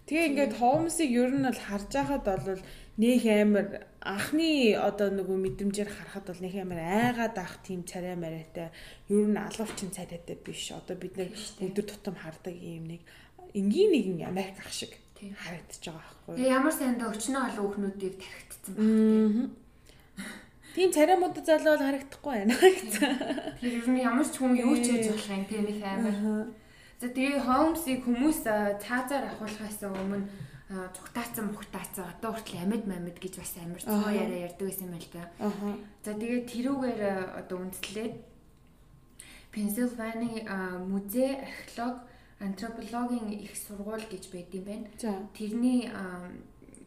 Тэгээ 0.05 0.29
ингээд 0.29 0.55
Холмсыг 0.61 1.09
ер 1.09 1.33
нь 1.33 1.49
бол 1.49 1.61
харж 1.69 1.91
байхад 1.97 2.25
бол 2.29 2.61
нөх 3.01 3.25
амар 3.25 3.67
анхны 4.05 4.77
одоо 4.77 5.09
нөгөө 5.09 5.39
мэдрэмжээр 5.41 5.91
харахад 5.91 6.29
бол 6.29 6.41
нөх 6.45 6.55
амар 6.61 6.81
айгаад 6.85 7.37
ах 7.41 7.57
тийм 7.65 7.89
царай 7.89 8.13
мариатай 8.13 8.69
ер 9.09 9.27
нь 9.27 9.41
алуурчин 9.41 9.91
царайтай 9.97 10.37
биш. 10.37 10.77
Одоо 10.77 11.01
бид 11.01 11.17
нэр 11.17 11.33
өдөр 11.33 11.85
тутам 11.89 12.21
хардаг 12.21 12.53
юм 12.53 12.85
нэг 12.85 13.03
энгийн 13.57 13.91
нэгэн 13.97 14.29
Америк 14.29 14.61
ах 14.61 14.71
шиг 14.71 14.93
харагдаж 15.19 15.81
байгаа 15.81 16.05
байхгүй. 16.05 16.35
Тэгээ 16.37 16.53
ямар 16.53 16.75
сайндаа 16.77 17.09
өчнөө 17.15 17.43
олон 17.49 17.65
хүүхнүүдийг 17.65 18.15
тархитцсан 18.21 18.75
байна. 18.77 19.49
Тийм 20.75 20.91
цариамууд 20.93 21.37
залуу 21.49 21.73
бол 21.79 21.87
харагдахгүй 21.87 22.33
байна. 22.35 22.55
Тэр 23.63 23.73
ер 23.79 23.89
нь 23.89 24.03
ямар 24.03 24.27
ч 24.27 24.35
хүн 24.37 24.53
юу 24.59 24.75
ч 24.77 24.91
хийж 24.91 25.07
болох 25.17 25.31
юм 25.33 25.45
тийм 25.49 25.65
их 25.71 25.81
амар. 25.81 26.15
За 27.01 27.09
тэгээ 27.11 27.43
Холмсыг 27.45 28.05
хүмүүс 28.07 28.39
цаазаар 28.47 29.25
ахуулахаас 29.35 29.81
өмнө 29.83 30.29
цугтаацсан 30.97 31.53
мухтаацсан 31.53 32.07
одоо 32.09 32.33
хүртэл 32.33 32.63
амьд 32.65 32.85
мамид 32.89 33.19
гэж 33.21 33.35
бас 33.39 33.53
амар 33.61 33.83
цоо 33.83 34.11
яриа 34.11 34.49
ярьдаг 34.49 34.67
байсан 34.69 34.89
юм 34.89 34.97
л 34.97 35.11
да. 35.13 35.25
За 36.05 36.13
тэгээд 36.17 36.49
тэрүүгээр 36.49 37.01
одоо 37.45 37.59
үндэслээд 37.63 38.15
Пенсильвани 39.53 40.43
музей 40.89 41.39
археолог 41.39 42.03
антропологийн 42.41 43.31
их 43.39 43.55
сургууль 43.55 44.07
гэж 44.09 44.33
байд 44.33 44.51
юм 44.57 44.65
байна. 44.65 44.87
Тэрний 45.37 45.91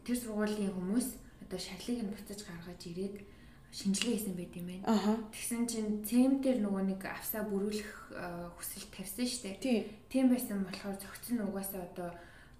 тэр 0.04 0.16
сургуулийн 0.18 0.74
хүмүүс 0.74 1.08
одоо 1.48 1.58
шарлыг 1.62 2.02
нь 2.04 2.12
буцаж 2.12 2.40
гаргаж 2.44 2.80
ирээд 2.84 3.16
шинжилгээ 3.72 4.16
хийсэн 4.16 4.34
байт 4.36 4.54
юм 4.56 4.66
байна. 4.68 5.18
Тэгсэн 5.32 5.62
чинь 5.68 5.90
цэм 6.04 6.40
дээр 6.40 6.58
нөгөө 6.64 6.82
нэг 6.88 7.00
авсаа 7.04 7.42
бүрүүлэх 7.48 7.90
хүсэл 8.56 8.86
тавьсан 8.94 9.26
шүү 9.28 9.58
дээ. 9.60 9.86
Тийм 10.08 10.26
байсан 10.32 10.64
болохоор 10.64 10.96
зөгцөн 10.96 11.44
угаасаа 11.44 11.82
одоо 11.84 12.10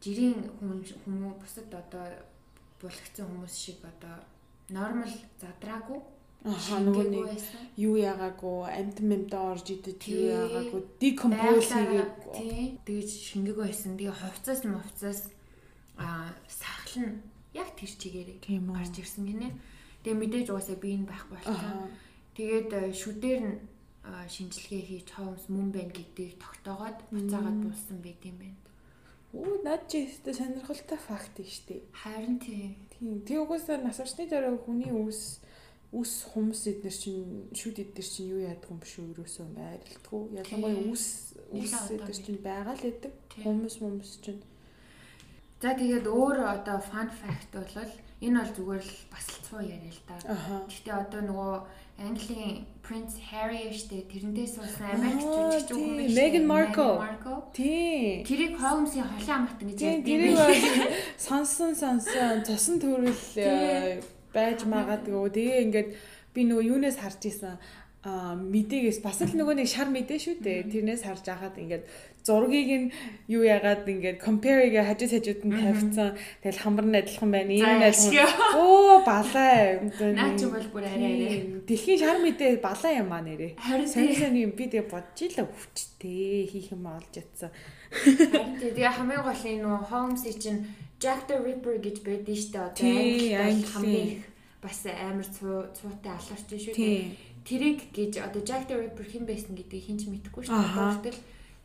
жирийн 0.04 0.52
хүмүүс 0.60 1.00
бусад 1.40 1.72
одоо 1.72 2.04
булгцсан 2.80 3.26
хүмүүс 3.26 3.54
шиг 3.56 3.80
одоо 3.82 4.16
нормал 4.68 5.14
задраагүй 5.40 6.00
Аа 6.46 6.78
нөгөө 6.86 7.06
нэг 7.10 7.42
юу 7.82 7.98
яагаагүй 7.98 8.70
амт 8.70 9.02
мэмдэ 9.02 9.34
орж 9.34 9.66
идэж 9.74 10.00
юу 10.06 10.22
яагаагүй 10.38 10.82
декомпоз 11.02 11.66
хийгээгүй 11.66 12.34
тий. 12.38 12.78
Тэгэж 12.86 13.10
шингээг 13.10 13.58
байсан. 13.58 13.98
Тэгээ 13.98 14.14
хувцас 14.22 14.62
мовцас 14.62 15.18
аа 15.98 16.30
сахална 16.46 17.18
яг 17.58 17.74
тэр 17.74 17.90
чигээрээ 17.90 18.38
гарч 18.70 18.94
ирсэн 19.02 19.26
гинэ 19.26 19.50
тэгээ 20.08 20.20
мэдээж 20.24 20.46
угаасаа 20.48 20.80
би 20.80 20.88
энэ 20.96 21.08
байхгүй 21.12 21.36
болчихсон 21.36 21.92
тэгээд 22.32 22.70
э, 22.72 22.80
шүдээр 22.96 23.40
нь 23.44 23.56
шинжилгээ 24.34 24.82
хийж 24.88 25.08
хоомс 25.12 25.44
мөн 25.52 25.68
байна 25.72 25.92
гэдгийг 25.92 26.40
тогтоогоод 26.40 26.98
буцаагаад 27.12 27.58
дууссан 27.60 27.98
байт 28.00 28.22
юм 28.24 28.36
байна. 28.40 28.60
Оо 29.36 29.60
над 29.64 29.82
чи 29.90 30.08
өстө 30.08 30.32
сонирхолтой 30.32 30.98
факт 30.98 31.36
нь 31.40 31.44
штэ. 31.44 31.84
Харин 31.92 32.38
тий. 32.40 32.76
Тийм. 32.92 33.20
Тэг 33.28 33.44
угаасаа 33.44 33.78
нас 33.84 34.00
орчны 34.00 34.24
дараа 34.28 34.56
хүний 34.56 34.92
үс 34.92 35.44
үс 35.92 36.24
хүмүүс 36.32 36.62
эднэр 36.72 36.96
чинь 36.96 37.52
шүд 37.52 37.76
эднэр 37.84 38.08
чинь 38.08 38.32
юу 38.32 38.40
яадаг 38.44 38.68
юм 38.72 38.80
биш 38.80 38.94
өөрөөсөө 39.00 39.46
айралтгүй 39.56 40.22
ялангуяа 40.40 40.84
үс 40.92 41.04
үс 41.52 41.72
эднэр 41.92 42.18
чинь 42.24 42.40
байгаа 42.44 42.76
л 42.76 42.88
эдэг 42.92 43.12
хүмүүс 43.44 43.74
хүмүүс 43.80 44.12
чинь. 44.24 44.42
За 45.60 45.76
тэгээд 45.76 46.06
өөр 46.08 46.38
одоо 46.44 46.78
fun 46.80 47.08
fact 47.12 47.52
бол 47.52 47.92
энэ 48.18 48.38
бол 48.42 48.52
зүгээр 48.56 48.82
л 48.82 48.94
бас 49.12 49.26
л 49.30 49.40
цуу 49.46 49.60
яриа 49.62 49.92
л 49.94 50.02
да. 50.06 50.16
Гэхдээ 50.66 50.94
одоо 50.94 51.22
нөгөө 51.22 51.54
Английн 51.98 52.62
Prince 52.82 53.18
Harry 53.30 53.74
штэ 53.74 54.06
тэрнтэй 54.06 54.46
суусан 54.46 54.86
Америк 54.94 55.18
жүжигч 55.18 55.70
хүн 55.74 55.92
биш. 55.98 56.14
Meghan 56.14 56.46
Markle. 56.46 56.98
Тий. 57.50 58.22
Тэрийг 58.22 58.54
Holmes-ийн 58.54 59.02
холын 59.02 59.34
амт 59.34 59.58
гэж 59.58 59.78
ярьдаг. 59.82 60.06
Тэрийг 60.06 60.38
сонсон 61.18 61.74
сонсон 61.74 62.46
цосон 62.46 62.78
төрөл 62.78 63.14
байж 64.34 64.62
магадгүй. 64.62 65.26
Тэгээ 65.34 65.62
ингээд 65.66 65.88
би 66.34 66.40
нөгөө 66.46 66.70
юунаас 66.70 67.02
харж 67.02 67.22
исэн 67.26 67.58
а 68.06 68.38
мэдээгээс 68.38 69.02
бас 69.02 69.18
л 69.26 69.34
нөгөө 69.34 69.58
нэг 69.58 69.66
шар 69.66 69.90
мэдээ 69.90 70.18
шүү 70.22 70.36
дээ. 70.38 70.70
Тэрнээс 70.70 71.02
харж 71.02 71.26
агаад 71.34 71.58
ингээд 71.58 71.84
зургийг 72.28 72.68
нь 72.68 72.92
юу 73.32 73.42
яагаад 73.48 73.88
ингээд 73.88 74.20
compare-гээ 74.20 74.84
хажууд 74.84 75.12
хажууд 75.16 75.40
нь 75.48 75.56
тавьсан. 75.56 76.08
Тэгэл 76.44 76.62
хамар 76.62 76.86
нь 76.86 76.98
адилхан 77.00 77.30
байна. 77.32 77.52
Ийм 77.56 77.72
нь 77.80 77.88
адилхан. 77.88 78.28
Оо 78.60 79.00
балаа. 79.08 79.80
Наа 80.12 80.30
чи 80.36 80.46
бол 80.52 80.68
бүр 80.68 80.84
арай 80.84 81.12
арай. 81.16 81.64
Дэлхийн 81.64 82.00
шар 82.04 82.20
мэдээ 82.20 82.60
балаа 82.60 82.92
юм 82.92 83.10
аа 83.16 83.24
нэрээ. 83.24 83.56
Сайн 83.88 84.12
сайн 84.12 84.36
юм 84.36 84.52
би 84.52 84.68
тэгээ 84.68 84.92
бодож 84.92 85.18
илаа 85.24 85.48
өвчтэй 85.48 86.44
хийх 86.52 86.76
юм 86.76 86.84
олж 86.84 87.12
ятсан. 87.16 87.50
Тэгээ 87.88 88.92
хамгийн 88.92 89.24
гол 89.24 89.44
нь 89.48 89.62
нөгөө 89.64 89.88
Holmes-ийн 89.88 90.36
чинь 90.36 90.60
Jack 91.00 91.30
the 91.30 91.36
Ripper 91.40 91.78
гэж 91.80 92.02
байдаг 92.04 92.36
шүү 92.36 92.52
дээ. 92.52 92.68
Одоо 92.68 93.40
англи 93.40 93.66
хамгийн 93.72 94.06
их 94.18 94.24
бас 94.60 94.82
амар 94.84 95.24
цуутай 95.24 96.12
алуурч 96.12 96.50
шүү 96.52 96.74
дээ. 96.74 97.16
Тэрийг 97.46 97.80
гэж 97.94 98.12
одоо 98.20 98.42
Jack 98.44 98.68
the 98.68 98.76
Ripper 98.76 99.06
хэн 99.06 99.24
байсан 99.24 99.54
гэдгийг 99.56 99.84
хинч 99.86 100.02
мэдэхгүй 100.10 100.42
шүү 100.44 100.58
дээ. 100.58 101.00
Тэгтэл 101.00 101.18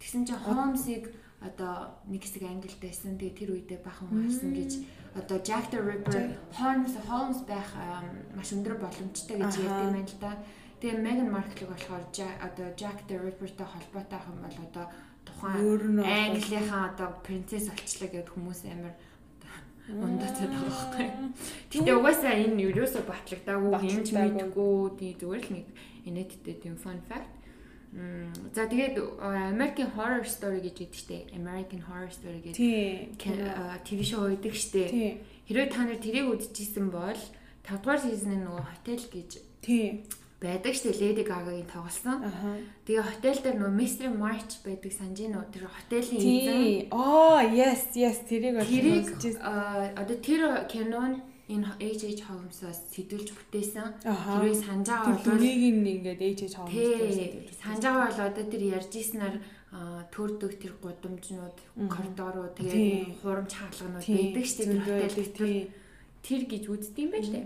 тэгсэн 0.04 0.28
чинь 0.28 0.44
Holmes-ыг 0.44 1.16
одоо 1.40 1.96
нэг 2.12 2.28
хэсэг 2.28 2.44
англид 2.44 2.76
байсан. 2.84 3.16
Тэгээ 3.16 3.40
тэр 3.40 3.50
үедээ 3.56 3.80
бахан 3.80 4.12
харсан 4.12 4.52
гэж 4.52 4.72
одоо 5.16 5.38
Jack 5.40 5.72
the 5.72 5.80
Ripper 5.80 6.36
Holmes 6.60 6.96
Holmes 7.08 7.40
байх 7.48 7.72
маш 8.36 8.52
өндөр 8.52 8.84
боломжтой 8.84 9.40
гэж 9.40 9.64
ярьдаг 9.64 9.88
юм 9.88 9.96
байна 9.96 10.12
л 10.12 10.20
да. 10.20 10.32
Тэгээ 10.84 11.00
Meghan 11.00 11.30
Markle-ыг 11.32 11.72
болохоор 11.72 12.04
одоо 12.04 12.68
Jack 12.76 13.08
the 13.08 13.16
Ripper-тай 13.16 13.68
холбоотой 13.68 14.20
ах 14.20 14.28
юм 14.28 14.40
бол 14.44 14.58
одоо 14.68 14.86
тухайн 15.24 16.00
Английнхаа 16.04 16.92
одоо 16.92 17.10
принцесс 17.24 17.72
олчлаа 17.72 18.12
гэдэг 18.12 18.36
хүмүүс 18.36 18.68
амар 18.68 18.96
ундаацаад 19.84 20.48
байгаа 20.48 20.72
байхгүй. 20.72 21.08
Гэтэ 21.76 21.92
угаасаа 21.92 22.34
энэ 22.40 22.72
ерөөсө 22.72 23.04
батлагдаагүй 23.04 23.74
хинж 23.84 24.08
мэдгүй 24.16 24.76
тий 24.96 25.12
зүгээр 25.20 25.44
л 25.44 25.52
нэг 25.60 25.68
инээдтэй 26.08 26.56
тийм 26.64 26.80
fun 26.80 27.04
fact. 27.04 27.43
За 28.54 28.66
тэгээд 28.66 28.98
American 29.22 29.90
Horror 29.94 30.26
Story 30.26 30.62
гэж 30.66 30.76
байдаг 30.82 30.98
штэ. 30.98 31.18
American 31.38 31.82
Horror 31.86 32.10
Story 32.10 32.40
гэдэг 32.42 32.58
TV 33.86 34.00
шоу 34.02 34.34
байдаг 34.34 34.54
штэ. 34.58 35.22
Хэрвээ 35.46 35.68
та 35.70 35.86
нар 35.86 36.02
тэрийг 36.02 36.34
үзчихсэн 36.34 36.90
бол 36.90 37.20
5 37.64 37.86
дугаар 37.86 38.02
сизны 38.02 38.42
нөгөө 38.42 38.66
хотел 38.66 39.04
гэж 39.14 39.30
байдаг 40.44 40.76
дээ 40.76 40.92
Lady 41.00 41.24
Gaga-гийн 41.24 41.68
тоглосон. 41.72 42.20
Тэгээ 42.84 43.04
хотел 43.08 43.38
дээр 43.40 43.58
нөө 43.64 43.72
Mystery 43.80 44.12
March 44.12 44.60
байдаг 44.68 44.92
санаж 44.92 45.20
нөө 45.32 45.46
тэр 45.56 45.72
хотелийн 45.72 46.20
эзэн. 46.20 46.92
Аа 46.92 47.48
yes 47.48 47.96
yes. 47.96 48.28
Тэрийг 48.28 48.60
тэрийг 48.60 49.08
одоо 49.96 50.18
тэр 50.20 50.68
кинон 50.68 51.24
энэ 51.52 51.68
H.H. 51.80 52.24
Holmes-аас 52.30 52.80
сэтүүлж 52.96 53.36
бүтээсэн. 53.36 54.00
Тэрийг 54.00 54.58
санаж 54.64 54.88
байгаа 54.88 55.12
бол 55.12 55.28
тэрийг 55.28 55.62
ингээд 55.76 56.22
H.H. 56.40 56.56
Holmes-аас 56.56 57.60
санаж 57.60 57.84
байгаа 57.84 58.08
бол 58.08 58.22
одоо 58.32 58.46
тэр 58.48 58.64
ярьж 58.80 58.94
ийснээр 58.96 59.36
төрдөг 60.14 60.52
тэр 60.62 60.74
гудамжнууд 60.80 61.58
коридорууд 61.90 62.54
тэгээ 62.56 63.20
хурамч 63.20 63.52
хаалганууд 63.58 64.06
байдаг 64.06 64.46
шүү 64.46 64.66
дээ 65.36 65.68
тэр 66.24 66.42
гэж 66.48 66.64
үздэг 66.72 67.04
юм 67.04 67.12
байна 67.12 67.30
лээ 67.34 67.46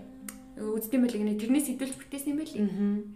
үздэм 0.58 1.06
байл 1.06 1.16
гэнэ 1.18 1.38
тэрнээс 1.38 1.66
сэтэлж 1.70 1.94
бүтээсэн 1.94 2.30
юм 2.34 2.38
байл. 2.42 2.54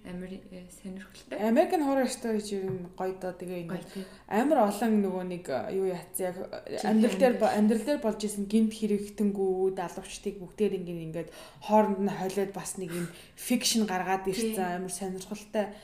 Амар 0.06 0.30
э, 0.30 0.66
сонирхолтой. 0.70 1.36
American 1.42 1.82
Horror 1.82 2.06
Story 2.06 2.38
чинь 2.38 2.86
гоё 2.94 3.14
доо 3.18 3.34
тэгээ 3.34 3.66
ингээд 3.66 3.86
амар 4.30 4.58
олон 4.70 4.92
нөгөө 5.02 5.24
нэг 5.26 5.44
э, 5.50 5.74
юу 5.74 5.86
яац 5.90 6.16
яг 6.22 6.38
амьдрал 6.86 7.18
дээр 7.18 7.34
амьдрал 7.42 7.86
дээр 7.86 8.00
болж 8.04 8.20
исэн 8.22 8.46
гинт 8.46 8.72
хэрэгтэнгүүд 8.78 9.76
алуучдыг 9.82 10.38
бүгдээр 10.38 10.78
ингээд 10.78 11.06
ингээд 11.10 11.28
хооронд 11.66 12.00
нь 12.06 12.14
холиод 12.14 12.52
бас 12.54 12.78
нэг 12.78 12.94
юм 12.94 13.06
фикшн 13.34 13.90
гаргаад 13.90 14.30
ирсэн 14.30 14.78
амар 14.78 14.92
сонирхолтой. 14.94 15.74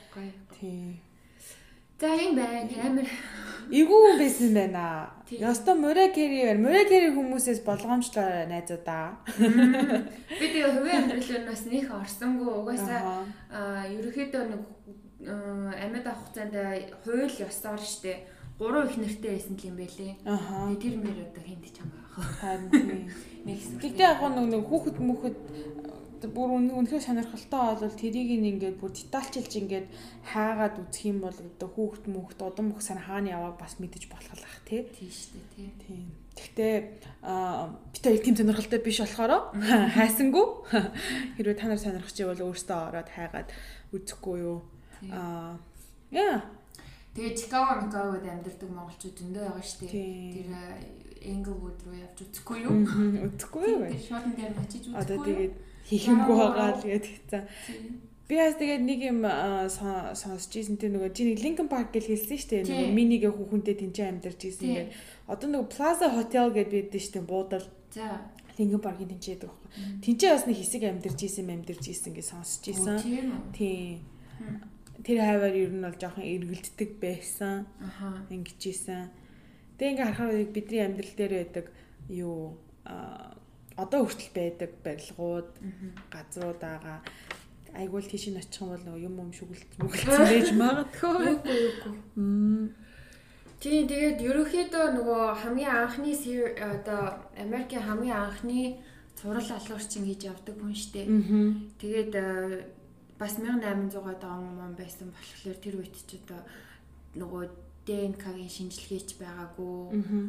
Тийм. 0.55 1.08
За 1.99 2.07
юм 2.15 2.35
байна. 2.35 2.69
Амар 2.79 3.07
Игүү 3.69 4.17
байсан 4.17 4.53
байна. 4.55 5.11
Яста 5.29 5.75
Мура 5.75 6.07
байна. 6.15 6.61
Мура 6.63 6.85
Кери 6.87 7.11
хүмүүсээс 7.11 7.59
болгоомжлоо 7.67 8.47
найзуудаа. 8.47 9.19
Би 9.35 10.45
тэгээ 10.47 10.79
хувийн 10.79 11.11
амьдрал 11.11 11.31
нь 11.43 11.49
бас 11.51 11.61
нөх 11.67 11.91
орсонгүй 11.91 12.49
угаасаа 12.55 13.27
ерөөхдөө 13.91 14.43
нэг 14.47 14.61
амьд 15.27 16.07
авах 16.07 16.23
хугацаанд 16.23 16.55
хууль 17.03 17.35
ёсоор 17.43 17.81
штэ 17.83 18.15
гурван 18.55 18.87
их 18.87 18.97
нэртэй 18.97 19.35
байсан 19.35 19.59
юм 19.59 19.75
байлээ. 19.75 20.13
Тэр 20.79 20.95
мэр 21.03 21.19
одоо 21.27 21.43
хинт 21.43 21.67
ч 21.67 21.83
юм 21.83 21.91
аа. 22.15 22.23
Харин 22.39 22.71
тийм. 22.71 23.11
Нэг 23.43 23.59
Гэтэ 23.75 24.03
яг 24.07 24.23
нэг 24.23 24.47
нэг 24.47 24.63
хүүхэд 24.71 24.97
мөхөд 25.03 25.35
бүр 26.27 26.49
үн- 26.59 26.75
үнэхээр 26.75 27.05
сонирхолтой 27.07 27.79
бол 27.79 27.95
тэрийг 27.95 28.29
ингээд 28.35 28.75
бүр 28.81 28.91
детальчилж 28.91 29.53
ингээд 29.55 29.87
хаагаад 30.35 30.75
үзэх 30.83 31.05
юм 31.07 31.23
бол 31.23 31.31
одоо 31.31 31.69
хүүхд 31.71 32.03
мөхд 32.11 32.39
удам 32.43 32.75
мөх 32.75 32.83
сан 32.83 32.99
хаана 32.99 33.31
явааг 33.39 33.55
бас 33.55 33.79
мэдэж 33.79 34.11
болох 34.11 34.35
л 34.35 34.43
ах 34.43 34.59
тий. 34.67 34.83
Тийм 34.91 35.07
шүү 35.07 35.39
дээ 35.55 35.71
тий. 35.87 36.03
Аа 37.23 37.71
бит 37.93 38.03
хоёр 38.03 38.19
тийм 38.19 38.35
сонирхолтой 38.35 38.79
биш 38.83 38.99
болохоор 38.99 39.55
хайсангүй. 39.95 40.45
Хэрвээ 41.39 41.55
та 41.55 41.67
нар 41.71 41.79
сонирхож 41.79 42.15
байвал 42.19 42.51
өөртөө 42.51 42.79
ороод 42.91 43.09
хайгаад 43.15 43.49
үзэхгүй 43.95 44.37
юу. 44.43 44.59
Аа 45.11 45.55
яа. 46.11 46.43
Тэгээ 47.15 47.35
Чикаго 47.35 47.83
Микагод 47.83 48.23
амьдардаг 48.23 48.69
монголчууд 48.69 49.15
зөндөө 49.17 49.43
байгаа 49.49 49.65
шүү 49.65 49.87
дээ. 49.87 49.91
Тэр 50.35 50.49
Englewood 51.19 51.75
руу 51.83 51.95
явж 51.99 52.17
үзэхгүй 52.23 52.57
юу? 52.63 52.79
Үзэхгүй 53.27 53.63
юу. 53.67 53.83
Тэр 53.91 54.03
шоудын 54.07 54.35
дээр 54.39 54.55
очиж 54.55 54.83
үзэхгүй? 54.87 55.03
Одоо 55.03 55.17
тэгээд 55.27 55.53
хийх 55.89 56.05
юмгүй 56.05 56.35
байгаа 56.37 56.69
л 56.77 56.81
тэгээд 56.85 57.05
хэвцээ. 57.09 57.43
Тийм. 57.65 58.09
Би 58.29 58.37
бас 58.37 58.61
тэгээд 58.61 58.83
нэг 58.85 58.99
юм 59.09 59.25
сонсч 59.25 60.53
ийсэн 60.53 60.77
тэр 60.77 60.93
нөгөө 60.93 61.17
чи 61.17 61.25
нэг 61.25 61.41
Linkin 61.41 61.65
Park 61.65 61.89
гэж 61.89 62.13
хэлсэн 62.13 62.37
шүү 62.37 62.49
дээ. 62.53 62.65
Нөгөө 62.69 62.93
минигээ 62.93 63.33
хүүхэнтэй 63.33 63.75
тэнцээ 63.81 64.05
амьдарч 64.05 64.41
ийсэн 64.45 64.69
гэдэг. 64.69 64.89
Одоо 65.33 65.47
нөгөө 65.49 65.73
Plaza 65.73 66.13
Hotel 66.13 66.53
гэдээ 66.53 66.93
байдсан 66.93 67.01
шүү 67.01 67.13
дээ. 67.17 67.25
Буудал 67.25 67.65
За. 67.89 68.21
Linkin 68.61 68.81
Park-ийн 68.85 69.09
тэнцээ 69.17 69.33
гэдэг 69.33 69.49
байхгүй. 69.49 69.69
Тэнцээ 70.05 70.29
бас 70.29 70.45
нэг 70.45 70.57
хэсэг 70.61 70.83
амьдарч 70.85 71.19
ийсэн 71.25 71.49
амьдарч 71.49 71.83
ийсэн 71.89 72.13
гэж 72.13 72.25
сонсч 72.29 72.63
Оо, 72.69 72.69
ийсэн. 72.69 72.97
Тийм. 73.49 74.05
Тэр 75.01 75.17
хайваар 75.25 75.55
ер 75.57 75.73
нь 75.73 75.81
бол 75.81 75.97
жоохон 75.97 76.29
эргэлддэг 76.29 76.89
байсан. 77.01 77.65
Аха. 77.81 78.29
Ингэж 78.29 78.61
ийсэн. 78.61 79.09
Тэгээ 79.81 79.89
ингээ 79.89 80.05
харахаар 80.05 80.45
бидний 80.53 80.85
амьдрал 80.85 81.15
дээр 81.17 81.33
байдаг 81.33 81.65
юу 82.13 82.61
аа 82.85 83.38
одоо 83.83 84.01
хүртэл 84.05 84.31
байдаг 84.35 84.71
барилгууд 84.83 85.49
газрууд 86.13 86.59
байгаа. 86.59 86.99
Айгуул 87.73 88.07
тийш 88.09 88.27
нь 88.29 88.39
очих 88.41 88.61
юм 88.61 88.69
бол 88.73 88.83
нөгөө 88.85 89.05
юм 89.07 89.15
юм 89.23 89.31
шүглэлт 89.33 89.71
мүглэлцэн 89.79 90.29
байж 90.33 90.49
магадгүй. 90.57 91.25
Юугүй. 91.45 91.93
Мм. 92.17 92.65
Тийм 93.59 93.83
тэгээд 93.91 94.19
ерөөхдөө 94.23 94.85
нөгөө 94.97 95.23
хамгийн 95.43 95.75
анхны 95.83 96.15
одоо 96.55 97.01
Америкийн 97.35 97.83
хамгийн 97.83 98.17
анхны 98.17 98.79
цуврал 99.19 99.51
алуурчин 99.51 100.07
гэж 100.07 100.31
явдаг 100.31 100.55
хүн 100.55 100.75
штэ. 100.75 101.03
Тэгээд 101.81 102.13
э, 102.15 102.63
бас 103.19 103.35
1800-аад 103.35 104.23
он 104.23 104.63
он 104.63 104.73
байсан 104.79 105.11
болохоор 105.11 105.57
тэр 105.59 105.75
үед 105.83 105.95
ч 106.07 106.15
одоо 106.23 106.39
нөгөө 107.19 107.43
ДНК-гийн 107.83 108.47
шинжилгээч 108.47 109.19
байгаагүй. 109.19 109.79
Мгм. 109.99 110.23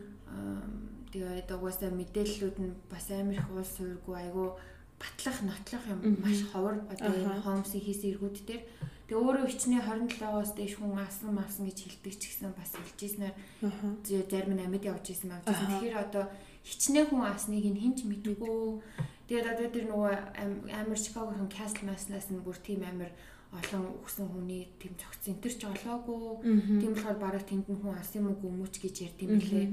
Тэгээд 1.11 1.51
угаасаа 1.51 1.91
мэдээллүүд 1.91 2.57
нь 2.63 2.75
бас 2.91 3.07
амар 3.11 3.35
их 3.39 3.49
уул 3.51 3.67
суургүй 3.67 4.17
айгу 4.31 4.55
батлах 5.01 5.39
нотлох 5.43 5.85
юм 5.91 6.01
маш 6.23 6.39
ховор 6.53 6.77
одоо 6.93 7.11
энэ 7.11 7.27
Аха. 7.41 7.43
Холмсын 7.59 7.81
хийсэн 7.83 8.11
эргүүд 8.15 8.37
дээр 8.47 8.63
тэгээ 9.11 9.19
өөрөө 9.19 9.47
хичнээн 9.51 9.83
27-оос 9.83 10.51
дээш 10.55 10.75
хүн 10.79 10.95
асан 11.03 11.35
масан 11.35 11.67
гэж 11.67 11.79
хэлдэг 11.83 12.15
ч 12.15 12.23
гэсэн 12.31 12.53
бас 12.55 12.71
хэлжсэнээр 12.79 13.35
зарим 14.31 14.55
нь 14.55 14.63
амьд 14.63 14.85
явж 14.87 15.07
исэн 15.11 15.35
мав. 15.35 15.43
Аха. 15.51 15.67
Тэгэхээр 15.67 15.97
одоо 15.99 16.25
хичнээн 16.63 17.07
хүн 17.11 17.25
асныг 17.27 17.65
нь 17.67 17.81
хинч 17.83 17.99
мэдгүй. 18.07 18.63
Тэгээд 19.27 19.47
одоо 19.51 19.67
тэр 19.73 19.85
нөгөө 19.91 20.13
ам- 20.39 20.63
амар 20.71 20.99
Чикагогийн 21.01 21.51
Castle 21.51 21.87
Mass-наас 21.91 22.29
нь 22.31 22.45
бүр 22.45 22.59
тийм 22.63 22.87
амар 22.87 23.11
олон 23.51 23.99
өгсөн 24.07 24.31
хүний 24.31 24.71
тийм 24.79 24.95
цогц 24.95 25.27
энэ 25.27 25.43
ч 25.43 25.65
олоогүй. 25.67 26.47
Тийм 26.79 26.93
болохоор 26.95 27.19
бараг 27.19 27.43
тэнд 27.51 27.67
нь 27.67 27.79
хүн 27.83 27.99
ас 27.99 28.15
юм 28.15 28.31
уу 28.31 28.39
гүмүч 28.39 28.79
гэж 28.79 28.95
ярьд 29.11 29.19
юм 29.27 29.43
лээ. 29.43 29.67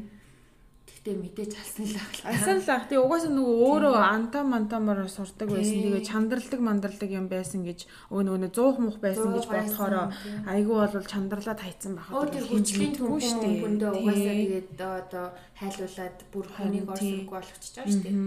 Тэгтээ 1.07 1.23
мэдээж 1.23 1.51
алсан 1.55 1.85
л 1.87 1.95
ах. 1.95 2.11
Асан 2.27 2.59
л 2.59 2.67
ах. 2.67 2.83
Тэгээ 2.91 2.99
угаасаа 3.07 3.31
нөгөө 3.31 3.57
өөрөө 3.63 3.95
антаа 3.95 4.43
мантамаар 4.43 5.07
сурдаг 5.07 5.47
байсан. 5.47 5.79
Тийм. 5.79 5.83
Тэгээ 5.87 6.03
чандралдаг 6.03 6.59
мандралдаг 6.59 7.09
юм 7.15 7.27
байсан 7.31 7.63
гэж 7.63 7.79
өө 8.11 8.21
нөгөө 8.27 8.51
100 8.51 8.83
муух 8.83 8.97
байсан 8.99 9.29
гэж 9.31 9.45
бодохороо 9.47 10.05
айгүй 10.51 10.75
бол 10.75 11.07
чандарлаад 11.07 11.59
хайцсан 11.63 11.95
Оо 11.95 12.27
байхад 12.27 12.35
тэр 12.35 12.43
хүчлийн 12.51 12.91
мэдгүй 12.91 13.07
түнхэн 13.07 13.23
штэ. 13.23 13.47
хүндээ 13.63 13.91
угаасаа 13.95 14.35
тэгээд 14.35 14.69
одоо 14.75 15.25
хайлуулад 15.55 16.17
бүр 16.27 16.45
хүнийг 16.51 16.83
Харин 16.83 16.91
орс 16.91 16.99
тий. 16.99 17.15
руугаа 17.23 17.39
олгочихж 17.39 17.75
байгаа 17.79 17.87
шүү 17.87 18.03
дээ. 18.03 18.17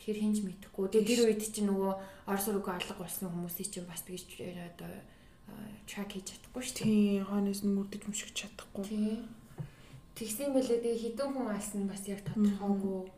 Тэгэхээр 0.00 0.20
хинж 0.24 0.38
мэдэхгүй. 0.48 0.84
Тэгээд 0.88 1.08
тэр 1.12 1.20
үед 1.28 1.42
чинь 1.44 1.68
нөгөө 1.68 1.92
орс 2.32 2.46
руугаа 2.48 2.74
алга 2.80 2.94
болсон 2.96 3.28
хүмүүсийн 3.28 3.68
чинь 3.68 3.84
бас 3.84 4.00
тэгж 4.08 4.24
одоо 4.40 4.88
трак 5.84 6.08
хийж 6.08 6.26
чадахгүй 6.32 6.62
шүү 6.64 6.74
дээ. 6.80 6.88
Тий, 6.88 7.20
хонос 7.20 7.60
нь 7.68 7.74
мөрдөж 7.76 8.02
мөшгөж 8.08 8.32
чадахгүй. 8.32 8.84
Тий. 8.88 9.20
Тэгсэн 10.20 10.52
байлээ 10.52 10.84
тэгээ 10.84 11.02
хідэн 11.16 11.32
хүн 11.32 11.48
алсан 11.48 11.88
бас 11.88 12.04
яг 12.04 12.20
тодорхойгүй. 12.28 13.08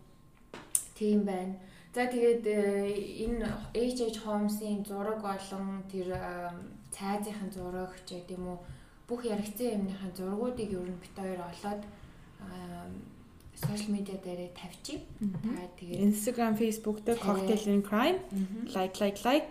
Тийм 0.95 1.27
байна. 1.27 1.59
За 1.91 2.07
тэгээд 2.07 2.47
э, 2.47 3.27
энэ 3.27 3.43
H.H. 3.75 4.23
Holmes-ийн 4.23 4.87
зураг 4.87 5.19
болон 5.19 5.83
тэр 5.91 6.15
э, 6.15 6.55
цайзынхын 6.95 7.51
зураг 7.51 7.91
ч 8.07 8.23
гэдэм 8.23 8.47
үү 8.47 8.59
бүх 9.11 9.27
яригцсан 9.27 9.83
юмныхын 9.83 10.15
зургуудыг 10.15 10.71
ер 10.79 10.87
нь 10.87 11.03
бит 11.03 11.17
хоёр 11.19 11.43
олоод 11.43 11.83
сошиал 13.59 13.93
медиа 13.99 14.19
дээр 14.23 14.55
тавьчих. 14.55 15.03
Та 15.19 15.67
тэгээд 15.79 16.01
Instagram, 16.07 16.55
Facebook 16.55 16.99
дээр 17.05 17.19
Cocktail 17.19 17.67
and 17.67 17.85
Crime 17.85 18.19
like 18.73 18.95
like 19.03 19.19
like 19.27 19.51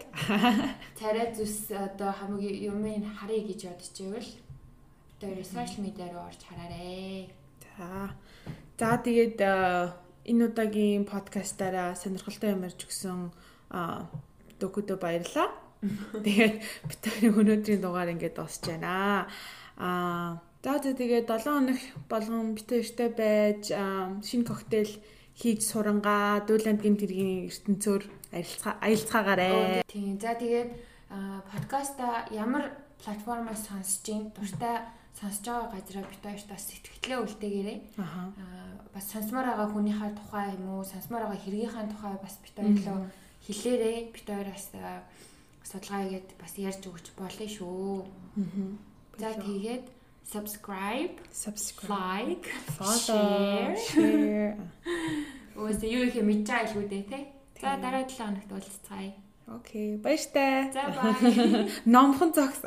царай 1.00 1.36
зүс 1.36 1.68
одоо 1.72 2.12
хамгийн 2.16 2.58
юмыг 2.72 3.06
харъя 3.20 3.44
гэж 3.44 3.62
бодчихвэл 3.70 4.32
хоёр 5.22 5.46
сошиал 5.46 5.84
медиа 5.86 6.08
руу 6.12 6.26
орж 6.32 6.42
хараарэ. 6.48 7.41
За. 7.82 8.14
За 8.78 8.98
тэгээд 9.02 9.42
э, 9.42 9.90
энэ 10.30 10.54
удаагийн 10.54 11.10
подкастаараа 11.10 11.98
сонирхолтой 11.98 12.54
юм 12.54 12.62
ярьж 12.70 12.86
өгсөн 12.86 13.34
докудо 14.62 15.02
баярлаа. 15.02 15.50
Тэгээд 16.26 16.62
бид 16.62 17.04
өнөөдрийн 17.26 17.82
дугаар 17.82 18.14
ингээд 18.14 18.38
дуусч 18.38 18.70
байна. 18.70 19.26
Аа 19.82 20.38
за 20.62 20.78
тэгээд 20.78 21.26
7 21.26 21.42
хоног 21.42 21.80
болгон 22.06 22.54
бид 22.54 22.70
хоёртай 22.70 23.10
байж 23.10 23.74
шинэ 23.74 24.46
коктейл 24.46 24.94
хийж 25.34 25.66
сурангаа 25.66 26.46
дүүлэнд 26.46 26.86
гэмт 26.86 27.02
хэргийн 27.02 27.50
ертөнцөөр 27.50 28.04
аялцгаагаарэ. 28.86 29.90
Тийм. 29.90 30.22
За 30.22 30.38
тэгээд 30.38 30.70
подкаста 31.50 32.30
ямар 32.30 32.78
платформоос 33.02 33.66
сонсож 33.66 34.06
ин 34.14 34.30
дуртай 34.38 35.01
сонсож 35.20 35.46
байгаа 35.46 35.72
газараа 35.76 36.06
бид 36.08 36.24
хоёрт 36.24 36.48
бас 36.50 36.64
сэтгэлээ 36.70 37.20
үлдээгээрэй. 37.24 37.80
Аха. 37.98 38.22
А, 38.38 38.46
бас 38.96 39.06
сонсомоор 39.12 39.48
байгаа 39.50 39.70
хүнийхээ 39.72 40.12
тухай 40.20 40.46
юм 40.56 40.66
уу, 40.72 40.84
сонсомоор 40.84 41.24
байгаа 41.28 41.44
хэргийнхээ 41.44 41.86
тухай 41.92 42.16
бас 42.22 42.36
бид 42.44 42.56
хоёрлоо 42.56 42.98
хэлээрэй. 43.46 43.98
Бид 44.16 44.28
хоёроос 44.28 44.66
судалгаа 45.68 46.02
хийгээд 46.04 46.30
бас 46.42 46.54
ярьж 46.58 46.84
өгч 46.88 47.08
болно 47.20 47.46
шүү. 47.48 48.06
За 49.20 49.30
тэгээд 49.36 49.86
subscribe, 50.32 51.16
subscribe, 51.32 52.28
like, 52.28 52.48
follow, 52.78 53.76
share. 53.76 54.56
Өөсөө 55.62 55.90
юу 55.92 56.08
их 56.08 56.16
илүү 56.16 56.86
дээ, 56.88 57.04
тий? 57.12 57.24
За 57.60 57.76
дараа 57.78 58.08
7 58.08 58.18
хоногт 58.18 58.52
уулзцаая. 58.52 59.14
Окей, 59.48 59.98
баяртай. 59.98 60.72
За 60.72 60.88
бай. 60.96 61.70
Номхон 61.86 62.34
зогс. 62.34 62.64